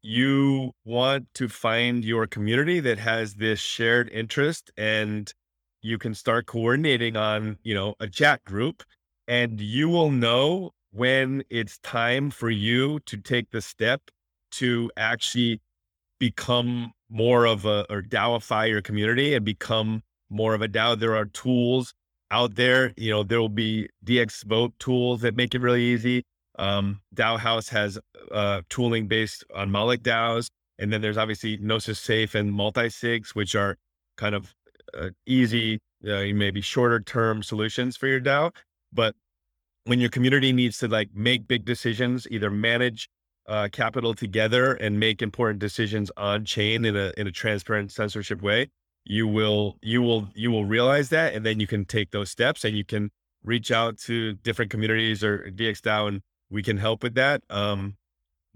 you 0.03 0.71
want 0.85 1.27
to 1.33 1.49
find 1.49 2.05
your 2.05 2.27
community 2.27 2.79
that 2.79 2.99
has 2.99 3.33
this 3.35 3.59
shared 3.59 4.07
interest 4.09 4.71
and 4.77 5.33
you 5.81 5.97
can 5.97 6.13
start 6.13 6.45
coordinating 6.45 7.17
on, 7.17 7.57
you 7.63 7.73
know, 7.73 7.95
a 7.99 8.07
chat 8.07 8.43
group 8.45 8.83
and 9.27 9.59
you 9.59 9.89
will 9.89 10.11
know 10.11 10.71
when 10.91 11.43
it's 11.49 11.79
time 11.79 12.29
for 12.29 12.51
you 12.51 12.99
to 13.01 13.17
take 13.17 13.49
the 13.49 13.61
step 13.61 14.01
to 14.51 14.91
actually 14.95 15.59
become 16.19 16.91
more 17.09 17.45
of 17.45 17.65
a 17.65 17.85
or 17.91 18.03
DAOify 18.03 18.69
your 18.69 18.81
community 18.83 19.33
and 19.33 19.43
become 19.43 20.03
more 20.29 20.53
of 20.53 20.61
a 20.61 20.67
DAO. 20.67 20.99
There 20.99 21.15
are 21.15 21.25
tools 21.25 21.95
out 22.29 22.55
there. 22.55 22.93
You 22.95 23.09
know, 23.09 23.23
there 23.23 23.39
will 23.39 23.49
be 23.49 23.89
DX 24.05 24.45
vote 24.45 24.73
tools 24.77 25.21
that 25.21 25.35
make 25.35 25.55
it 25.55 25.61
really 25.61 25.83
easy. 25.83 26.23
Um, 26.61 27.01
House 27.17 27.69
has 27.69 27.97
uh, 28.31 28.61
tooling 28.69 29.07
based 29.07 29.43
on 29.53 29.71
Moloch 29.71 30.01
DAOs. 30.01 30.47
And 30.77 30.93
then 30.93 31.01
there's 31.01 31.17
obviously 31.17 31.57
Gnosis 31.57 31.99
Safe 31.99 32.33
and 32.35 32.51
multi-sigs, 32.51 33.29
which 33.29 33.55
are 33.55 33.77
kind 34.17 34.35
of 34.35 34.53
uh, 34.97 35.09
easy, 35.25 35.79
uh, 36.05 36.25
maybe 36.33 36.61
shorter 36.61 36.99
term 36.99 37.43
solutions 37.43 37.97
for 37.97 38.07
your 38.07 38.21
DAO. 38.21 38.51
But 38.93 39.15
when 39.85 39.99
your 39.99 40.09
community 40.09 40.53
needs 40.53 40.77
to 40.79 40.87
like 40.87 41.09
make 41.13 41.47
big 41.47 41.65
decisions, 41.65 42.27
either 42.29 42.49
manage 42.49 43.09
uh, 43.47 43.69
capital 43.71 44.13
together 44.13 44.73
and 44.73 44.99
make 44.99 45.21
important 45.21 45.59
decisions 45.59 46.11
on 46.15 46.45
chain 46.45 46.85
in 46.85 46.95
a 46.95 47.11
in 47.17 47.27
a 47.27 47.31
transparent 47.31 47.91
censorship 47.91 48.41
way, 48.41 48.69
you 49.05 49.27
will 49.27 49.77
you 49.81 50.01
will 50.01 50.29
you 50.35 50.51
will 50.51 50.65
realize 50.65 51.09
that, 51.09 51.33
and 51.33 51.45
then 51.45 51.59
you 51.59 51.67
can 51.67 51.85
take 51.85 52.11
those 52.11 52.29
steps, 52.29 52.63
and 52.63 52.77
you 52.77 52.85
can 52.85 53.09
reach 53.43 53.71
out 53.71 53.97
to 53.97 54.33
different 54.35 54.69
communities 54.69 55.23
or 55.23 55.51
DXDAO, 55.51 56.07
and 56.07 56.21
we 56.51 56.61
can 56.61 56.77
help 56.77 57.01
with 57.01 57.15
that. 57.15 57.41
Um, 57.49 57.95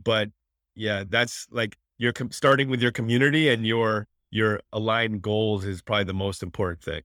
but 0.04 0.30
yeah, 0.76 1.04
that's 1.08 1.48
like 1.50 1.78
you're 1.98 2.14
com- 2.14 2.32
starting 2.32 2.70
with 2.70 2.82
your 2.82 2.92
community 2.92 3.50
and 3.50 3.66
your 3.66 4.08
your 4.30 4.60
aligned 4.74 5.22
goals 5.22 5.66
is 5.66 5.82
probably 5.82 6.04
the 6.04 6.14
most 6.14 6.44
important 6.44 6.84
thing. 6.84 7.02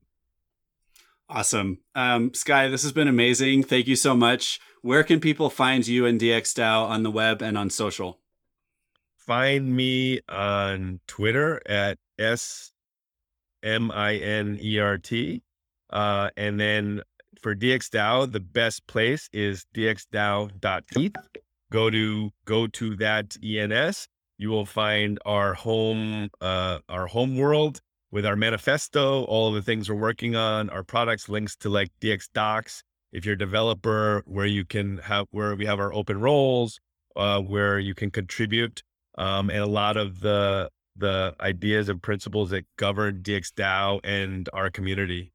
Awesome. 1.29 1.79
Um, 1.95 2.35
Sky, 2.35 2.67
this 2.67 2.83
has 2.83 2.93
been 2.93 3.07
amazing. 3.07 3.63
Thank 3.63 3.87
you 3.87 3.95
so 3.95 4.17
much. 4.17 4.59
Where 4.83 5.05
can 5.05 5.21
people 5.21 5.49
find 5.49 5.87
you 5.87 6.05
and 6.05 6.21
DXDAO 6.21 6.89
on 6.89 7.05
the 7.05 7.11
web 7.11 7.41
and 7.41 7.57
on 7.57 7.71
social? 7.71 8.19
Find 9.17 9.77
me 9.77 10.21
on 10.29 10.99
Twitter 11.07 11.63
at 11.67 11.99
S 12.19 12.73
M 13.63 13.93
I 13.93 14.17
N 14.17 14.59
E 14.61 14.81
R 14.81 14.99
T. 14.99 15.43
Uh, 15.89 16.31
and 16.37 16.59
then 16.59 17.03
for 17.43 17.55
DXDAO, 17.55 18.31
the 18.31 18.41
best 18.41 18.87
place 18.87 19.29
is 19.33 19.67
dxdao.eth. 19.75 21.17
Go 21.71 21.91
to 21.91 22.31
go 22.45 22.67
to 22.67 22.97
that 22.97 23.37
ENS. 23.45 24.09
You 24.39 24.51
will 24.51 24.67
find 24.67 25.19
our 25.25 25.55
home 25.55 26.31
uh, 26.41 26.79
our 26.89 27.07
home 27.07 27.37
world 27.37 27.81
with 28.11 28.27
our 28.27 28.37
manifesto, 28.37 29.25
all 29.25 29.49
of 29.49 29.55
the 29.55 29.63
things 29.63 29.89
we're 29.89 29.97
working 29.97 30.35
on, 30.35 30.69
our 30.71 30.83
products, 30.83 31.29
links 31.29 31.55
to 31.57 31.69
like 31.69 31.91
DX 32.01 32.29
Docs. 32.35 32.83
If 33.13 33.25
you're 33.25 33.35
a 33.35 33.39
developer, 33.39 34.23
where 34.27 34.47
you 34.47 34.65
can 34.65 34.99
have 34.99 35.27
where 35.31 35.55
we 35.55 35.67
have 35.67 35.81
our 35.81 35.93
open 35.93 36.21
roles, 36.21 36.81
uh, 37.17 37.41
where 37.41 37.79
you 37.79 37.95
can 37.95 38.11
contribute, 38.11 38.83
um, 39.19 39.51
and 39.51 39.61
a 39.61 39.67
lot 39.67 39.97
of 39.97 40.21
the 40.21 40.71
the 40.97 41.35
ideas 41.41 41.89
and 41.89 42.03
principles 42.03 42.51
that 42.51 42.67
govern 42.77 43.23
DXDAO 43.23 44.01
and 44.05 44.49
our 44.53 44.71
community. 44.71 45.33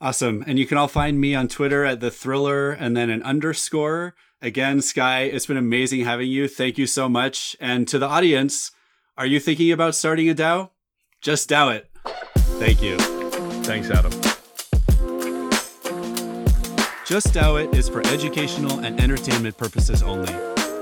Awesome. 0.00 0.44
And 0.46 0.58
you 0.58 0.66
can 0.66 0.78
all 0.78 0.86
find 0.86 1.20
me 1.20 1.34
on 1.34 1.48
Twitter 1.48 1.84
at 1.84 2.00
the 2.00 2.10
thriller 2.10 2.70
and 2.70 2.96
then 2.96 3.10
an 3.10 3.22
underscore. 3.24 4.14
Again, 4.40 4.80
Sky, 4.80 5.22
it's 5.22 5.46
been 5.46 5.56
amazing 5.56 6.04
having 6.04 6.30
you. 6.30 6.46
Thank 6.46 6.78
you 6.78 6.86
so 6.86 7.08
much. 7.08 7.56
And 7.60 7.88
to 7.88 7.98
the 7.98 8.06
audience, 8.06 8.70
are 9.16 9.26
you 9.26 9.40
thinking 9.40 9.72
about 9.72 9.96
starting 9.96 10.30
a 10.30 10.34
DAO? 10.34 10.70
Just 11.20 11.50
DAO 11.50 11.74
it. 11.74 11.90
Thank 12.60 12.80
you. 12.80 12.96
Thanks, 13.64 13.90
Adam. 13.90 14.12
Just 17.04 17.32
DAO 17.32 17.64
It 17.64 17.74
is 17.74 17.88
for 17.88 18.06
educational 18.06 18.78
and 18.80 19.00
entertainment 19.00 19.56
purposes 19.56 20.02
only. 20.02 20.32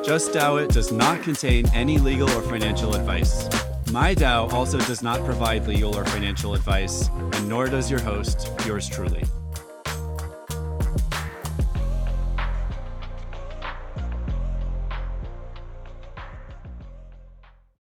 Just 0.04 0.32
DAO 0.32 0.62
It 0.62 0.70
does 0.70 0.92
not 0.92 1.22
contain 1.22 1.66
any 1.72 1.96
legal 1.96 2.28
or 2.30 2.42
financial 2.42 2.94
advice. 2.94 3.48
MIDAO 3.96 4.52
also 4.52 4.78
does 4.80 5.02
not 5.02 5.24
provide 5.24 5.66
legal 5.66 5.96
or 5.96 6.04
financial 6.04 6.52
advice, 6.52 7.08
and 7.08 7.48
nor 7.48 7.66
does 7.66 7.90
your 7.90 7.98
host, 7.98 8.50
yours 8.66 8.86
truly. 8.90 9.24